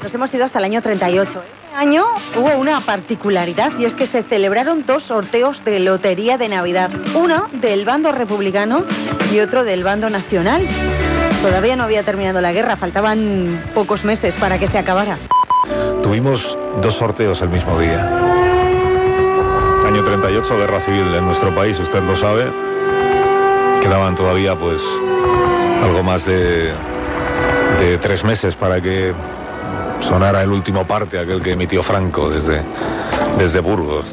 [0.01, 1.29] nos hemos ido hasta el año 38.
[1.29, 2.05] Este año
[2.35, 6.89] hubo una particularidad y es que se celebraron dos sorteos de lotería de Navidad.
[7.13, 8.83] Uno del bando republicano
[9.31, 10.67] y otro del bando nacional.
[11.43, 15.19] Todavía no había terminado la guerra, faltaban pocos meses para que se acabara.
[16.07, 17.99] Tuvimos dos sorteos el mismo día.
[19.85, 22.49] Año 38, guerra civil en nuestro país, usted lo sabe.
[23.81, 24.81] Quedaban todavía pues
[25.83, 26.73] algo más de,
[27.81, 29.13] de tres meses para que
[29.99, 32.63] sonara el último parte, aquel que emitió Franco desde,
[33.37, 34.05] desde Burgos.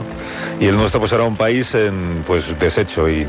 [0.59, 3.25] Y el nuestro pues era un país en pues deshecho y,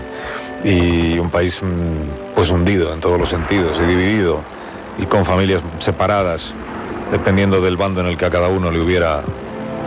[0.63, 4.41] y un país mm, pues hundido en todos los sentidos y dividido
[4.97, 6.51] y con familias separadas
[7.11, 9.21] dependiendo del bando en el que a cada uno le hubiera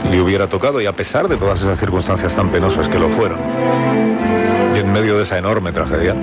[0.08, 3.38] le hubiera tocado y a pesar de todas esas circunstancias tan penosas que lo fueron
[4.74, 6.14] y en medio de esa enorme tragedia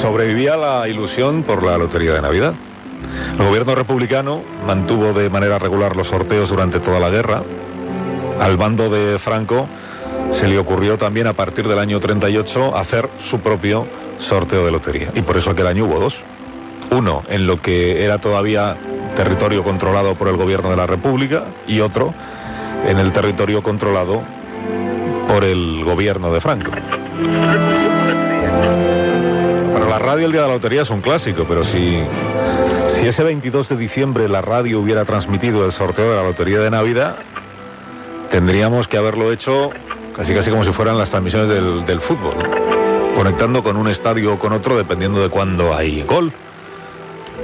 [0.00, 2.54] sobrevivía la ilusión por la lotería de Navidad.
[3.38, 7.42] El gobierno republicano mantuvo de manera regular los sorteos durante toda la guerra.
[8.40, 9.68] Al bando de Franco
[10.34, 13.86] se le ocurrió también a partir del año 38 hacer su propio
[14.18, 15.10] sorteo de lotería.
[15.14, 16.16] Y por eso aquel año hubo dos.
[16.90, 18.76] Uno en lo que era todavía
[19.16, 22.14] territorio controlado por el gobierno de la República y otro
[22.86, 24.22] en el territorio controlado
[25.26, 26.70] por el gobierno de Franco.
[29.72, 32.00] Para la radio el día de la lotería es un clásico, pero si,
[32.94, 36.70] si ese 22 de diciembre la radio hubiera transmitido el sorteo de la lotería de
[36.70, 37.16] Navidad,
[38.30, 39.70] tendríamos que haberlo hecho
[40.16, 42.34] casi casi como si fueran las transmisiones del, del fútbol.
[43.14, 46.32] conectando con un estadio o con otro dependiendo de cuándo hay gol.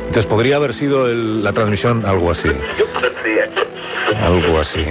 [0.06, 2.48] Entonces podría haber sido el- la transmisión algo así.
[4.20, 4.84] Algo así.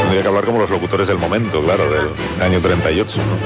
[0.00, 2.08] Tendría que hablar como los locutores del momento, claro, del
[2.42, 3.16] año 38.
[3.18, 3.36] ¿no?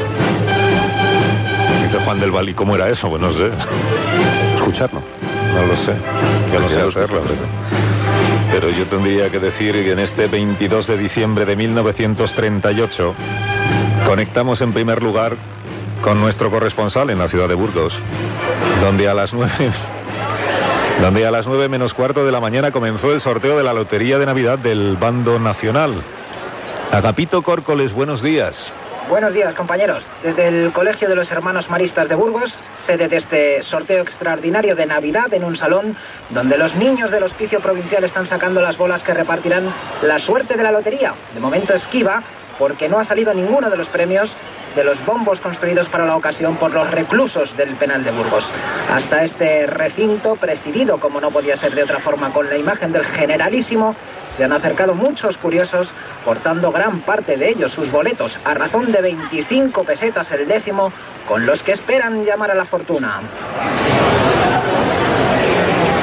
[1.85, 3.09] Dice Juan del Val, ¿y cómo era eso?
[3.09, 3.51] Pues no sé.
[4.57, 5.01] Escucharlo.
[5.55, 5.95] No lo sé.
[6.53, 7.23] Ya no sé hacerlo.
[7.23, 7.41] Pero,
[8.53, 13.15] pero yo tendría que decir que en este 22 de diciembre de 1938
[14.07, 15.37] conectamos en primer lugar
[16.03, 17.95] con nuestro corresponsal en la ciudad de Burgos,
[18.81, 19.73] donde a las nueve
[21.01, 24.19] donde a las 9 menos cuarto de la mañana comenzó el sorteo de la Lotería
[24.19, 26.03] de Navidad del Bando Nacional.
[26.91, 28.71] Agapito Córcoles, buenos días.
[29.09, 30.05] Buenos días, compañeros.
[30.23, 32.53] Desde el Colegio de los Hermanos Maristas de Burgos,
[32.87, 35.97] sede de este sorteo extraordinario de Navidad en un salón
[36.29, 40.63] donde los niños del hospicio provincial están sacando las bolas que repartirán la suerte de
[40.63, 41.15] la lotería.
[41.33, 42.23] De momento esquiva
[42.59, 44.31] porque no ha salido ninguno de los premios
[44.75, 48.45] de los bombos construidos para la ocasión por los reclusos del penal de Burgos.
[48.91, 53.05] Hasta este recinto, presidido como no podía ser de otra forma con la imagen del
[53.05, 53.95] generalísimo,
[54.37, 55.89] se han acercado muchos curiosos
[56.25, 60.93] portando gran parte de ellos sus boletos a razón de 25 pesetas el décimo
[61.27, 63.21] con los que esperan llamar a la fortuna.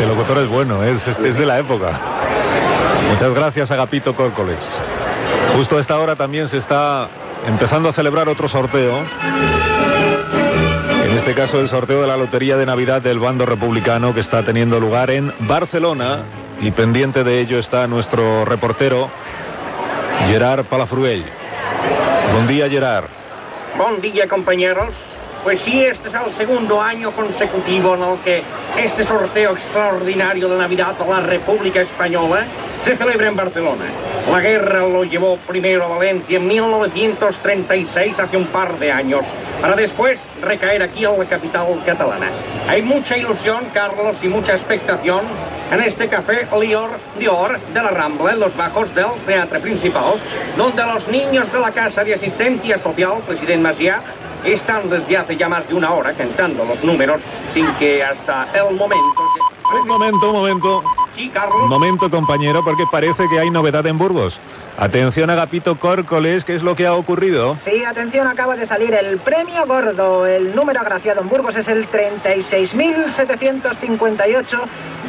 [0.02, 1.99] El locutor es bueno, es, de la época.
[3.10, 4.64] Muchas gracias, Agapito Córcoles.
[5.56, 7.10] Justo a esta hora también se está
[7.48, 9.06] empezando a celebrar otro sorteo.
[11.06, 14.44] En este caso, el sorteo de la Lotería de Navidad del bando republicano que está
[14.44, 16.24] teniendo lugar en Barcelona.
[16.60, 19.10] Y pendiente de ello está nuestro reportero,
[20.28, 21.24] Gerard Palafruell.
[22.34, 23.06] Buen día, Gerard.
[23.78, 24.94] Buen día, compañeros.
[25.43, 28.43] Pues sí, este es el segundo año consecutivo en el que
[28.77, 32.45] este sorteo extraordinario de Navidad de la República Española
[32.84, 33.85] se celebra en Barcelona.
[34.30, 39.22] La guerra lo llevó primero a Valencia en 1936, hace un par de años,
[39.61, 42.30] para después recaer aquí en la capital catalana.
[42.68, 45.22] Hay mucha ilusión, Carlos, y mucha expectación
[45.72, 50.15] en este café Lior Dior de la Rambla, en los bajos del teatro principal,
[50.55, 54.01] donde los niños de la Casa de Asistencia Social, Presidente Macià,
[54.43, 57.22] están desde hace ya más de una hora cantando los números
[57.53, 59.57] sin que hasta el momento...
[59.73, 60.84] Un momento, un momento.
[61.15, 61.64] Sí, Carlos.
[61.64, 64.39] Un momento, compañero, porque parece que hay novedad en Burgos.
[64.77, 67.57] Atención, Agapito Córcoles, ¿qué es lo que ha ocurrido?
[67.65, 70.26] Sí, atención, acaba de salir el premio gordo.
[70.26, 74.45] El número agraciado en Burgos es el 36.758,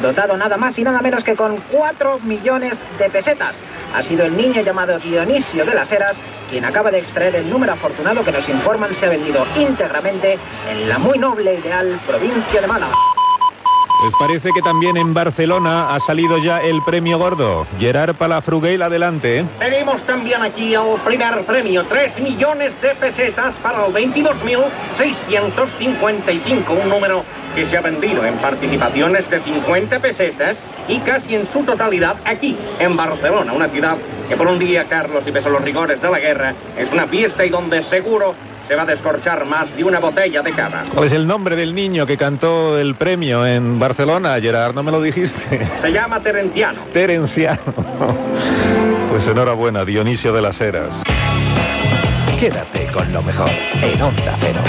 [0.03, 3.55] dotado nada más y nada menos que con 4 millones de pesetas.
[3.95, 6.17] Ha sido el niño llamado Dionisio de las Heras
[6.49, 10.89] quien acaba de extraer el número afortunado que nos informan se ha vendido íntegramente en
[10.89, 12.95] la muy noble y leal provincia de Málaga.
[14.01, 17.67] Pues parece que también en Barcelona ha salido ya el premio gordo.
[17.81, 19.45] Gerard Palafruguel, adelante.
[19.59, 27.25] Tenemos también aquí el primer premio, 3 millones de pesetas para el 22.655, un número
[27.57, 30.57] que se ha vendido en participaciones de 50 pesetas
[30.87, 33.97] y casi en su totalidad aquí, en Barcelona, una ciudad
[34.29, 37.45] que por un día, Carlos, y pese los rigores de la guerra, es una fiesta
[37.45, 38.37] y donde seguro
[38.69, 40.85] se va a descorchar más de una botella de cava.
[40.95, 44.75] ¿Cuál es el nombre del niño que cantó el premio en Barcelona, Gerard?
[44.75, 45.67] ¿No me lo dijiste?
[45.81, 46.83] Se llama Terenciano.
[46.93, 47.63] Terenciano.
[49.11, 51.03] Pues enhorabuena, Dionisio de las Heras.
[52.39, 53.49] Quédate con lo mejor
[53.83, 54.61] en Onda Cero.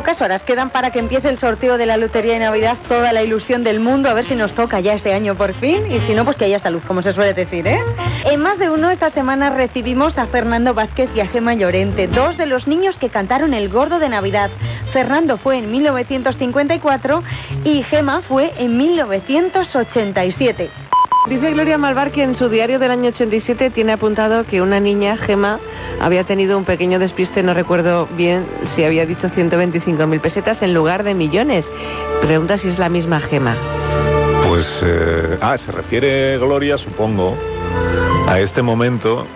[0.00, 3.22] Pocas horas quedan para que empiece el sorteo de la Lotería de Navidad, toda la
[3.22, 6.14] ilusión del mundo, a ver si nos toca ya este año por fin, y si
[6.14, 7.84] no, pues que haya salud, como se suele decir, ¿eh?
[8.24, 12.38] En más de uno esta semana recibimos a Fernando Vázquez y a Gema Llorente, dos
[12.38, 14.50] de los niños que cantaron El Gordo de Navidad.
[14.86, 17.22] Fernando fue en 1954
[17.64, 20.89] y Gema fue en 1987.
[21.26, 25.16] Dice Gloria Malvar que en su diario del año 87 tiene apuntado que una niña,
[25.18, 25.60] Gema,
[26.00, 31.04] había tenido un pequeño despiste, no recuerdo bien si había dicho 125.000 pesetas en lugar
[31.04, 31.70] de millones.
[32.22, 33.54] Pregunta si es la misma Gema.
[34.48, 37.36] Pues, eh, ah, se refiere Gloria, supongo,
[38.26, 39.26] a este momento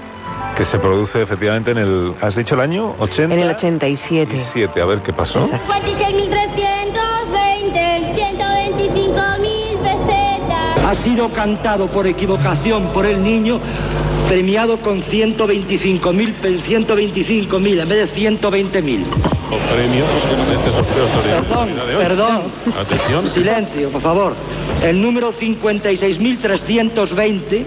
[0.56, 2.94] que se produce efectivamente en el, ¿has dicho el año?
[2.98, 3.34] 80.
[3.34, 4.46] En el 87.
[4.52, 5.40] 7, a ver qué pasó.
[5.40, 6.63] 56.320,
[10.86, 13.58] Ha sido cantado por equivocación por el niño,
[14.28, 19.04] premiado con 125.000, pe- 125.000 en vez de 120.000.
[19.72, 22.42] Premio no sorteo Perdón, perdón.
[22.78, 23.30] Atención.
[23.30, 24.34] Silencio, por favor.
[24.82, 27.64] El número 56.320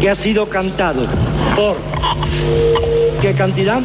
[0.00, 1.06] que ha sido cantado
[1.56, 1.76] por...
[3.20, 3.80] ¿Qué cantidad?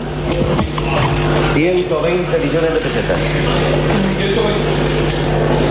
[1.54, 3.20] 120 millones de pesetas.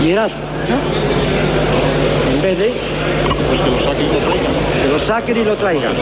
[0.03, 0.31] Y eras...
[2.33, 2.73] En vez de...
[3.49, 4.53] Pues que lo saquen y lo traigan.
[4.81, 5.93] Que lo saquen y lo traigan.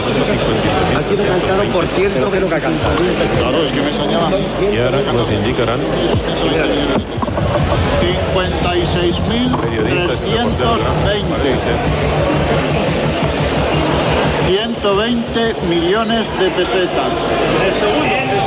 [0.96, 2.96] Ha sido cantado por ciento que lo que ha cantado.
[3.38, 4.30] Claro, es que me enseñaba.
[4.72, 5.80] Y ahora nos indicarán
[10.98, 11.78] 56.320.
[14.46, 17.12] 120 millones de pesetas.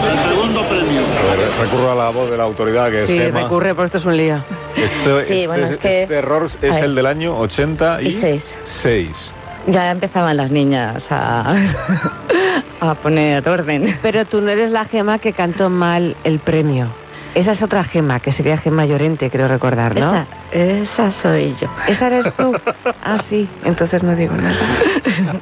[0.10, 1.02] El segundo premio.
[1.02, 3.98] A ver, recurro a la voz de la autoridad que Sí, es recurre, porque esto
[4.00, 4.44] es un lío.
[4.76, 8.56] Esto- Sí, este, bueno, es que- este error es el del año 86.
[8.64, 9.34] Seis.
[9.68, 11.56] Ya empezaban las niñas a,
[12.82, 13.98] a poner orden.
[14.02, 17.01] Pero tú no eres la gema que cantó mal el premio.
[17.34, 20.10] Esa es otra gema, que sería Gema Llorente, creo recordar, ¿no?
[20.10, 21.68] Esa, esa soy yo.
[21.88, 22.54] ¿Esa eres tú?
[23.02, 24.56] Ah, sí, entonces no digo nada.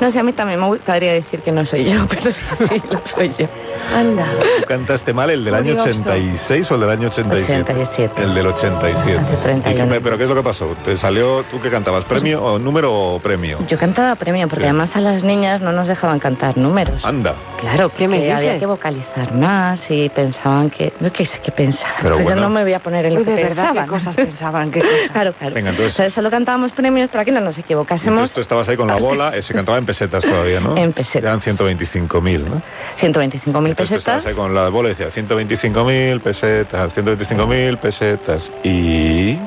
[0.00, 2.82] No sé, a mí también me gustaría decir que no soy yo, pero sí, sí,
[2.90, 3.46] lo soy yo.
[3.94, 4.24] Anda.
[4.60, 6.00] ¿Tú cantaste mal el del año Curioso.
[6.10, 7.62] 86 o el del año 87?
[7.72, 8.22] 87.
[8.22, 9.18] El del 87.
[9.18, 9.84] Hace 31.
[9.84, 10.74] ¿Y qué- ¿Pero qué es lo que pasó?
[10.84, 12.04] ¿Te salió tú que cantabas?
[12.06, 13.58] ¿Premio o número o premio?
[13.68, 14.68] Yo cantaba premio, porque Sí.
[14.70, 17.04] además a las niñas no nos dejaban cantar números.
[17.04, 17.34] Anda.
[17.60, 18.60] Claro, que me había dices?
[18.60, 20.92] que vocalizar más y pensaban que...
[21.00, 22.40] No qué sé qué pensaban, Pero pero, bueno.
[22.42, 23.84] yo no me voy a poner en lo Uy, que de verdad, pensaban.
[23.84, 24.70] ¿qué cosas pensaban?
[24.70, 25.10] ¿Qué cosas?
[25.12, 25.54] Claro, claro.
[25.54, 28.12] Venga, entonces- Entonces solo cantábamos premios para que no nos equivocásemos.
[28.18, 30.76] Entonces tú estabas ahí con la bola, se cantaba en pesetas todavía, ¿no?
[30.76, 31.22] En pesetas.
[31.22, 32.62] Eran 125.000, ¿no?
[33.00, 33.96] 125.000 Entonces tú pesetas.
[33.98, 38.50] estabas ahí con la bola y decía 125.000 pesetas, 125.000 pesetas.
[38.64, 39.38] Y...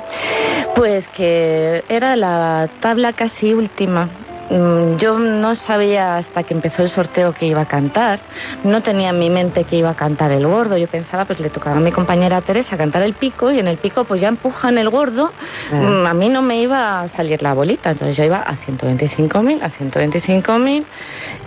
[0.76, 4.10] Pues que era la tabla casi última.
[4.50, 8.20] Mm, Yo no sabía hasta que empezó el sorteo que iba a cantar,
[8.64, 11.50] no tenía en mi mente que iba a cantar el gordo, yo pensaba pues le
[11.50, 14.78] tocaba a mi compañera Teresa cantar el pico y en el pico pues ya empujan
[14.78, 15.32] el gordo,
[15.72, 15.76] Ah.
[15.76, 19.62] Mm, a mí no me iba a salir la bolita, entonces yo iba a 125.000,
[19.64, 20.86] a 125.000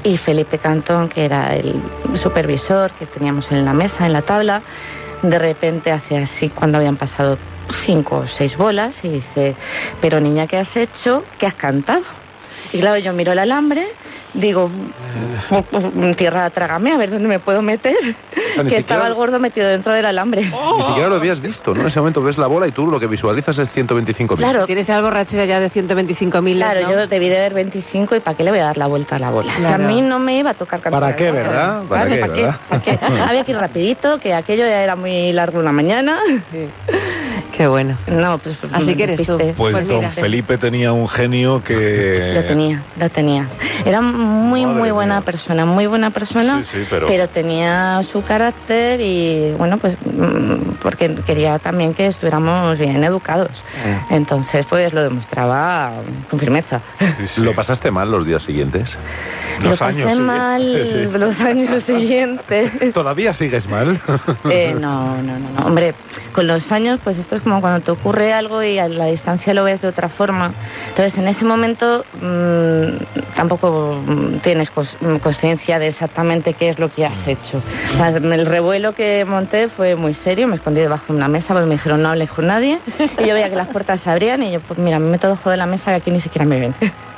[0.03, 1.81] y Felipe Cantón, que era el
[2.15, 4.63] supervisor que teníamos en la mesa, en la tabla,
[5.23, 7.39] de repente hace así cuando habían pasado
[7.85, 9.55] cinco o seis bolas y dice,
[10.01, 11.25] pero niña, ¿qué has hecho?
[11.39, 12.03] ¿Qué has cantado?
[12.73, 13.87] Y claro, yo miro el alambre,
[14.35, 14.69] digo,
[15.95, 17.95] "Mm, tierra, trágame, a ver dónde me puedo meter.
[18.03, 20.43] ni que siquiera- estaba el gordo metido dentro del alambre.
[20.43, 21.81] Ni siquiera lo habías visto, ¿no?
[21.83, 24.37] En ese momento ves la bola y tú lo que visualizas es 125.000.
[24.51, 24.67] Claro.
[24.67, 26.91] Tienes algo borrachera ya de 125.000, Claro, ¿no?
[26.93, 29.19] yo debí de ver 25 y ¿para qué le voy a dar la vuelta a
[29.19, 29.53] la bola?
[29.73, 31.01] A mí no me iba a tocar cantar.
[31.01, 31.83] ¿Para qué, verdad?
[31.89, 32.57] ¿Para Claro, qué, ¿para verdad?
[32.69, 32.99] ¿Para qué?
[33.29, 36.19] Había que ir rapidito, que aquello ya era muy largo una mañana.
[37.57, 37.97] Qué bueno.
[38.07, 38.57] No, pues...
[38.73, 39.37] Así que eres tú.
[39.37, 40.11] Pues, Pues don mira.
[40.11, 42.33] Felipe tenía un genio que...
[42.35, 43.49] Lo tenía, lo tenía.
[43.85, 45.25] Era muy, Madre muy buena mía.
[45.25, 51.15] persona, muy buena persona, Sí, sí, pero- tenía su carácter y, bueno, pues mm, porque
[51.27, 53.63] quería también que estuviéramos bien educados.
[54.11, 54.15] Mm.
[54.15, 55.93] Entonces, pues lo demostraba
[56.31, 56.81] con firmeza.
[57.37, 58.97] ¿Lo pasaste mal los días siguientes?
[59.61, 61.19] lo pasé mal Sí.
[61.19, 62.71] los años siguientes.
[62.95, 64.01] ¿Todavía sigues mal?
[64.51, 65.67] Eh, no, no, no, no.
[65.67, 65.95] Hombre,
[66.33, 69.53] con los años, pues esto es como cuando te ocurre algo y a la distancia
[69.53, 70.53] lo ves de otra forma.
[70.91, 74.01] Entonces, en ese momento mm, tampoco
[74.43, 77.59] tienes cos- mm, conciencia de exactamente qué es lo que has hecho.
[77.93, 81.55] O sea, el revuelo que monté fue muy serio, me escondí debajo de una mesa
[81.55, 82.81] porque me dijeron no hables con nadie
[83.19, 85.51] y yo veía que las puertas se abrían y yo, pues mira, me meto debajo
[85.51, 86.75] de la mesa que aquí ni siquiera me ven.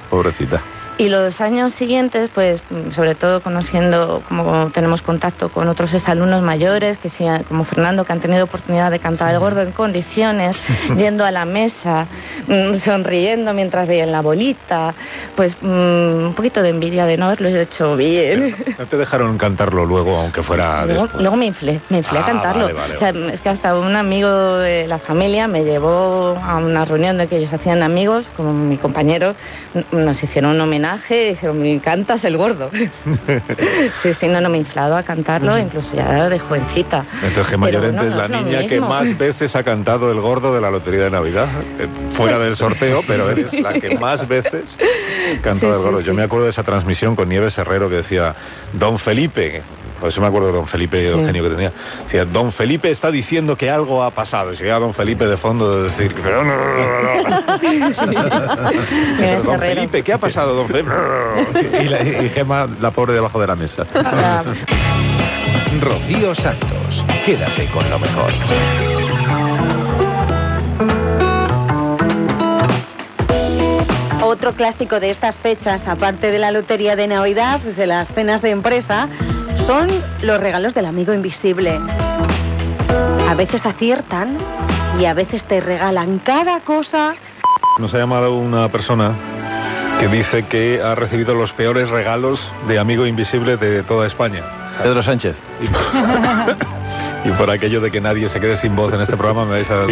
[0.09, 0.63] Pobrecita.
[1.01, 6.43] Y los años siguientes, pues mm, sobre todo conociendo, como tenemos contacto con otros exalumnos
[6.43, 10.59] mayores, que sí, como Fernando, que han tenido oportunidad de cantar el gordo en condiciones,
[10.99, 12.07] yendo a la mesa,
[12.47, 14.95] mm, sonriendo mientras veían la bolita,
[15.37, 15.67] pues mm,
[16.27, 18.55] un poquito de envidia de no haberlo hecho bien.
[18.79, 21.23] No te dejaron cantarlo luego, aunque fuera Luego, después.
[21.23, 22.65] luego me inflé, me inflé Ah, a cantarlo.
[22.65, 26.57] vale, vale, o sea, es que hasta un amigo de la familia me llevó a
[26.59, 29.35] una reunión de que ellos hacían amigos, como mi compañero,
[29.93, 32.71] nos hicieron un homenaje y dijeron, me cantas el gordo.
[34.03, 37.05] sí, sí, no, no me he inflado a cantarlo, incluso ya de jovencita.
[37.23, 40.21] Entonces Gemma Pero Llorente no, es la no niña que más veces ha cantado el
[40.21, 41.49] gordo de la Lotería de Navidad.
[41.79, 44.65] Eh, Fuera del sorteo, pero eres la que más veces
[45.39, 45.99] ha cantado Sí, el gordo.
[46.01, 46.17] sí, Yo sí.
[46.17, 48.35] me acuerdo de esa transmisión con Nieves Herrero que decía,
[48.73, 49.63] Don Felipe,
[50.01, 51.25] por eso me acuerdo de Don Felipe y el Sí.
[51.27, 51.73] genio que tenía.
[52.05, 54.53] Decía, Don Felipe está diciendo que algo ha pasado.
[54.53, 56.61] Y se queda Don Felipe de fondo de decir, pero no, Don
[59.21, 59.59] Herrero.
[59.61, 60.91] Felipe, ¿qué ha pasado, Don Felipe?
[61.83, 63.85] y, la, y Gema, la pobre debajo de la mesa.
[65.81, 67.05] Rocío Santos.
[67.25, 68.33] Quédate con lo mejor.
[74.23, 78.51] Otro clásico de estas fechas, aparte de la lotería de Navidad, de las cenas de
[78.51, 79.09] empresa,
[79.67, 79.89] son
[80.23, 81.79] los regalos del amigo invisible.
[83.29, 84.39] A veces aciertan
[84.99, 87.15] y a veces te regalan cada cosa.
[87.79, 89.15] Nos ha llamado una persona
[90.01, 94.70] que dice que ha recibido los peores regalos de amigo invisible de toda España.
[94.83, 95.37] Pedro Sánchez.
[97.23, 99.71] Y por aquello de que nadie se quede sin voz en este programa, me vais
[99.71, 99.87] a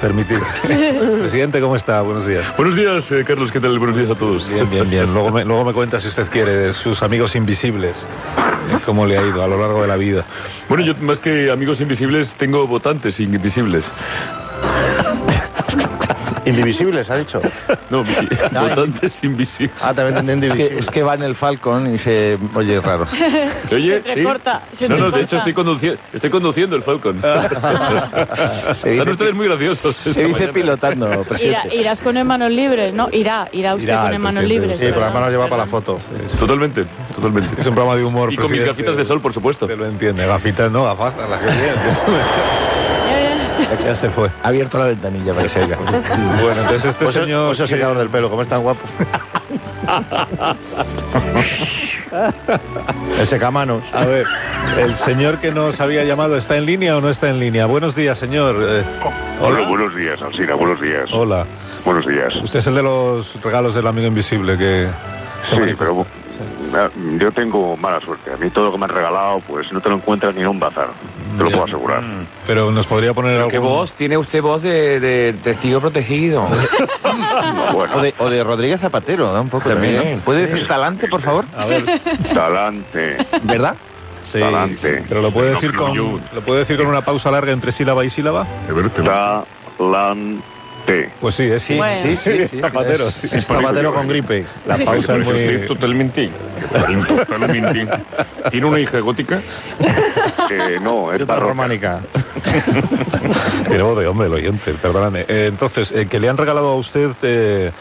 [0.00, 0.40] permitir.
[1.18, 2.00] Presidente, ¿cómo está?
[2.02, 2.44] Buenos días.
[2.56, 3.78] Buenos días, eh, Carlos, ¿qué tal?
[3.80, 4.48] Buenos días a todos.
[4.48, 5.12] Bien, bien, bien.
[5.12, 7.96] Luego me, luego me cuenta, si usted quiere, de sus amigos invisibles.
[7.96, 10.24] eh, ¿Cómo le ha ido a lo largo de la vida?
[10.68, 13.90] Bueno, yo más que amigos invisibles, tengo votantes invisibles.
[16.44, 17.40] Indivisibles, ha dicho.
[17.90, 18.10] No, mi-
[18.52, 19.76] votantes invisibles.
[19.80, 20.86] Ah, te venden de Es que, indivisibles.
[20.86, 23.06] es que va en el Falcon y se oye raro.
[23.68, 24.02] ¿Se oye?
[24.02, 27.18] Se No, no, de hecho estoy, conduci- estoy conduciendo el Falcon.
[28.84, 29.96] Están ustedes muy graciosos.
[29.96, 31.76] Se dice pilotando, Irá- presidente.
[31.76, 33.08] irás con las manos libres, ¿no?
[33.12, 34.78] Irá, irá usted con las manos libres.
[34.78, 35.98] Sí, pero las manos lleva para la foto.
[36.38, 37.60] Totalmente, totalmente.
[37.60, 38.32] Es un programa de humor.
[38.32, 39.66] Y con mis gafitas de sol, por supuesto.
[39.66, 40.26] Usted lo entiende.
[40.26, 41.14] Gafitas no, gafas.
[41.16, 43.01] Las que.
[43.80, 44.28] Ya se fue.
[44.42, 45.76] Ha abierto la ventanilla para que se oiga.
[45.76, 47.48] Bueno, entonces este Pues, señor...
[47.48, 48.80] pues el que- secador del pelo, como es tan guapo.
[53.18, 53.82] el secamanos.
[53.92, 54.26] A ver,
[54.78, 57.66] el señor que nos había llamado, ¿está en línea o no está en línea?
[57.66, 58.56] Buenos días, señor.
[58.60, 58.84] Eh,
[59.40, 61.08] Hola, buenos días, Alcina, buenos días.
[61.12, 61.46] Hola.
[61.84, 62.34] Buenos días.
[62.36, 64.88] Usted es el de los regalos del amigo invisible que...
[65.50, 66.06] Sí, pero
[66.74, 66.88] ah,
[67.18, 68.32] yo tengo mala suerte.
[68.32, 70.48] A mí todo lo que me han regalado, pues no te lo encuentras ni en
[70.48, 70.88] un bazar.
[71.36, 72.02] Te lo puedo asegurar.
[72.46, 73.50] Pero nos podría poner algún...
[73.50, 73.94] ¿Qué voz?
[73.94, 76.46] Tiene usted voz de, de testigo protegido.
[77.72, 77.96] bueno.
[77.96, 79.96] o, de, o de Rodríguez Zapatero, da un poco también.
[79.96, 80.18] También.
[80.18, 80.24] ¿no?
[80.24, 81.44] ¿Puede decir talante, por favor?
[81.56, 81.84] A ver.
[82.34, 83.16] Talante.
[83.42, 83.76] ¿Verdad?
[84.24, 84.98] Sí, Talante.
[84.98, 87.72] sí, pero lo puede No decir con lo puede decir con una pausa larga entre
[87.72, 88.46] sílaba y sílaba.
[89.04, 90.42] Talante.
[91.20, 92.02] Pues sí, es sí, Bueno.
[92.02, 93.36] sí, sí, sí, Zapatero, Sí, sí.
[93.38, 94.44] es Zapatero con gripe.
[94.66, 94.84] La Sí.
[94.84, 96.30] pausa es muy Totalmente.
[97.16, 97.88] Totalmente.
[98.50, 99.40] ¿Tiene una hija gótica?
[100.50, 102.00] Eh, no, es románica.
[103.68, 105.20] Pero de hombre, el oyente, perdóname.
[105.28, 107.72] Eh, entonces, eh, que le han regalado a usted eh,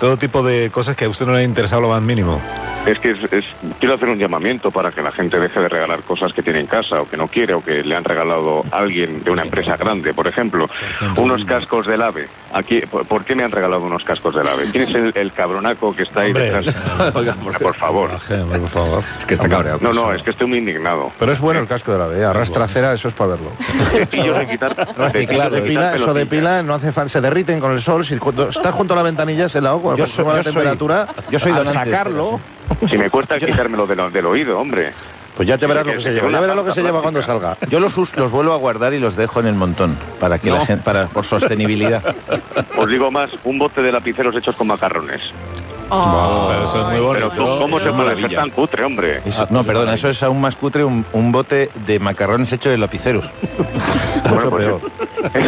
[0.00, 2.40] todo tipo de cosas que a usted no le ha interesado lo más mínimo.
[2.88, 3.44] Es que es- es-
[3.80, 6.66] quiero hacer un llamamiento para que la gente deje de regalar cosas que tiene en
[6.66, 9.76] casa o que no quiere o que le han regalado a alguien de una empresa
[9.76, 10.14] grande.
[10.14, 10.66] Por ejemplo,
[11.18, 12.28] unos cascos del AVE.
[12.54, 14.70] Aquí, ¿por, qué me han regalado unos cascos del AVE?
[14.70, 16.74] ¿Quién es el, el cabronaco que está ahí Hombre, detrás?
[17.60, 18.10] Por favor.
[18.10, 19.04] por favor.
[19.20, 19.78] Es que está cabreado.
[19.82, 21.12] No, no, es que estoy muy indignado.
[21.18, 22.24] Pero es bueno el casco de la B.
[22.24, 23.50] Arrastra cera, eso es para verlo.
[23.92, 27.60] Cepillos de quitar, de de pila, quitar eso de pila no hace falta, se derriten
[27.60, 28.04] con el sol.
[28.04, 30.52] Si cuando estás junto a la ventanilla se la hago, Yo soy- la yo soy-
[30.54, 32.40] temperatura, yo soy de sacarlo,
[32.88, 34.92] Si me cuesta quitármelo del, del oído, hombre.
[35.36, 36.30] pues ya te verás lo que se lleva.
[36.30, 37.56] Ya verás lo que se lleva cuando salga.
[37.68, 40.48] Yo los, us- los vuelvo a guardar y los dejo en el montón para que
[40.50, 40.56] No.
[40.56, 42.02] la gente, para por sostenibilidad.
[42.76, 45.20] Os digo más, un bote de lapiceros hechos con macarrones.
[45.90, 47.30] Pero eso es muy Pero bonito.
[47.36, 49.22] ¿cómo, cómo se puede ser tan cutre, hombre?
[49.24, 52.78] Eso- no, perdona, eso es aún más cutre un, un bote de macarrones hecho de
[52.78, 53.24] lapiceros.
[54.28, 54.80] Bueno, pues eso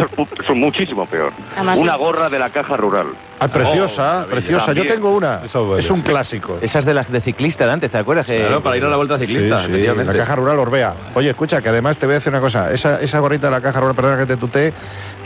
[0.05, 1.33] es, pu- eso es muchísimo peor.
[1.55, 3.07] Además, Una gorra de la caja rural.
[3.43, 4.67] Ah, preciosa, preciosa.
[4.67, 4.87] Yo También.
[4.95, 5.41] tengo una.
[5.77, 6.59] Es un clásico.
[6.61, 8.27] Esas de las de ciclista de antes, ¿te acuerdas?
[8.27, 10.13] Claro, para ir a la vuelta ciclista, Sí, sí, efectivamente.
[10.13, 10.93] la caja rural Orbea.
[11.15, 12.71] Oye, escucha, que además te voy a decir una cosa.
[12.71, 14.73] Esa, esa gorrita de la caja rural, perdona que te tutee,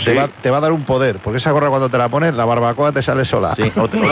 [0.05, 1.17] te, va, te va a dar un poder.
[1.19, 3.53] Porque esa gorra cuando te la pones, la barbacoa te sale sola.
[3.57, 4.07] Sí, o te- o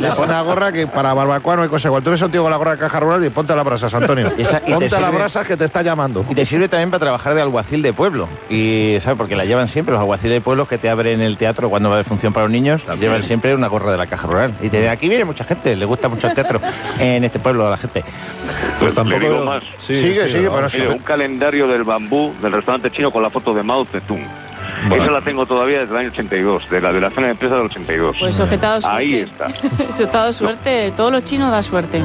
[0.00, 2.02] te- pone una gorra que para barbacoa no hay cosa igual.
[2.02, 3.64] Tú ves a un tío con la gorra de caja rural y ponte a las
[3.66, 4.32] brasas, Antonio.
[4.38, 6.24] Esa- y ponte a las brasas que te está llamando.
[6.30, 8.26] Y te sirve también para trabajar de alguacil de pueblo.
[8.48, 9.18] Y, ¿sabes?
[9.18, 11.96] Porque la llevan siempre los alguaciles de pueblo que te abren el teatro cuando va
[11.96, 12.82] a haber función para los niños.
[13.22, 14.54] Siempre una gorra de la caja rural.
[14.62, 16.60] Y te aquí viene mucha gente, le gusta mucho el teatro
[16.98, 18.04] en este pueblo a la gente.
[18.80, 19.62] Pues Le digo más.
[19.78, 20.68] Sigue, sigue, para.
[20.68, 24.48] Mire, un calendario del bambú del restaurante chino con la foto de Mao Zedong.
[24.92, 27.56] Esa la tengo todavía desde el año 82, de la, de la cena de empresa
[27.56, 28.16] del 82.
[28.18, 29.46] Pues que dado Ahí está.
[29.88, 30.92] Eso te ha dado suerte.
[30.96, 32.00] Todo lo chino da suerte.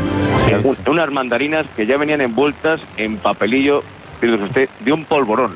[0.63, 3.83] Un- unas mandarinas que ya venían envueltas en papelillo,
[4.19, 5.53] fíjese usted, de un polvorón.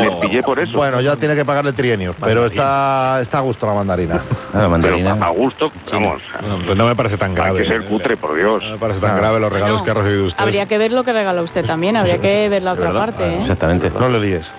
[0.00, 0.76] Le pillé por eso.
[0.76, 4.22] Bueno, ya tiene que pagarle trienios, pero está, está a gusto la mandarina.
[4.52, 6.22] la Pero a gusto, vamos.
[6.40, 7.62] Bueno, pues no me parece tan Hay grave.
[7.62, 8.62] que ser cutre, por Dios.
[8.64, 10.42] No me parece tan grave los regalos que ha recibido usted.
[10.42, 11.96] Habría que ver lo que regala usted también.
[11.96, 13.24] Habría que ver la otra parte.
[13.24, 13.40] ¿eh?
[13.40, 13.90] Exactamente.
[13.90, 14.50] No le líes.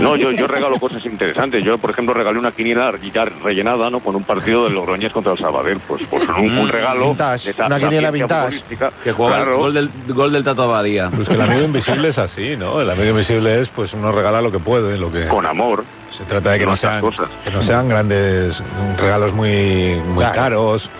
[0.00, 1.64] No, yo, yo regalo cosas interesantes.
[1.64, 4.00] Yo, por ejemplo, regalé una quiniela ya rellenada, ¿no?
[4.00, 5.78] Con un partido de Logroñés contra el Salvador.
[5.86, 7.08] Pues, pues un, un regalo.
[7.08, 8.62] Vintage, de esa una quiniela vintage.
[9.04, 9.58] Que jugaba Claro.
[9.58, 11.10] gol del, gol del Tato Abadía.
[11.14, 12.80] Pues que el amigo invisible es así, ¿no?
[12.80, 15.26] El amigo invisible es, pues uno regala lo que puede, lo que...
[15.28, 15.84] Con amor.
[16.10, 17.28] Se trata de que no, sean, cosas.
[17.44, 18.62] que no sean grandes
[18.98, 20.32] regalos muy, muy Claro.
[20.34, 20.90] caros.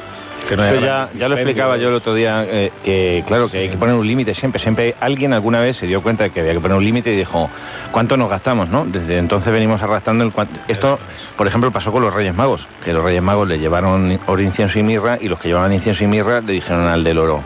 [0.49, 3.59] Que no Eso ya, ya lo explicaba yo el otro día, eh, que claro, que
[3.59, 4.61] hay que poner un límite siempre.
[4.61, 7.17] Siempre alguien alguna vez se dio cuenta de que había que poner un límite y
[7.17, 7.51] dijo,
[7.91, 8.69] ¿cuánto nos gastamos?
[8.69, 8.85] no?
[8.85, 10.99] Desde entonces venimos arrastrando el cuan- Esto,
[11.37, 14.79] por ejemplo, pasó con los Reyes Magos, que los Reyes Magos le llevaron oro, incienso
[14.79, 17.43] y mirra y los que llevaban incienso y mirra le dijeron al del oro.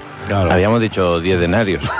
[0.53, 1.83] Habíamos dicho 10 denarios.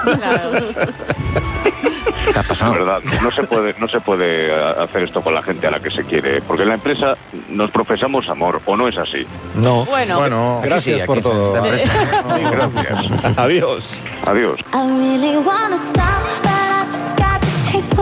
[2.25, 2.73] ¿Qué ha pasado?
[2.75, 5.81] Verdad, no se puede, no se puede eh, hacer esto con la gente a la
[5.81, 7.17] que se quiere, porque en la empresa
[7.49, 9.27] nos profesamos amor, o no es así.
[9.55, 9.85] No.
[9.85, 10.19] Bueno.
[10.19, 11.55] Bueno, Gracias aquí por sí, todo.
[11.77, 11.81] sí.
[12.51, 13.39] Gracias.
[13.39, 13.85] Adiós.
[14.27, 14.61] Adiós.
[14.73, 18.01] I really wanna stop, but I just got the taste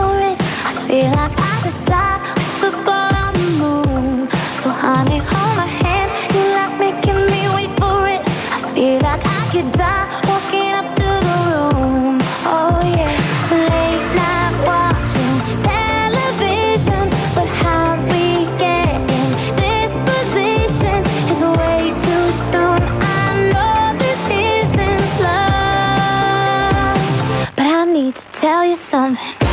[28.09, 29.48] need to tell you something.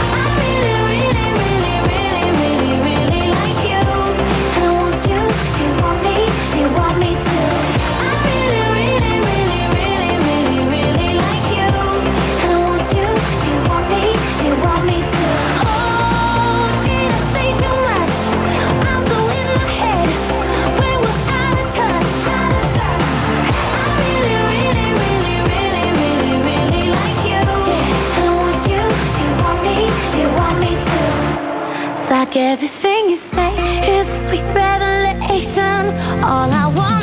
[32.18, 33.52] Like everything you say
[34.00, 35.82] is a sweet revelation.
[36.24, 36.95] All I wanna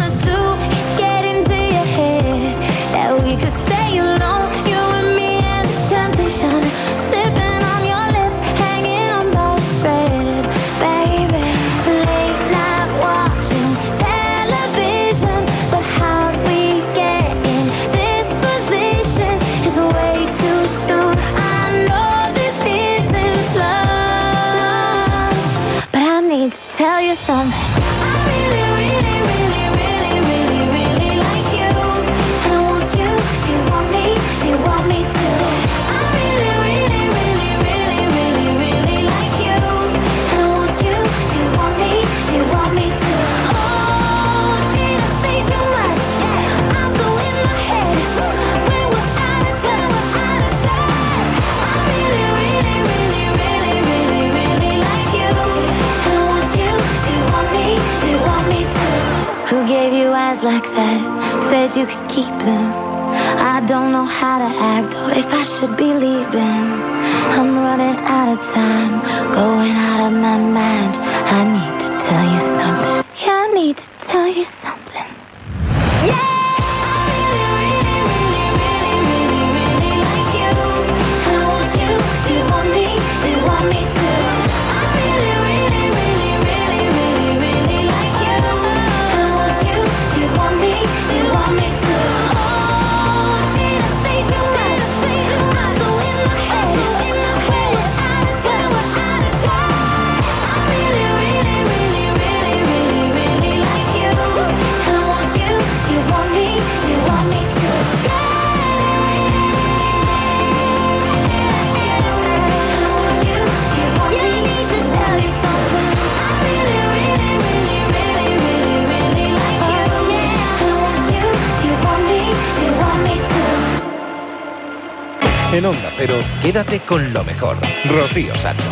[126.53, 127.57] quédate con lo mejor.
[127.85, 128.65] Rocío Santos.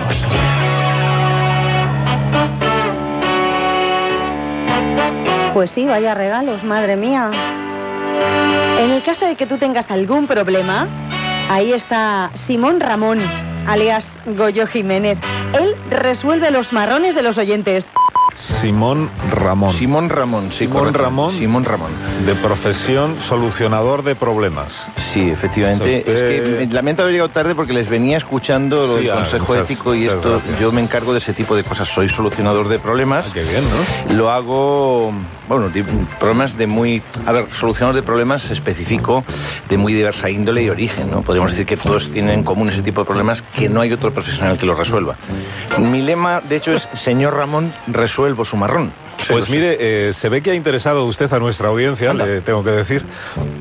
[5.55, 7.31] Pues sí, vaya regalos, madre mía.
[8.79, 10.87] En el caso de que tú tengas algún problema,
[11.49, 13.19] ahí está Simón Ramón,
[13.65, 15.17] alias Goyo Jiménez.
[15.53, 17.89] Él resuelve los marrones de los oyentes.
[18.61, 19.75] Simón Ramón.
[19.75, 21.01] Simón Ramón, sí, Simón correcto.
[21.01, 21.33] Ramón.
[21.33, 21.91] Simón Ramón.
[22.27, 24.71] De profesión solucionador de problemas.
[25.13, 25.97] Sí, efectivamente.
[26.11, 29.45] Es que lamento haber llegado tarde porque les venía escuchando lo Sí, del ah, Consejo
[29.53, 30.31] muchas- Ético y esto.
[30.31, 30.59] gracias.
[30.59, 31.89] Yo me encargo de ese tipo de cosas.
[31.89, 33.25] Soy solucionador de problemas.
[33.33, 34.15] Qué bien, ¿no?
[34.15, 35.11] Lo hago,
[35.49, 35.83] bueno, de-
[36.19, 37.01] problemas de muy...
[37.25, 39.23] A ver, solucionador de problemas específico
[39.69, 41.21] de muy diversa índole y origen, ¿no?
[41.21, 44.11] Podríamos decir que todos tienen en común ese tipo de problemas que no hay otro
[44.11, 45.15] profesional que los resuelva.
[45.79, 48.91] Mi lema, de hecho, es Señor Ramón, resuelvo su marrón.
[49.29, 49.77] Pues mire,
[50.09, 53.03] eh, se ve que ha interesado usted a nuestra audiencia, le tengo que decir.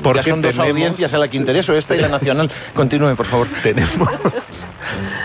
[0.03, 2.49] Porque ya son dos tenemos- audiencias a la que intereso, esta y la nacional.
[2.73, 3.47] Continúe, por favor.
[3.63, 4.09] Tenemos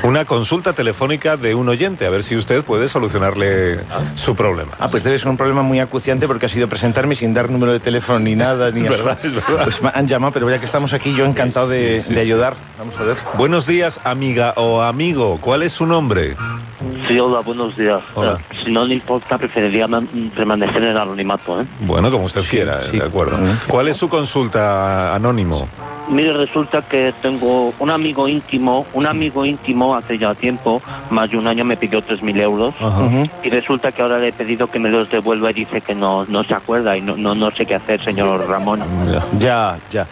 [0.03, 3.81] una consulta telefónica de un oyente, a ver si usted puede solucionarle
[4.15, 4.73] su problema.
[4.79, 7.73] Ah, pues debe ser un problema muy acuciante porque ha sido presentarme sin dar número
[7.73, 9.65] de teléfono ni nada, ni Es verdad, es verdad.
[9.65, 12.21] Pues me han llamado, pero ya que estamos aquí, yo encantado de, Sí, sí, de
[12.23, 12.27] sí.
[12.27, 12.55] ayudar.
[12.79, 13.17] Vamos a ver.
[13.39, 15.39] Buenos días, amiga o amigo.
[15.41, 16.37] ¿Cuál es su nombre?
[17.09, 18.03] Sí, hola, buenos días.
[18.15, 18.39] Hola.
[18.51, 19.87] Eh, si no le importa, preferiría
[20.35, 21.61] permanecer en el anonimato.
[21.61, 21.67] ¿eh?
[21.81, 22.99] Bueno, como usted Sí, quiera, sí.
[22.99, 23.39] de acuerdo.
[23.69, 25.69] ¿Cuál es su consulta, anónimo?
[26.09, 30.81] Mire, resulta que tengo un amigo íntimo, un amigo íntimo hace ya tiempo,
[31.11, 32.75] más de un año me pidió 3.000 euros
[33.43, 36.25] y resulta que ahora le he pedido que me los devuelva y dice que no,
[36.27, 38.85] no se acuerda y no, no, no sé qué hacer, señor Ramón.
[39.41, 40.07] Ya, ya.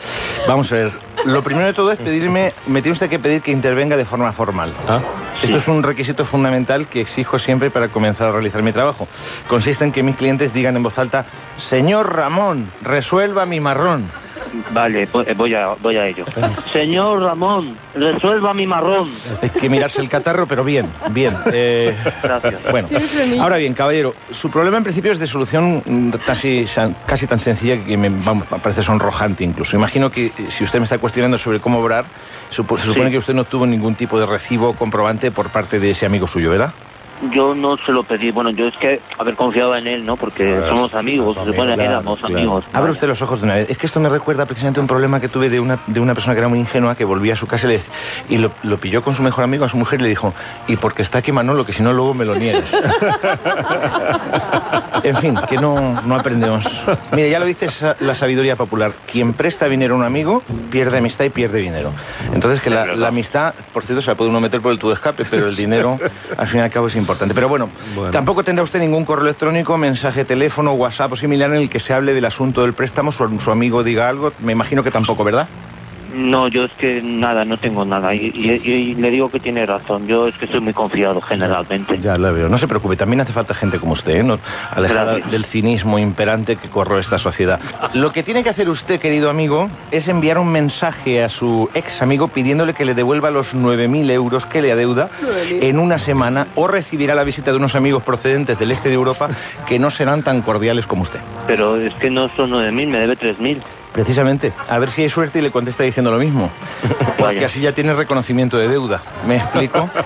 [0.49, 0.93] Vamos a ver.
[1.27, 4.33] Lo primero de todo es pedirme, me tiene usted que pedir que intervenga de forma
[4.33, 4.75] formal.
[5.43, 9.07] Esto es un requisito fundamental que exijo siempre para comenzar a realizar mi trabajo.
[9.49, 11.25] Consiste en que mis clientes digan en voz alta,
[11.57, 14.11] Señor Ramón, resuelva mi marrón.
[14.73, 16.25] Vale, voy voy a, voy a ello.
[16.73, 19.11] Señor Ramón, resuelva mi marrón.
[19.43, 21.35] Hay que mirarse el catarro, pero bien, bien.
[21.53, 22.61] Eh, Gracias.
[22.71, 22.89] Bueno,
[23.41, 26.67] ahora bien, caballero, su problema en principio es de solución mm, casi,
[27.07, 29.77] casi tan sencilla que me, vamos, parece sonrojante incluso.
[29.77, 32.05] Imagino que eh, si usted me está cuestionando sobre cómo obrar,
[32.51, 33.11] se supone Sí.
[33.11, 36.51] que usted no tuvo ningún tipo de recibo comprobante por parte de ese amigo suyo,
[36.51, 36.73] ¿verdad?
[37.33, 38.31] Yo no se lo pedí.
[38.31, 40.17] Bueno, yo es que haber confiado en él, ¿no?
[40.17, 42.65] Porque somos amigos, se supone que éramos amigos.
[42.73, 43.71] Abre usted los ojos de una vez.
[43.71, 46.15] Es que esto me recuerda precisamente a un problema que tuve de una, de una
[46.15, 47.81] persona que era muy ingenua, que volvía a su casa y, le-
[48.29, 50.35] y lo, lo pilló con su mejor amigo, a su mujer, y le dijo,
[50.69, 52.73] y porque está aquí Manolo, que si no luego me lo niegas.
[55.03, 56.65] en fin, que no, no aprendemos.
[57.13, 57.67] Mire, ya lo dice
[58.01, 58.93] la sabiduría popular.
[59.11, 61.93] Quien presta dinero a un amigo, pierde amistad y pierde dinero.
[62.33, 64.91] Entonces, que la, la amistad, por cierto, se la puede uno meter por el tubo
[64.91, 65.99] de escape, pero el dinero,
[66.37, 67.35] al fin y al cabo, es importante.
[67.35, 67.69] Pero bueno,
[68.11, 71.93] tampoco tendrá usted ningún correo electrónico, mensaje, teléfono, WhatsApp o similar en el que se
[71.93, 74.33] hable del asunto del préstamo, su, su amigo diga algo.
[74.41, 75.49] Me imagino que tampoco, ¿verdad?
[76.15, 78.15] No, yo es que nada, no tengo nada.
[78.15, 80.07] Y, y- y le digo que tiene razón.
[80.07, 81.99] Yo es que soy muy confiado generalmente.
[82.01, 82.49] Ya la veo.
[82.49, 84.23] No se preocupe, también hace falta gente como usted, ¿eh?
[84.23, 84.39] No-
[84.71, 85.31] alejada Gracias.
[85.33, 87.61] del cinismo imperante que corroe esta sociedad.
[87.95, 92.01] Lo que tiene que hacer usted, querido amigo, es enviar un mensaje a su ex
[92.03, 95.11] amigo pidiéndole que le devuelva los 9.000 euros que le adeuda
[95.61, 99.29] en una semana o recibirá la visita de unos amigos procedentes del este de Europa
[99.67, 101.21] que no serán tan cordiales como usted.
[101.47, 103.61] Pero es que no son 9.000, me debe 3.000.
[103.95, 106.51] Precisamente, a ver si hay suerte y le contesta diciendo lo mismo.
[107.17, 109.01] Porque así ya tiene reconocimiento de deuda.
[109.27, 109.89] ¿Me explico?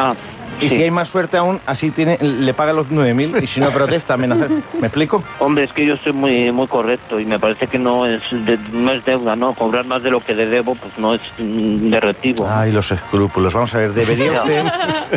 [0.00, 0.14] Ah,
[0.60, 3.70] y si hay más suerte aún, así tiene, le paga los 9.000 y si no
[3.70, 4.46] protesta, amenaza.
[4.80, 5.22] ¿Me explico?
[5.38, 8.58] Hombre, es que yo soy muy muy correcto y me parece que no es de-
[8.72, 9.54] no es deuda, ¿no?
[9.54, 12.48] Cobrar más de lo que le debo, pues no es mm, de recibo.
[12.48, 13.52] Ay, los escrúpulos.
[13.54, 14.64] Vamos a ver, debería usted,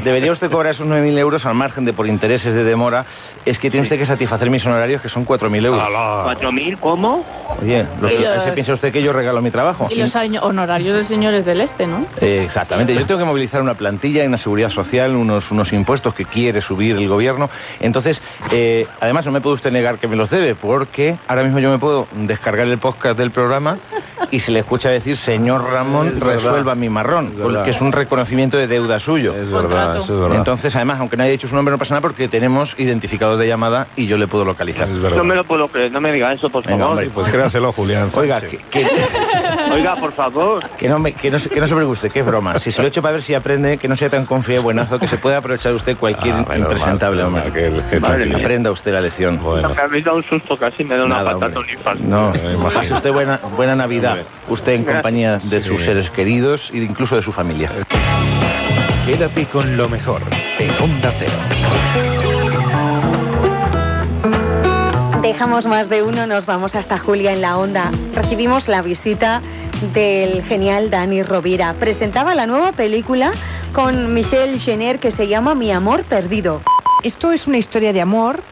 [0.04, 3.06] debería usted cobrar esos 9.000 euros al margen de por intereses de demora.
[3.46, 5.82] Es que tiene usted que satisfacer mis honorarios, que son 4.000 euros.
[5.82, 6.78] ¿4.000?
[6.80, 7.26] ¿Cómo?
[7.62, 9.88] Oye, lo Y que- los- ¿se piensa usted que yo regalo mi trabajo?
[9.90, 12.06] Y los honorarios de señores del Este, ¿no?
[12.20, 12.94] Eh, exactamente.
[12.96, 16.96] Yo tengo que movilizar una plantilla, una seguridad social, unos, unos impuestos que quiere subir
[16.98, 17.50] el gobierno.
[17.80, 18.22] Entonces,
[18.52, 21.70] eh, además, no me puede usted negar que me los debe, porque ahora mismo yo
[21.70, 23.78] me puedo descargar el podcast del programa
[24.30, 26.34] y se le escucha decir, señor Ramón, Es verdad.
[26.36, 27.64] resuelva mi marrón, verdad.
[27.64, 29.34] que es un reconocimiento de deuda suyo.
[29.36, 30.10] Es verdad, es.
[30.36, 33.48] Entonces, además, aunque no haya dicho su nombre, no pasa nada porque tenemos identificador de
[33.48, 34.90] llamada y yo le puedo localizar.
[34.90, 36.92] No me lo puedo creer, no me diga eso, por Venga, favor.
[36.98, 38.10] hombre, Pues créaselo, Julián.
[38.16, 38.88] Oiga, que, que-
[39.74, 40.64] Oiga, por favor.
[40.78, 42.58] que no, me- que, no, se- que no se preocupe que es broma.
[42.60, 45.00] Si se lo he hecho para ver si aprende, que no sea tan confiado buenazo,
[45.00, 47.44] que se puede aprovechar usted cualquier Ah, impresentable, hombre.
[47.54, 48.38] que- que Vale, tranquilo.
[48.38, 49.40] aprenda usted la lección.
[49.42, 49.70] Bueno.
[49.70, 51.60] Me habéis dado un susto casi, me da una Nada, patata hombre.
[51.62, 52.04] un infarto.
[52.04, 52.70] No, me imagino.
[52.82, 54.18] pase usted buena, buena Navidad.
[54.50, 55.68] Usted en compañía de Sí.
[55.68, 57.70] sus seres queridos e incluso de su familia.
[59.06, 60.22] Quédate con lo mejor
[60.60, 61.32] en Onda Cero.
[65.22, 67.92] Dejamos más de uno, nos vamos hasta Julia en la onda.
[68.16, 69.42] Recibimos la visita
[69.82, 71.74] del genial Dani Rovira.
[71.74, 73.32] Presentaba la nueva película
[73.74, 76.62] con Michelle Jenner que se llama Mi amor perdido.
[77.04, 78.44] Esto es una historia de amor,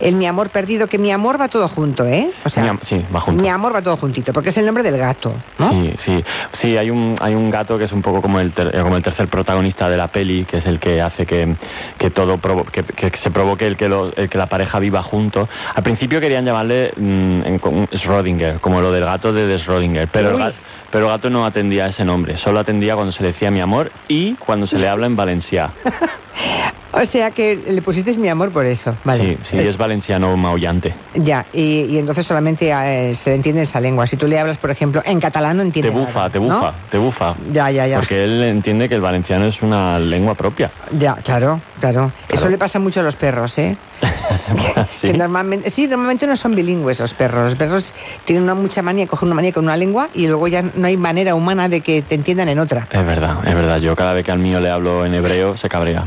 [0.00, 2.32] el mi amor perdido, que mi amor va todo junto, ¿eh?
[2.44, 3.40] O sea, Mi am- sí, va junto.
[3.40, 5.70] mi amor va todo juntito, porque es el nombre del gato, ¿no?
[5.70, 8.72] Sí, sí, sí, hay un, hay un gato que es un poco como el, ter-
[8.82, 11.54] como el tercer protagonista de la peli, que es el que hace que,
[11.96, 15.00] que todo provo- que, que se provoque el que, lo- el que la pareja viva
[15.04, 15.48] junto.
[15.72, 20.08] Al principio querían llamarle mm, en- con- Schrödinger, como lo del gato de, de Schrödinger,
[20.10, 20.52] pero el, Uy.
[20.92, 24.34] Pero gato no atendía ese nombre, solo atendía cuando se le decía mi amor y
[24.34, 25.72] cuando se le habla en valencià.
[26.94, 29.38] O sea que le pusiste mi amor por eso, vale.
[29.38, 30.94] Sí, sí, es valenciano maullante.
[31.14, 34.06] Ya, y, y entonces solamente eh, se entiende esa lengua.
[34.06, 36.54] Si tú le hablas, por ejemplo, en catalán no Te entiende bufa, nada, te ¿no?
[36.54, 37.34] bufa, te bufa.
[37.50, 37.96] Ya, ya, ya.
[37.96, 40.70] Porque él entiende que el valenciano es una lengua propia.
[40.92, 42.12] Ya, claro, claro.
[42.28, 43.74] Eso le pasa mucho a los perros, ¿eh?
[45.00, 47.44] Que normalmente, sí, normalmente no son bilingües los perros.
[47.44, 47.94] Los perros
[48.24, 50.96] tienen una mucha manía, cogen una manía con una lengua y luego ya no hay
[50.96, 52.86] manera humana de que te entiendan en otra.
[52.90, 53.78] Es verdad, es verdad.
[53.78, 56.06] Yo cada vez que al mío le hablo en hebreo se cabrea.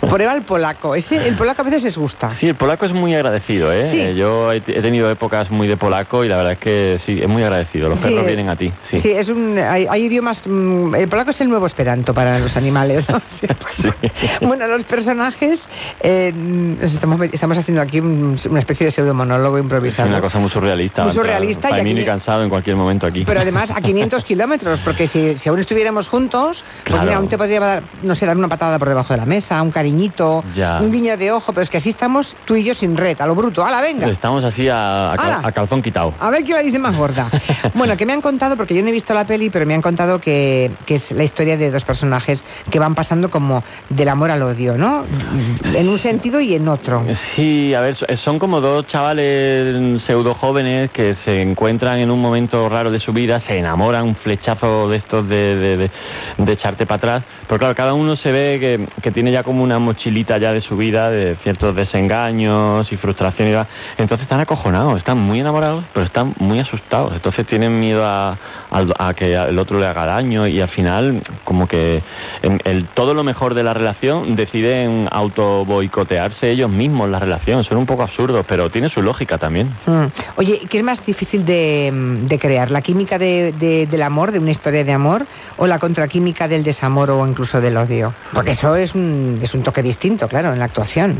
[0.00, 0.94] Prueba el polaco.
[0.94, 2.30] Ese, el polaco a veces les gusta.
[2.30, 3.84] Sí, el polaco es muy agradecido, ¿eh?
[3.86, 4.00] Sí.
[4.00, 7.18] Eh, Yo he, he tenido épocas muy de polaco y la verdad es que sí,
[7.22, 7.88] es muy agradecido.
[7.88, 8.98] Los perros vienen a ti, sí.
[8.98, 10.42] Sí, es un, hay, hay idiomas.
[10.46, 13.06] mm, el polaco es el nuevo esperanto para los animales.
[14.40, 15.68] Bueno, los personajes.
[16.00, 16.32] eh,
[16.80, 20.08] estamos, estamos haciendo aquí un- una especie de pseudo monólogo Es improvisado.
[20.08, 21.04] una cosa muy surrealista.
[21.04, 23.24] Muy surrealista y Faemín aquí- y cansado en cualquier momento aquí.
[23.24, 27.36] Pero además a 500 kilómetros, porque si, si aún estuviéramos juntos, pues mira, aún te
[27.38, 29.59] podría dar, no sé, dar una patada por debajo de la mesa.
[29.62, 30.78] Un cariñito, Ya.
[30.80, 33.26] un guiño de ojo, pero es que así estamos tú y yo sin red, a
[33.26, 33.64] lo bruto.
[33.64, 34.08] ¡Hala, venga!
[34.08, 36.14] Estamos así a, a a calzón quitado.
[36.20, 37.30] A ver quién la dice más gorda.
[37.74, 39.82] Bueno, que me han contado, porque yo no he visto la peli, pero me han
[39.82, 44.30] contado que, que es la historia de dos personajes que van pasando como del amor
[44.30, 45.04] al odio, ¿no?
[45.74, 47.04] En un sentido y en otro.
[47.34, 52.20] Sí, a ver, so- son como dos chavales pseudo jóvenes que se encuentran en un
[52.20, 55.90] momento raro de su vida, se enamoran, un flechazo de estos de, de- de-
[56.38, 57.22] de echarte para atrás.
[57.46, 60.60] Pero claro, cada uno se ve que, que tiene ya como una mochilita ya de
[60.60, 63.66] su vida, de ciertos desengaños y frustración y.
[63.98, 67.12] Entonces están acojonados, están muy enamorados, pero están muy asustados.
[67.14, 68.38] Entonces tienen miedo a,
[68.70, 72.02] al- a que el otro le haga daño y al final como que
[72.42, 77.64] en el, todo lo mejor de la relación deciden auto boicotearse ellos mismos la relación.
[77.64, 79.68] Son un poco absurdos, pero tiene su lógica también.
[79.86, 80.04] Mm.
[80.36, 82.70] Oye, ¿qué es más difícil de, crear?
[82.70, 83.52] ¿La química de-
[83.90, 85.26] del amor, de una historia de amor,
[85.56, 88.14] o la contraquímica del desamor o incluso del odio?
[88.32, 91.18] Porque eso es un, es un toque distinto, claro, en la actuación.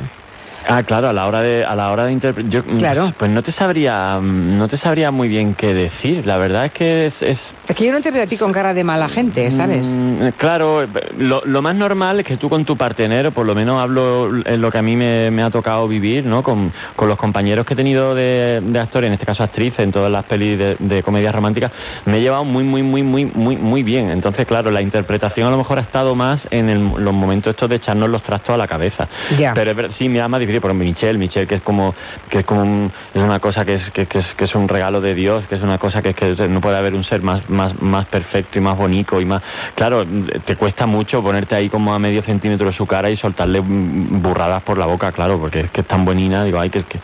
[0.69, 3.12] Ah, claro, a la hora de a la hora de interpretar, Claro.
[3.16, 6.27] pues no te sabría mm, no te sabría muy bien qué decir.
[6.27, 8.53] La verdad es que es, es Es que yo no te veo a ti con
[8.53, 9.87] cara de mala gente, ¿sabes?
[9.87, 13.81] Mm, claro, lo, lo más normal es que tú con tu partener, por lo menos
[13.81, 16.43] hablo en lo que a mí me, me ha tocado vivir, ¿no?
[16.43, 19.93] Con, con los compañeros que he tenido de, de actores, en este caso actrices, en
[19.93, 21.73] todas las pelis de, de comedias románticas,
[22.05, 24.11] me he llevado muy, muy, muy, muy, muy, muy bien.
[24.11, 27.69] Entonces, claro, la interpretación a lo mejor ha estado más en el- los momentos estos
[27.69, 29.09] de echarnos los trastos a la cabeza.
[29.39, 29.55] Ya.
[29.55, 31.95] Pero sí, me da difícil, por ejemplo, Michelle, Michelle, que es como,
[32.29, 34.69] que es como un- es una cosa que es, que, que es, que es un
[34.69, 37.49] regalo de Dios, que es una cosa que, que no puede haber un ser más,
[37.49, 39.43] más, más perfecto y más bonito y más.
[39.75, 40.05] Claro,
[40.45, 44.23] te cuesta mucho ponerte ahí como a medio centímetro de su cara y soltarle mm,
[44.23, 46.99] burradas por la boca, claro, porque es que es tan bonina, digo, ay, que, que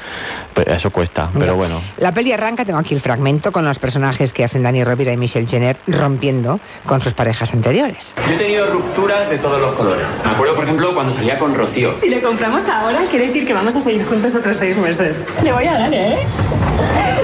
[0.55, 1.81] pues eso cuesta, pero bueno.
[1.99, 5.17] La peli arranca, tengo aquí el fragmento, con los personajes que hacen Dani Rovira y
[5.17, 8.15] Michelle Jenner rompiendo con sus parejas anteriores.
[8.27, 10.07] Yo he tenido rupturas de todos los colores.
[10.25, 11.95] Me acuerdo, por ejemplo, cuando salía con Rocío.
[12.01, 15.25] Si le compramos ahora, quiere decir que vamos a seguir juntos otros seis meses.
[15.43, 16.27] Le voy a dar, ¿eh?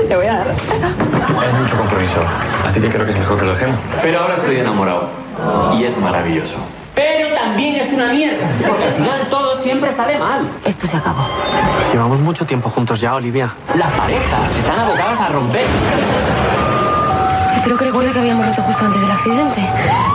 [0.08, 0.48] Le voy a dar.
[0.48, 2.20] Es mucho compromiso,
[2.66, 3.78] así que creo que es mejor que lo dejemos.
[4.02, 5.08] Pero ahora estoy enamorado
[5.78, 6.56] y es maravilloso.
[6.94, 10.50] Pero también es una mierda, porque al final todo siempre sale mal.
[10.64, 11.26] Esto se acabó.
[11.92, 13.54] Llevamos mucho tiempo juntos ya, Olivia.
[13.74, 15.64] Las parejas están abocadas a romper.
[17.64, 19.60] Creo que recuerdo que habíamos roto justo antes del accidente.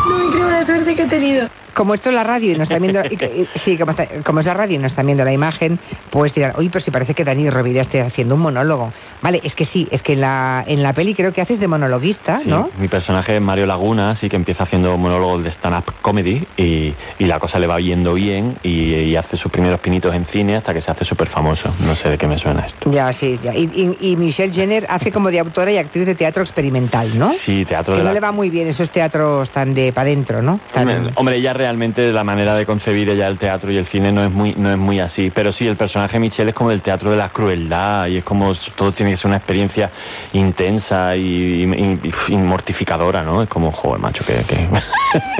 [0.10, 0.64] No me creo la
[0.96, 1.48] suerte que he tenido.
[1.74, 4.40] Como esto es la radio y nos están viendo, y- y- sí, como, está- como
[4.40, 7.14] es la radio y nos están viendo la imagen, puedes tirar, oye, pero si parece
[7.14, 8.92] que Dani Rovira esté haciendo un monólogo.
[9.22, 11.68] Vale, es que sí, es que en la, en la peli creo que haces de
[11.68, 12.72] monologuista, Sí, ¿no?
[12.80, 17.26] Mi personaje es Mario Laguna, sí que empieza haciendo monólogos de stand-up comedy y, y
[17.26, 20.74] la cosa le va yendo bien y, y hace sus primeros pinitos en cine hasta
[20.74, 21.72] que se hace súper famoso.
[21.86, 22.90] No sé de qué me suena esto.
[22.90, 23.54] Ya, sí, ya.
[23.56, 23.70] Y,
[24.00, 27.34] y- y Michelle Jenner hace como de autora y actriz de teatro experimental, ¿no?
[27.34, 28.14] Sí, teatro Que de no la...
[28.16, 30.60] le va muy bien esos teatros tan de para adentro, ¿no?
[30.82, 34.24] Hombre, Hombre, ella realmente la manera de concebir ella el teatro y el cine no
[34.24, 37.12] es muy no es muy así, pero sí el personaje Michelle es como el teatro
[37.12, 39.92] de la crueldad y es como todo tiene que ser una experiencia
[40.34, 43.42] intensa y, y- y- y mortificadora, ¿no?
[43.44, 44.68] Es como, joder, macho, que, que-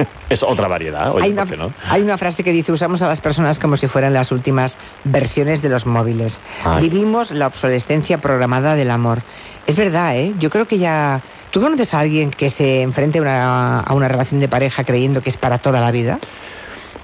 [0.28, 1.72] es otra variedad, oye, hay, ¿por una, no?
[1.88, 5.62] hay una frase que dice, usamos a las personas como si fueran las últimas versiones
[5.62, 6.38] de los móviles.
[6.64, 6.88] Ay.
[6.88, 9.22] Vivimos la obsolescencia programada del amor.
[9.68, 10.32] Es verdad, ¿eh?
[10.38, 11.20] Yo creo que ya...
[11.50, 15.28] ¿Tú conoces a alguien que se enfrente una, a una relación de pareja creyendo que
[15.28, 16.18] es para toda la vida?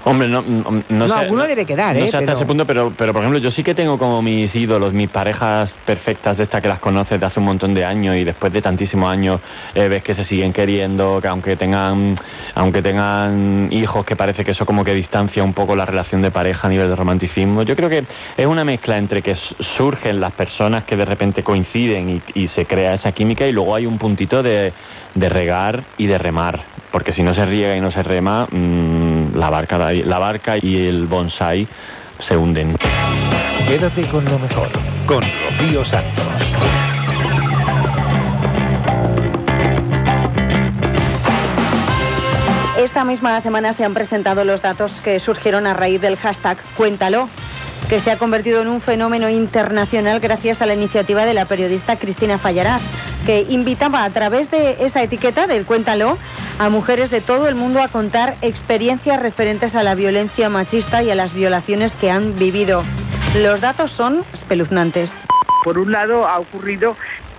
[0.06, 2.08] Hombre, no, no, No, sé, alguno debe quedar, no ¿eh?
[2.08, 4.54] sé hasta Pero- ese punto, pero, pero por ejemplo, yo sí que tengo como mis
[4.54, 8.14] ídolos, mis parejas perfectas de estas que las conoces de hace un montón de años
[8.16, 9.40] y después de tantísimos años
[9.74, 12.14] eh, ves que se siguen queriendo, que aunque tengan,
[12.54, 16.30] aunque tengan hijos, que parece que eso como que distancia un poco la relación de
[16.30, 17.62] pareja a nivel de romanticismo.
[17.62, 18.06] Yo creo que
[18.36, 22.66] es una mezcla entre que surgen las personas que de repente coinciden y, y se
[22.66, 24.74] crea esa química y luego hay un puntito de,
[25.14, 29.03] de regar y de remar, porque si no se riega y no se rema, mm,
[29.34, 31.66] la barca la barca y el bonsai
[32.18, 32.76] se hunden.
[33.66, 34.68] Quédate con lo mejor,
[35.06, 36.93] con Rocío Santos.
[42.94, 47.28] Esta misma semana se han presentado los datos que surgieron a raíz del hashtag Cuéntalo,
[47.88, 51.98] que se ha convertido en un fenómeno internacional gracias a la iniciativa de la periodista
[51.98, 52.82] Cristina Fallarás,
[53.26, 56.18] que invitaba a través de esa etiqueta del Cuéntalo
[56.60, 61.10] a mujeres de todo el mundo a contar experiencias referentes a la violencia machista y
[61.10, 62.84] a las violaciones que han vivido.
[63.34, 65.12] Los datos son espeluznantes.
[65.64, 66.94] Por un lado, ha ocurrido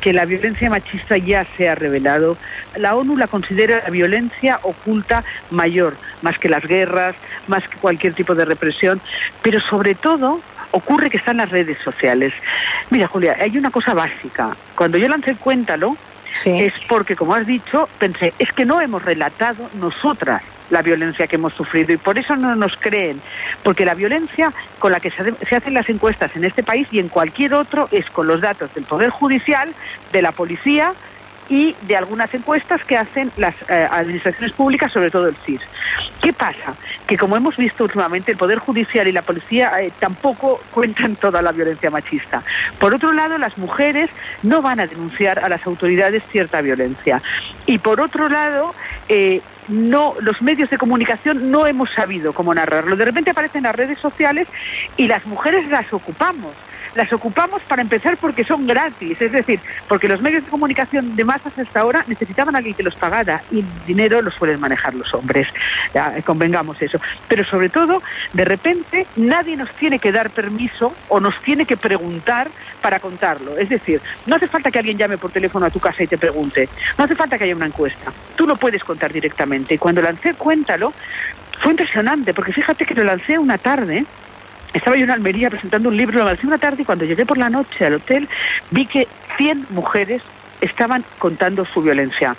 [0.05, 2.37] que la violencia machista ya se ha revelado.
[2.75, 7.15] La ONU la considera la violencia oculta mayor, más que las guerras,
[7.47, 9.01] más que cualquier tipo de represión,
[9.41, 12.33] pero sobre todo ocurre que está en las redes sociales.
[12.91, 14.55] Mira, Julia, hay una cosa básica.
[14.75, 15.97] Cuando yo lancé Cuéntalo,
[16.45, 21.35] es porque, como has dicho, pensé, es que no hemos relatado nosotras la violencia que
[21.35, 23.21] hemos sufrido y por eso no nos creen,
[23.63, 27.09] porque la violencia con la que se, hacen las encuestas en este país y en
[27.09, 29.73] cualquier otro es con los datos del Poder Judicial,
[30.11, 30.93] de la policía,
[31.49, 35.61] y de algunas encuestas que hacen las eh, administraciones públicas, sobre todo el CIS.
[36.21, 36.75] ¿Qué pasa?
[37.07, 41.41] Que como hemos visto últimamente, el Poder Judicial y la policía eh, tampoco cuentan toda
[41.41, 42.41] la violencia machista.
[42.79, 44.09] Por otro lado, las mujeres
[44.41, 47.21] no van a denunciar a las autoridades cierta violencia.
[47.67, 48.73] Y por otro lado,
[49.07, 52.95] eh, no, los medios de comunicación no hemos sabido cómo narrarlo.
[52.95, 54.47] De repente aparecen las redes sociales
[54.97, 56.53] y las mujeres las ocupamos
[56.95, 61.23] las ocupamos para empezar porque son gratis, es decir, porque los medios de comunicación de
[61.23, 64.93] masas hasta ahora necesitaban a alguien que los pagara y el dinero lo suelen manejar
[64.95, 65.47] los hombres,
[65.93, 66.99] ya, convengamos eso.
[67.27, 68.01] Pero sobre todo,
[68.33, 72.49] de repente, nadie nos tiene que dar permiso o nos tiene que preguntar
[72.81, 73.57] para contarlo.
[73.57, 76.17] Es decir, no hace falta que alguien llame por teléfono a tu casa y te
[76.17, 79.75] pregunte, no hace falta que haya una encuesta, tú lo puedes contar directamente.
[79.75, 80.93] Y cuando lancé Cuéntalo,
[81.59, 84.05] fue impresionante, porque fíjate que lo lancé una tarde,
[84.75, 87.49] estaba yo en Almería presentando un libro, lo una tarde y cuando llegué por la
[87.49, 88.27] noche al hotel
[88.71, 89.07] vi que
[89.37, 90.21] 100 mujeres
[90.61, 92.35] estaban contando su violencia,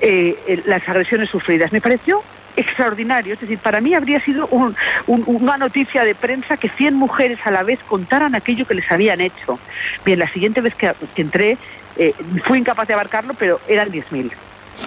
[0.00, 1.72] eh, eh, las agresiones sufridas.
[1.72, 2.20] Me pareció
[2.56, 4.74] extraordinario, es decir, para mí habría sido un-
[5.06, 8.90] un- una noticia de prensa que 100 mujeres a la vez contaran aquello que les
[8.90, 9.60] habían hecho.
[10.04, 11.58] Bien, la siguiente vez que, que entré
[11.96, 14.32] eh, fui incapaz de abarcarlo, pero eran 10.000.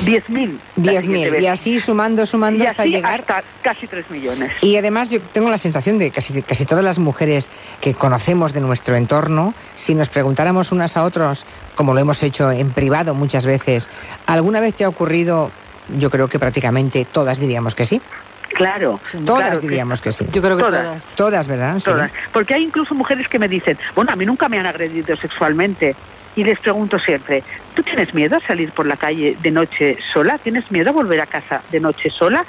[0.01, 0.59] 10.000.
[0.77, 1.31] la siguiente 10.000.
[1.31, 1.41] vez.
[1.41, 3.19] Y así sumando, sumando Y hasta así llegar.
[3.21, 4.51] hasta casi 3 millones.
[4.61, 7.49] Y además yo tengo la sensación de que casi, casi todas las mujeres
[7.81, 11.45] que conocemos de nuestro entorno, si nos preguntáramos unas a otros,
[11.75, 13.89] como lo hemos hecho en privado muchas veces,
[14.25, 15.51] ¿alguna vez te ha ocurrido?
[15.97, 18.01] Yo creo que prácticamente todas diríamos que sí.
[18.53, 18.99] Claro.
[19.25, 20.25] Todas claro diríamos que sí.
[20.31, 21.03] Yo creo que todas.
[21.15, 21.75] Todas, ¿verdad?
[21.77, 21.85] Sí.
[21.85, 22.11] Todas.
[22.33, 25.95] Porque hay incluso mujeres que me dicen, bueno, a mí nunca me han agredido sexualmente.
[26.37, 27.43] Y les pregunto siempre,
[27.75, 30.37] ¿tú tienes miedo a salir por la calle de noche sola?
[30.37, 32.45] ¿Tienes miedo a volver a casa de noche sola?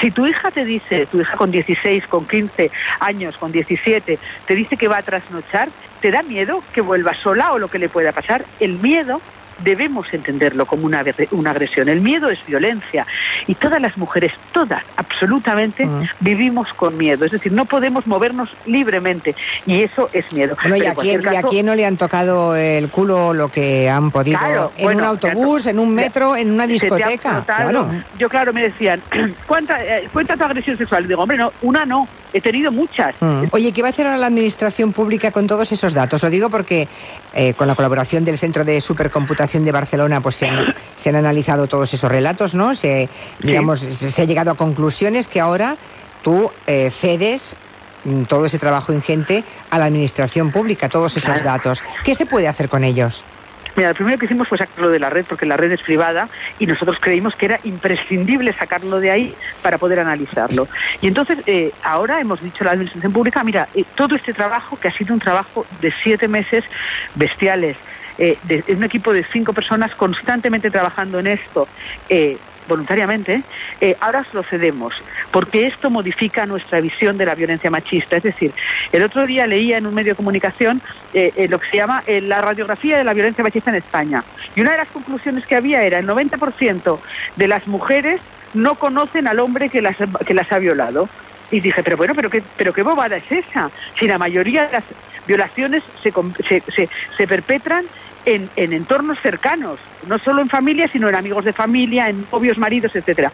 [0.00, 2.70] Si tu hija te dice, tu hija con 16, con 15
[3.00, 5.70] años, con 17, te dice que va a trasnochar,
[6.00, 8.44] ¿te da miedo que vuelva sola o lo que le pueda pasar?
[8.60, 9.20] El miedo
[9.64, 11.88] debemos entenderlo como una, una agresión.
[11.88, 13.06] El miedo es violencia.
[13.46, 15.88] Y todas las mujeres, todas, absolutamente,
[16.20, 17.24] vivimos con miedo.
[17.24, 19.34] Es decir, no podemos movernos libremente.
[19.66, 20.56] Y eso es miedo.
[20.62, 23.48] Bueno, ¿y a, quién, y a caso- quién no le han tocado el culo lo
[23.48, 24.38] que han podido?
[24.38, 27.42] Claro, en bueno, un autobús, to- en un metro, en una discoteca.
[27.44, 27.90] Claro.
[28.18, 29.00] Yo, claro, me decían,
[29.46, 31.06] ¿cuánta, eh, cuenta tu agresión sexual?
[31.08, 33.14] Digo, hombre, no, una no, he tenido muchas.
[33.20, 33.44] Mm.
[33.50, 36.22] Oye, ¿qué va a hacer ahora la Administración Pública con todos esos datos?
[36.22, 36.88] Lo digo porque
[37.34, 41.16] eh, con la colaboración del Centro de Supercomputación de Barcelona pues se han, se han
[41.16, 42.74] analizado todos esos relatos, ¿no?
[42.74, 43.08] Se,
[43.40, 45.76] digamos, se, se ha llegado a conclusiones que ahora
[46.22, 47.54] tú eh, cedes
[48.04, 51.82] mm, todo ese trabajo ingente a la Administración Pública, todos esos datos.
[52.04, 53.24] ¿Qué se puede hacer con ellos?
[53.76, 56.28] Mira, lo primero que hicimos fue sacarlo de la red porque la red es privada
[56.58, 60.68] y nosotros creímos que era imprescindible sacarlo de ahí para poder analizarlo.
[61.00, 64.78] Y entonces eh, ahora hemos dicho a la Administración Pública, mira, eh, todo este trabajo,
[64.78, 66.64] que ha sido un trabajo de siete meses
[67.14, 67.76] bestiales,
[68.18, 71.66] eh, de un equipo de cinco personas constantemente trabajando en esto,
[72.66, 73.42] voluntariamente,
[73.80, 74.94] eh, ahora lo cedemos,
[75.30, 78.16] porque esto modifica nuestra visión de la violencia machista.
[78.16, 78.54] Es decir,
[78.92, 80.82] el otro día leía en un medio de comunicación
[81.12, 84.24] eh, eh, lo que se llama eh, la radiografía de la violencia machista en España.
[84.54, 87.00] Y una de las conclusiones que había era el 90%
[87.36, 88.20] de las mujeres
[88.54, 91.08] no conocen al hombre que las, que las ha violado.
[91.50, 93.70] Y dije, pero bueno, pero qué, pero qué bobada es esa.
[93.98, 94.84] Si la mayoría de las
[95.26, 96.10] violaciones se,
[96.48, 97.84] se, se- se perpetran
[98.24, 102.58] en, en entornos cercanos, no solo en familia, sino en amigos de familia, en novios,
[102.58, 103.32] maridos, etcétera.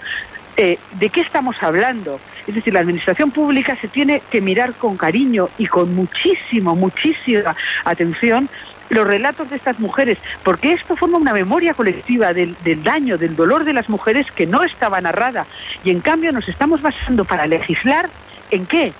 [0.56, 2.18] Eh, ¿De qué estamos hablando?
[2.46, 7.54] Es decir, la administración pública se tiene que mirar con cariño y con muchísimo, muchísima
[7.84, 8.48] atención
[8.88, 13.36] los relatos de estas mujeres, porque esto forma una memoria colectiva del, del daño, del
[13.36, 15.46] dolor de las mujeres que no estaba narrada.
[15.84, 18.08] Y en cambio nos estamos basando para legislar
[18.50, 18.92] en qué?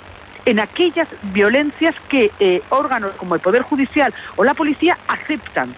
[0.48, 5.74] En aquellas violencias que eh, órganos como el Poder Judicial o la policía aceptan.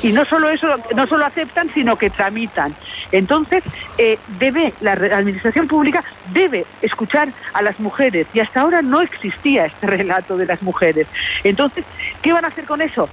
[0.00, 2.76] Y no solo eso, no solo aceptan, sino que tramitan.
[3.10, 3.64] Entonces,
[3.98, 9.66] eh, debe, la administración pública debe escuchar a las mujeres y hasta ahora no existía
[9.66, 11.08] este relato de las mujeres.
[11.42, 11.84] Entonces,
[12.22, 13.08] ¿qué van a hacer con eso?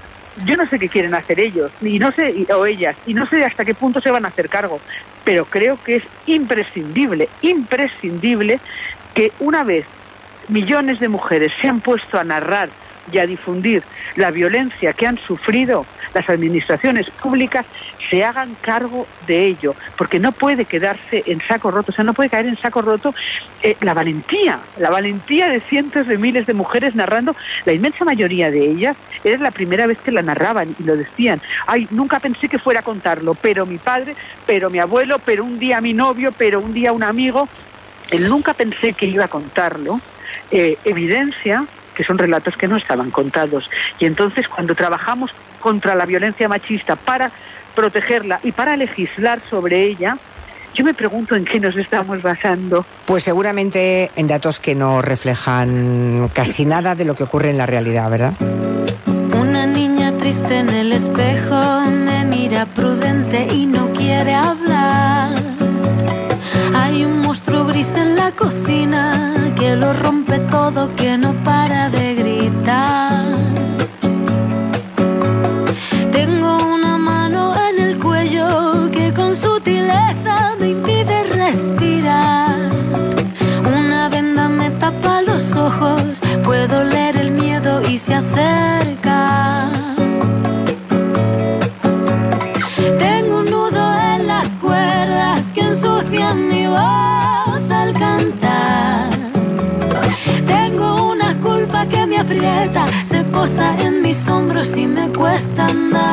[0.45, 3.43] Yo no sé qué quieren hacer ellos, y no sé, o ellas, y no sé
[3.43, 4.79] hasta qué punto se van a hacer cargo,
[5.23, 8.59] pero creo que es imprescindible, imprescindible
[9.15, 9.85] que una vez
[10.47, 12.69] millones de mujeres se han puesto a narrar
[13.11, 13.83] y a difundir
[14.15, 17.65] la violencia que han sufrido las administraciones públicas
[18.09, 22.13] se hagan cargo de ello, porque no puede quedarse en saco roto, o sea, no
[22.13, 23.15] puede caer en saco roto
[23.61, 28.51] eh, la valentía, la valentía de cientos de miles de mujeres narrando, la inmensa mayoría
[28.51, 32.47] de ellas era la primera vez que la narraban y lo decían, ay, nunca pensé
[32.47, 34.15] que fuera a contarlo, pero mi padre,
[34.45, 37.47] pero mi abuelo, pero un día mi novio, pero un día un amigo,
[38.11, 39.99] él nunca pensé que iba a contarlo,
[40.53, 41.65] eh, evidencia
[41.95, 43.67] que son relatos que no estaban contados.
[43.99, 47.31] Y entonces cuando trabajamos contra la violencia machista para
[47.75, 50.17] protegerla y para legislar sobre ella,
[50.75, 52.85] yo me pregunto en qué nos estamos basando.
[53.05, 57.65] Pues seguramente en datos que no reflejan casi nada de lo que ocurre en la
[57.65, 58.33] realidad, ¿verdad?
[59.35, 65.35] Una niña triste en el espejo me mira prudente y no quiere hablar.
[66.75, 70.22] Hay un monstruo gris en la cocina que lo rompe
[70.63, 73.12] todo, que no para de gritar.
[103.07, 106.12] Se posa en mis hombros y me cuesta andar.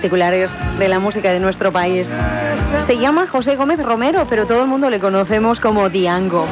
[0.00, 2.10] Particulares de la música de nuestro país.
[2.86, 6.46] Se llama José Gómez Romero, pero todo el mundo le conocemos como Diango.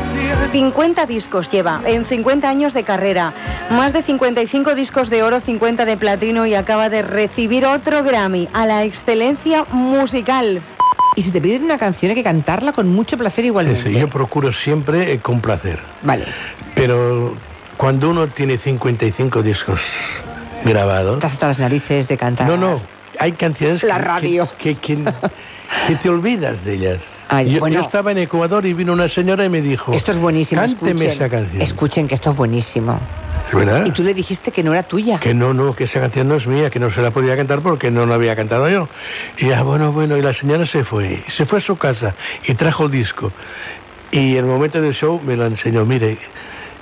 [0.53, 3.33] 50 discos lleva en 50 años de carrera,
[3.71, 8.51] más de 55 discos de oro, 50 de platino y acaba de recibir otro Grammy
[8.53, 10.61] a la excelencia musical.
[11.17, 13.83] Y si te piden una canción hay que cantarla con mucho placer igualmente.
[13.83, 15.81] Sí, sí, yo procuro siempre eh, complacer.
[16.03, 16.27] Vale.
[16.75, 17.35] Pero
[17.79, 19.81] cuando uno tiene 55 discos
[20.67, 21.15] grabados...
[21.15, 22.47] Estás hasta las narices de cantar.
[22.47, 22.98] No, no.
[23.19, 24.49] Hay canciones La que- radio.
[24.59, 25.13] Que, que, que-
[25.87, 27.01] que te olvidas de ellas.
[27.29, 27.77] Ay, yo, bueno.
[27.77, 29.93] yo estaba en Ecuador y vino una señora y me dijo...
[29.93, 30.63] Esto es buenísimo.
[30.63, 31.63] Cánteme escuchen, esa canción.
[31.63, 32.99] Escuchen que esto es buenísimo.
[33.87, 35.19] Y tú le dijiste que no era tuya.
[35.21, 37.61] Que no, no, que esa canción no es mía, que no se la podía cantar
[37.61, 38.89] porque no la había cantado yo.
[39.39, 42.15] Y ya, bueno, bueno, y la señora se fue, se fue a su casa
[42.47, 43.31] y trajo el disco.
[44.11, 46.19] Y el momento del show me lo enseñó, mire,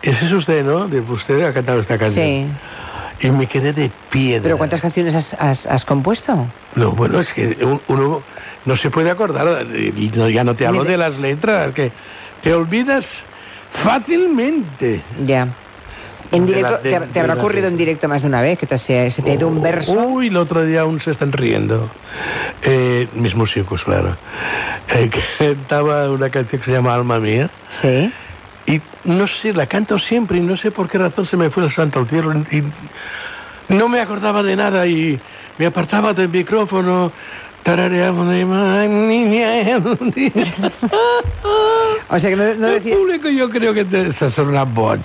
[0.02, 0.86] ese es usted, ¿no?
[0.88, 2.24] De- Usted ha cantado esta canción.
[2.24, 2.46] Sí.
[3.20, 4.42] Y me quedé de piedra.
[4.42, 6.46] ¿Pero cuántas canciones has, has- has compuesto?
[6.74, 8.22] No, bueno, es que un- uno
[8.64, 9.66] no se puede acordar,
[10.30, 11.92] ya no te hablo de- las letras, que
[12.42, 13.06] te olvidas
[13.70, 15.02] fácilmente.
[15.24, 15.48] Ya.
[16.32, 18.76] En De directo, de- te, habrá ocurrido en directo más de una vez que te,
[18.78, 19.92] se, se te ha ido un verso.
[19.92, 21.88] Uy, el otro día aún se están riendo.
[22.62, 24.16] Eh, mis músicos, claro.
[24.92, 27.48] Eh, cantaba una canción que se llama Alma Mía.
[27.70, 28.12] Sí.
[28.66, 31.64] Y no sé, la canto siempre y no sé por qué razón se me fue
[31.64, 32.62] el santo al cielo y
[33.68, 35.18] no me acordaba de nada y
[35.58, 37.12] me apartaba del micrófono.
[37.66, 39.82] Tarareaba de "Ay, niña".
[42.08, 42.96] O sea que no, no El decía...
[42.96, 45.00] público yo creo que te- esas son una boch.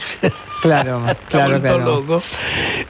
[0.62, 1.80] Claro, claro, claro.
[1.80, 2.22] loco.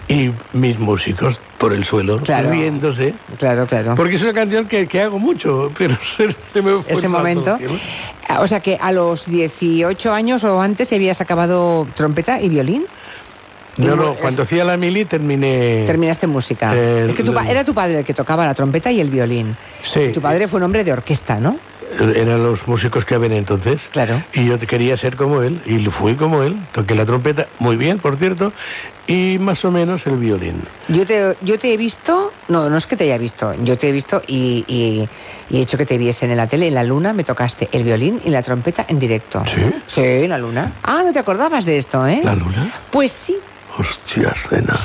[0.10, 2.52] Y mis músicos por el suelo, Claro.
[2.52, 3.14] riéndose.
[3.38, 3.96] Claro, claro.
[3.96, 7.08] Porque es una canción que, que hago mucho, pero se, se me fue el Ese
[7.08, 7.58] momento.
[8.40, 12.84] O sea que a los 18 años o antes habías acabado trompeta y violín.
[13.88, 15.84] No, no, cuando hacía la mili terminé...
[15.86, 16.76] Terminaste música.
[16.76, 19.10] Es que tu pa- la- era tu padre el que tocaba la trompeta y el
[19.10, 19.56] violín.
[19.94, 20.12] Sí.
[20.14, 21.60] Tu padre fue un hombre de orquesta, ¿no?
[22.16, 23.82] Eran los músicos que habían entonces.
[23.92, 24.24] Claro.
[24.34, 26.56] Y yo quería ser como él, y fui como él.
[26.72, 28.54] Toqué la trompeta muy bien, por cierto,
[29.08, 30.64] y más o menos el violín.
[30.88, 33.90] Yo te, yo te he visto, no, no es que te haya visto, yo te
[33.90, 35.10] he visto y, y-
[35.50, 37.84] y he hecho que te viesen en la tele, en la luna, me tocaste el
[37.84, 39.44] violín y la trompeta en directo.
[39.54, 39.62] ¿Sí?
[39.88, 40.76] Sí, en la luna.
[40.84, 42.22] Ah, no te acordabas de esto, ¿eh?
[42.24, 42.72] ¿La luna?
[42.90, 43.38] Pues sí,
[43.78, 44.78] Hostia, cena.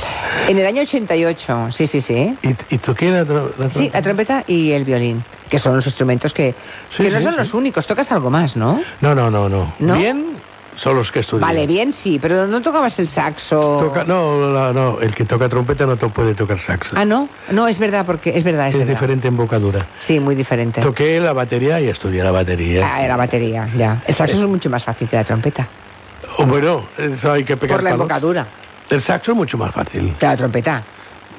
[0.49, 2.37] en el año 88, sí, sí, sí.
[2.43, 6.33] ¿Y, y toqué la, la Sí, la trompeta y el violín, que son los instrumentos
[6.33, 6.55] que,
[6.97, 7.39] Sí, que no son sí.
[7.39, 8.81] los únicos, tocas algo más, ¿no?
[9.01, 9.75] No, no, no, no.
[9.81, 9.97] ¿No?
[9.97, 10.37] Bien
[10.77, 11.41] son los que estudian.
[11.49, 13.79] Vale, bien, sí, pero no tocabas el saxo.
[13.81, 16.95] Toca- no, la- no, el que toca trompeta no to- puede tocar saxo.
[16.95, 18.93] Ah, no, no, es verdad, porque es verdad, es, es verdad.
[18.93, 19.87] diferente embocadura.
[20.01, 20.81] Sí, muy diferente.
[20.83, 22.87] Toqué la batería y estudié la batería.
[22.95, 24.03] Ah, la batería, ya.
[24.07, 25.67] El saxo es mucho más fácil que la trompeta.
[26.39, 28.03] Oh, bueno, eso hay que pegar Por la palos.
[28.05, 28.47] embocadura.
[28.91, 30.15] El saxo es mucho más fácil.
[30.19, 30.83] Que la trompeta.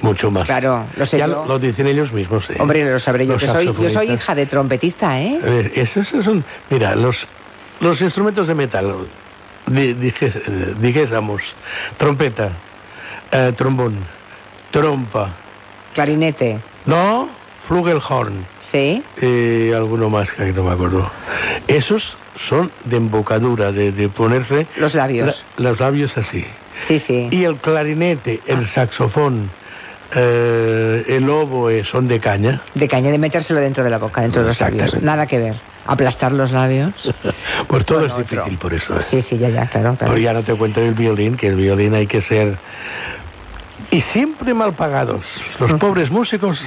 [0.00, 0.46] Mucho más.
[0.46, 1.44] Claro, lo sé ya yo.
[1.46, 2.48] lo, dicen ellos mismos.
[2.50, 2.56] ¿eh?
[2.60, 5.40] Hombre, lo sabré yo, Los que soy, yo soy hija de trompetista, ¿eh?
[5.42, 7.26] Eh, esos son, mira, los,
[7.80, 8.94] los instrumentos de metal,
[10.80, 11.42] dijésemos,
[11.96, 12.50] trompeta,
[13.32, 13.96] eh, trombón,
[14.70, 15.30] trompa,
[15.94, 16.58] Clarinete.
[16.86, 17.28] no,
[17.66, 19.02] flugelhorn, Sí.
[19.20, 21.10] y alguno más que no me acuerdo.
[21.66, 22.16] Esos
[22.48, 25.44] son de embocadura, de, de ponerse Los labios.
[25.56, 26.44] la- los labios así.
[26.80, 27.28] Sí, sí.
[27.30, 29.50] Y el clarinete, el saxofón,
[30.14, 32.62] eh, el oboe son de caña.
[32.74, 35.00] De caña de metérselo dentro de la boca, dentro de los labios.
[35.02, 35.54] Nada que ver.
[35.86, 36.92] Aplastar los labios.
[37.68, 38.24] Pues todo es otro.
[38.44, 38.96] difícil por eso.
[38.98, 39.02] ¿eh?
[39.02, 39.94] Sí, sí, ya, ya, claro.
[39.96, 40.14] claro.
[40.14, 42.56] Pero ya no te cuento el violín, que el violín hay que ser...
[43.90, 45.24] Y siempre mal pagados.
[45.60, 46.62] Los pobres músicos,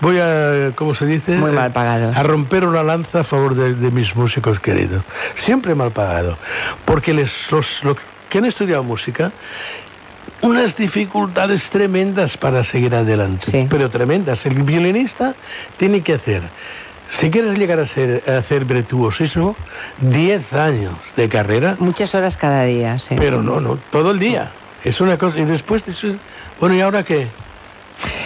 [0.00, 1.32] voy a, ¿cómo se dice?
[1.36, 2.16] Muy mal pagados.
[2.16, 5.04] A romper una lanza a favor de, de mis músicos queridos.
[5.34, 6.36] Siempre mal pagado.
[6.84, 7.96] Porque les, los, los
[8.34, 9.30] que han estudiado música,
[10.42, 13.68] unas dificultades tremendas para seguir adelante.
[13.70, 14.44] Pero tremendas.
[14.44, 15.34] El violinista
[15.76, 16.42] tiene que hacer...
[17.20, 19.54] Si quieres llegar a, ser, a hacer virtuosismo,
[20.00, 23.14] 10 años de carrera, Muchas horas cada día, sí.
[23.16, 24.50] pero no, no, todo el día.
[24.82, 25.38] Es una cosa.
[25.38, 26.16] Y después, de eso es-
[26.58, 27.28] bueno, ¿y ahora qué?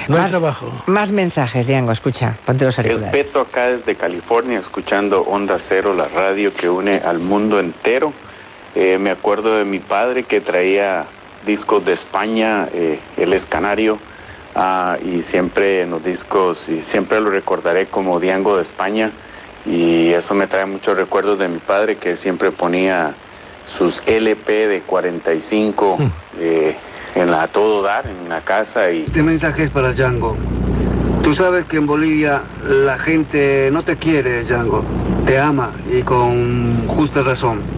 [0.08, 0.72] No hay Más- trabajo.
[0.86, 2.36] Más mensajes, Diango, escucha.
[2.46, 3.12] Ponte los Es auriculares.
[3.12, 8.14] Beto acá desde California, escuchando Onda Cero, la radio que une al mundo entero.
[8.74, 11.06] Eh, me acuerdo de mi padre que traía
[11.46, 13.98] discos de España, eh, él es canario,
[14.54, 19.12] ah, y siempre en los discos, y siempre lo recordaré como Diango de España,
[19.64, 23.14] y eso me trae muchos recuerdos de mi padre que siempre ponía
[23.76, 25.98] sus LP de 45
[26.38, 26.76] eh,
[27.14, 30.36] en la a todo dar, en la casa, y Este mensaje es para Django.
[31.22, 34.84] Tú sabes que en Bolivia la gente no te quiere, Django.
[35.26, 37.77] Te ama y con justa razón.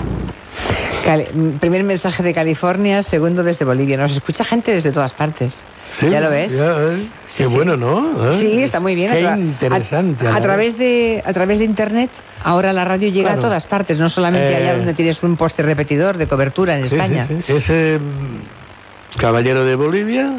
[1.04, 1.26] Cali-
[1.58, 3.96] primer mensaje de California, segundo desde Bolivia.
[3.96, 5.56] Nos escucha gente desde todas partes.
[5.98, 6.52] Sí, ¿Ya lo ves?
[6.52, 7.06] ya, eh.
[7.36, 8.30] Qué bueno, ¿no?
[8.30, 8.38] ¿Eh?
[8.38, 9.10] Sí, está muy bien.
[9.12, 10.28] Qué A interesante.
[10.28, 12.10] A, través de, a través de Internet,
[12.44, 13.38] ahora la radio llega Claro.
[13.40, 14.56] a todas partes, no solamente Eh.
[14.56, 17.26] allá donde tienes un poste repetidor de cobertura en España.
[17.48, 20.30] Ese mm, caballero de Bolivia,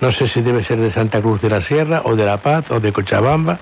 [0.00, 2.70] no sé si debe ser de Santa Cruz de la Sierra, o de La Paz,
[2.70, 3.58] o de Cochabamba,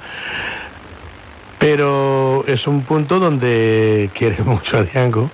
[1.59, 5.31] pero es un punto donde quiere mucho a Diango.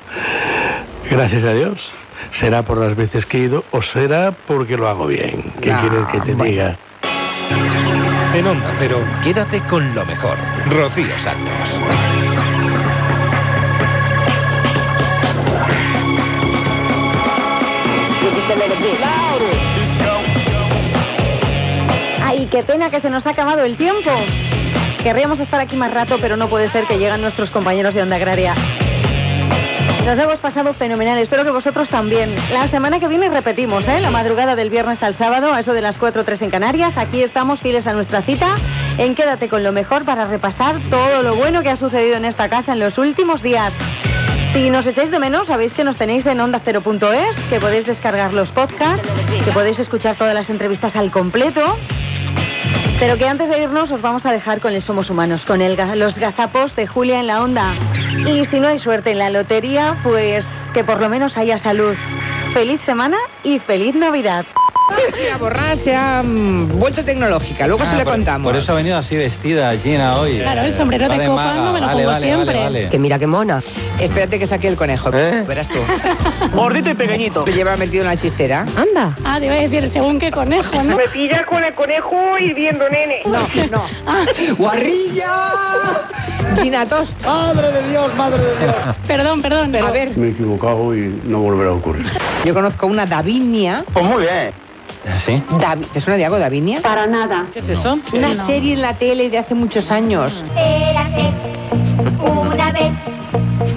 [1.11, 1.81] Gracias a Dios.
[2.33, 5.53] Será por las veces que he ido o será porque lo hago bien.
[5.61, 6.45] ¿Qué Ah, quieres que te bueno.
[6.45, 6.77] diga?
[8.35, 10.37] En Onda Cero, quédate con lo mejor.
[10.71, 11.69] Rocío Santos.
[22.23, 24.11] Ay, qué pena que se nos ha acabado el tiempo.
[25.03, 28.17] Querríamos estar aquí más rato, pero no puede ser que llegan nuestros compañeros de Onda
[28.17, 28.55] Agraria.
[30.05, 32.35] Nos hemos pasado fenomenal, espero que vosotros también.
[32.53, 34.01] La semana que viene repetimos, ¿eh?
[34.01, 36.99] La madrugada del viernes al sábado, a eso de las 4 o 3 en Canarias.
[36.99, 38.57] Aquí estamos fieles a nuestra cita
[38.99, 42.49] en Quédate con lo mejor para repasar todo lo bueno que ha sucedido en esta
[42.49, 43.75] casa en los últimos días.
[44.53, 48.51] Si nos echáis de menos, sabéis que nos tenéis en onda0.es, que podéis descargar los
[48.51, 49.07] podcasts,
[49.45, 51.77] que podéis escuchar todas las entrevistas al completo.
[53.01, 55.75] Pero que antes de irnos os vamos a dejar con el Somos Humanos, con el,
[55.99, 57.75] los gazapos de Julia en la onda.
[58.27, 61.97] Y si no hay suerte en la lotería, pues que por lo menos haya salud.
[62.53, 64.45] Feliz semana y feliz Navidad.
[65.39, 68.51] Borra se ha mm, vuelto tecnológica, luego se Ah, le por- contamos.
[68.53, 70.39] Por eso ha venido así vestida Gina hoy.
[70.41, 71.55] Claro, el sombrero de copa maga.
[71.63, 72.47] no me lo Vale, pongo vale, siempre.
[72.57, 72.89] Vale, vale.
[72.91, 73.63] Que mira qué mona.
[73.99, 75.11] Espérate que saque el conejo.
[75.11, 75.79] Verás tú.
[76.55, 77.45] Gordito y pequeñito.
[77.45, 78.61] Te lleva metido en la chistera.
[78.77, 79.17] Anda.
[79.25, 80.97] Ah, te iba a decir, según qué conejo, ¿no?
[80.97, 83.23] Me pilla con el conejo hirviendo, nene.
[83.25, 83.85] No, no.
[84.59, 85.33] ¡Guarrilla!
[86.61, 87.21] Gina Tost.
[87.25, 88.75] Madre de Dios, madre de Dios.
[89.07, 89.87] Perdón, perdón, pero...
[89.87, 92.07] A ver, Me he equivocado y no volverá a ocurrir.
[92.45, 93.85] yo conozco una Davinia.
[93.93, 94.51] Pues muy bien.
[95.25, 95.43] ¿Sí?
[95.59, 96.83] Davi- ¿Te suena de algo Davinia?
[96.83, 97.47] Para nada.
[97.53, 97.99] ¿Qué es eso?
[98.13, 100.45] Una serie en la tele de hace muchos años.
[100.57, 101.33] Érase
[102.19, 102.93] una vez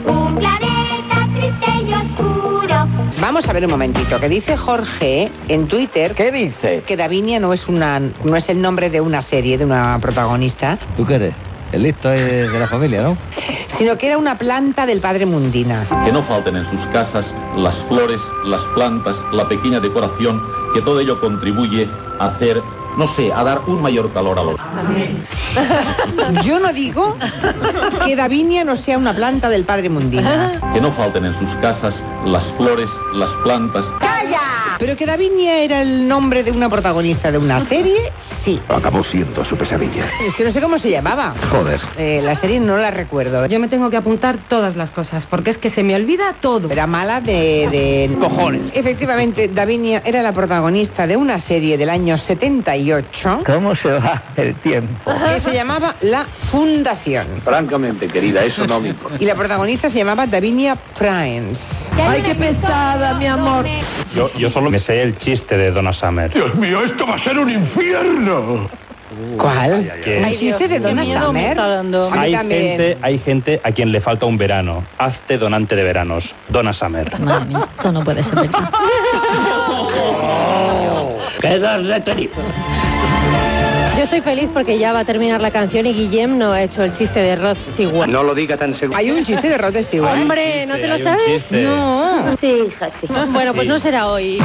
[0.05, 2.87] un planeta triste y oscuro.
[3.21, 6.13] Vamos a ver un momentito, que dice Jorge en Twitter.
[6.13, 6.83] ¿Qué dice?
[6.85, 10.77] Que Davinia no es una no es el nombre de una serie, de una protagonista,
[10.97, 11.35] ¿Tú qué eres?
[11.71, 13.17] El listo de, de la familia, ¿no?
[13.79, 15.87] sino que era una planta del padre Mundina.
[16.05, 20.39] Que no falten en sus casas las flores, las plantas, la pequeña decoración,
[20.73, 21.87] que todo ello contribuye
[22.19, 22.61] a hacer,
[22.97, 24.65] no sé, a dar un mayor calor al hogar.
[26.43, 27.15] Yo no digo
[28.05, 30.59] que Davinia no sea una planta del padre Mundina.
[30.73, 33.85] Que no falten en sus casas las flores, las plantas.
[33.99, 34.39] ¡Calla!
[34.79, 38.11] Pero que Davinia era el nombre de una protagonista de una serie,
[38.43, 38.59] sí.
[38.69, 40.05] Acabó siendo su pesadilla.
[40.25, 41.35] Es que no sé cómo se llamaba.
[41.51, 41.79] Joder.
[41.95, 43.45] Eh, la serie no la recuerdo.
[43.45, 46.71] Yo me tengo que apuntar todas las cosas, porque es que se me olvida todo.
[46.71, 48.17] Era mala de, de...
[48.19, 48.71] Cojones.
[48.73, 54.55] Efectivamente, Davinia era la protagonista de una serie del año 78 ¿Cómo se va el
[54.55, 55.11] tiempo?
[55.33, 57.27] que se llamaba La Fundación.
[57.43, 59.17] Francamente, querida, eso no me importa.
[59.19, 61.61] Y la protagonista se llamaba Davinia Pryens.
[61.91, 63.65] Ay, qué pesada, mi amor.
[64.15, 66.31] Yo, yo solo me sé el chiste de Donna Summer.
[66.31, 68.69] Dios mío, esto va a ser un infierno.
[69.37, 69.91] ¿Cuál?
[70.03, 71.59] Que ¿El chiste de Donna Summer?
[72.13, 74.83] hay gente, hay gente a quien le falta un verano.
[74.97, 76.33] Hazte donante de veranos.
[76.49, 77.19] Donna Summer.
[77.19, 78.69] Madre mía, esto no puede ser verdad.
[81.43, 82.35] Quedas detenido.
[83.97, 86.83] Yo estoy feliz porque ya va a terminar la canción y Guillem no ha hecho
[86.83, 88.09] el chiste de Rod Stewart.
[88.09, 88.97] No lo diga tan seguro.
[88.97, 90.21] Hay un chiste de Rod Stewart.
[90.21, 91.51] Hombre, ¿no te lo sabes?
[91.51, 92.37] No.
[92.37, 93.07] Sí, hija, sí.
[93.29, 94.37] Bueno, pues no será hoy.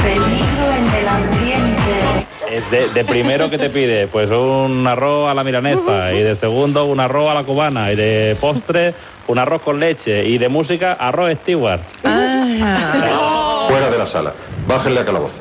[2.50, 6.12] Es de, de primero que te pide, pues un arroz a la milanesa.
[6.18, 7.92] Y de segundo, un arroz a la cubana.
[7.92, 8.92] Y de postre,
[9.28, 10.24] un arroz con leche.
[10.24, 11.80] Y de música, arroz Stewart.
[12.04, 13.66] Ah.
[13.68, 14.32] Fuera de la sala.
[14.66, 15.36] Bájenle a calabozo.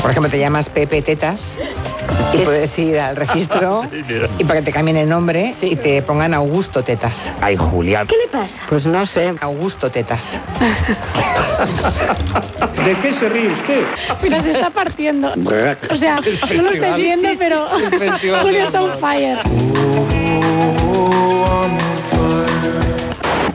[0.00, 1.58] Por ejemplo, te llamas Pepe Tetas
[2.32, 3.82] y puedes ir al registro
[4.38, 7.14] y para que te cambien el nombre y te pongan Augusto Tetas.
[7.40, 8.06] Ay, Julián.
[8.06, 8.60] ¿Qué le pasa?
[8.68, 9.34] Pues no sé.
[9.40, 10.22] Augusto Tetas.
[12.84, 13.84] ¿De qué se ríe usted?
[14.22, 15.34] Mira, se está partiendo.
[15.90, 16.20] O sea,
[16.54, 17.68] no lo estáis viendo, pero
[18.42, 19.38] Julio está on fire.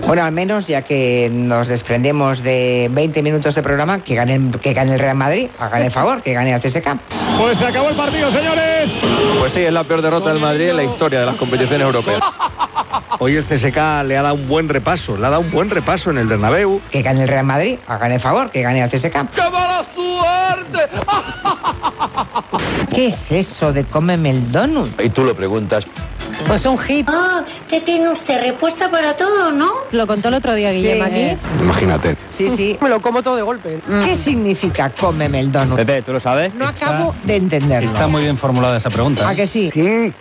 [0.08, 4.60] Bueno, al menos ya que nos desprendemos de 20 minutos de programa, que gane, el-
[4.60, 6.98] que gane el Real Madrid, hagan el favor, que gane el CSK.
[7.40, 8.92] Pues se acabó el partido, señores.
[9.40, 12.22] Pues sí, es la peor derrota del Madrid en la historia de las competiciones europeas.
[13.20, 16.12] Hoy el CSK le ha dado un buen repaso, le ha dado un buen repaso
[16.12, 16.82] en el Bernabéu.
[16.92, 19.32] Que gane el Real Madrid, hagan el favor, que gane el CSK.
[19.34, 20.90] ¡Qué mala suerte!
[22.94, 25.00] ¿Qué es eso de cómeme el donut?
[25.02, 25.86] Y tú lo preguntas.
[26.48, 27.08] Pues un hit.
[27.10, 28.42] Ah, ¿qué tiene usted?
[28.42, 29.72] ¿Respuesta para todo, no?
[29.92, 31.38] Lo contó el otro día Guillem aquí.
[31.62, 32.18] Imagínate.
[32.30, 32.78] Sí, sí.
[32.82, 33.80] Me lo como todo de golpe.
[34.04, 35.78] ¿Qué significa cómeme el donut?
[35.78, 36.54] Pepe, ¿tú lo sabes?
[36.54, 37.90] No acabo de entenderlo.
[37.90, 39.28] Está muy bien formulada esa pregunta.
[39.28, 39.72] ¿A que sí?
[39.74, 40.14] Sí,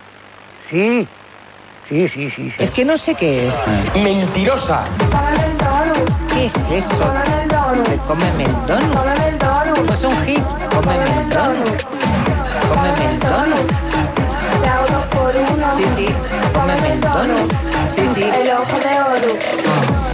[0.71, 1.09] sí,
[1.89, 2.53] sí, sí, sí.
[2.59, 3.55] Es que no sé qué es.
[3.95, 4.85] Mentirosa.
[6.29, 7.13] ¿Qué es eso
[7.89, 9.87] de cómeme el donut?
[9.87, 10.45] Pues un hit.
[10.71, 11.83] Cómeme el donut.
[12.69, 13.21] Cómeme el.
[15.77, 16.09] Sí, sí.
[16.53, 17.01] Cómeme el.
[17.95, 18.25] Sí, sí.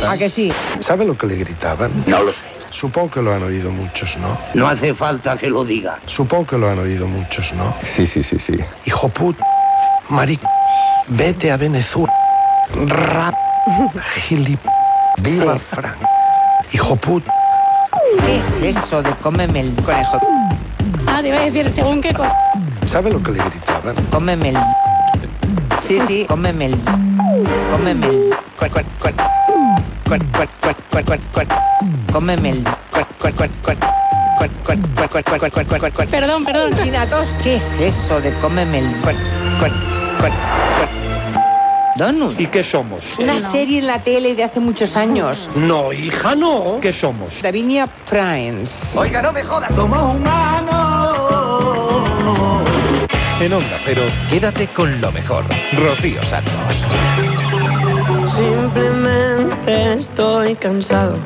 [0.07, 0.53] ¿A que sí?
[0.81, 2.05] ¿Sabe lo que le gritaban?
[2.07, 2.45] No lo sé.
[2.71, 4.39] Supongo que lo han oído muchos, ¿no?
[4.55, 5.99] No hace falta que lo diga.
[6.07, 7.75] Supongo que lo han oído muchos, ¿no?
[7.97, 8.59] Sí, sí, sí, sí.
[8.87, 9.37] Hijo put,
[10.09, 10.41] maric,
[11.11, 12.13] Vete a Venezuela.
[12.87, 13.35] Rap.
[14.29, 14.61] Gilip.
[15.19, 15.59] Viva.
[15.71, 15.97] Frank.
[16.73, 17.25] Hijo put.
[18.25, 20.21] ¿Qué es eso de cómeme el conejo?
[21.07, 22.23] Ah, te iba a decir, según qué co...
[22.87, 23.97] ¿Sabe lo que le gritaban?
[24.13, 24.59] Cómeme el...
[25.87, 26.79] Sí, sí, cómeme el...
[27.73, 28.31] Cómeme el...
[28.57, 29.15] Cual, cual,
[35.99, 36.09] el...
[36.09, 36.77] Perdón, perdón.
[36.81, 38.95] Chinatos, ¿qué es eso de cómeme el...
[41.97, 42.39] Donut.
[42.41, 43.03] ¿Y qué somos?
[43.19, 45.49] Una serie en la tele de hace muchos años.
[45.55, 46.79] No, hija, no.
[46.81, 47.33] ¿Qué somos?
[47.43, 48.73] Davinia Primes.
[48.95, 49.75] Oiga, no me jodas.
[49.75, 51.11] Somos humanos.
[53.41, 55.45] En Onda Cero, quédate con lo mejor.
[55.73, 56.53] Rocío Santos.
[58.37, 61.17] Simplemente estoy cansado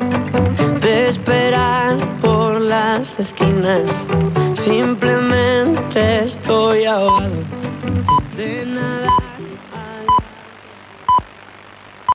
[0.81, 3.81] de esperar por las esquinas.
[4.63, 7.43] Simplemente estoy ahogado
[8.37, 9.34] de nada.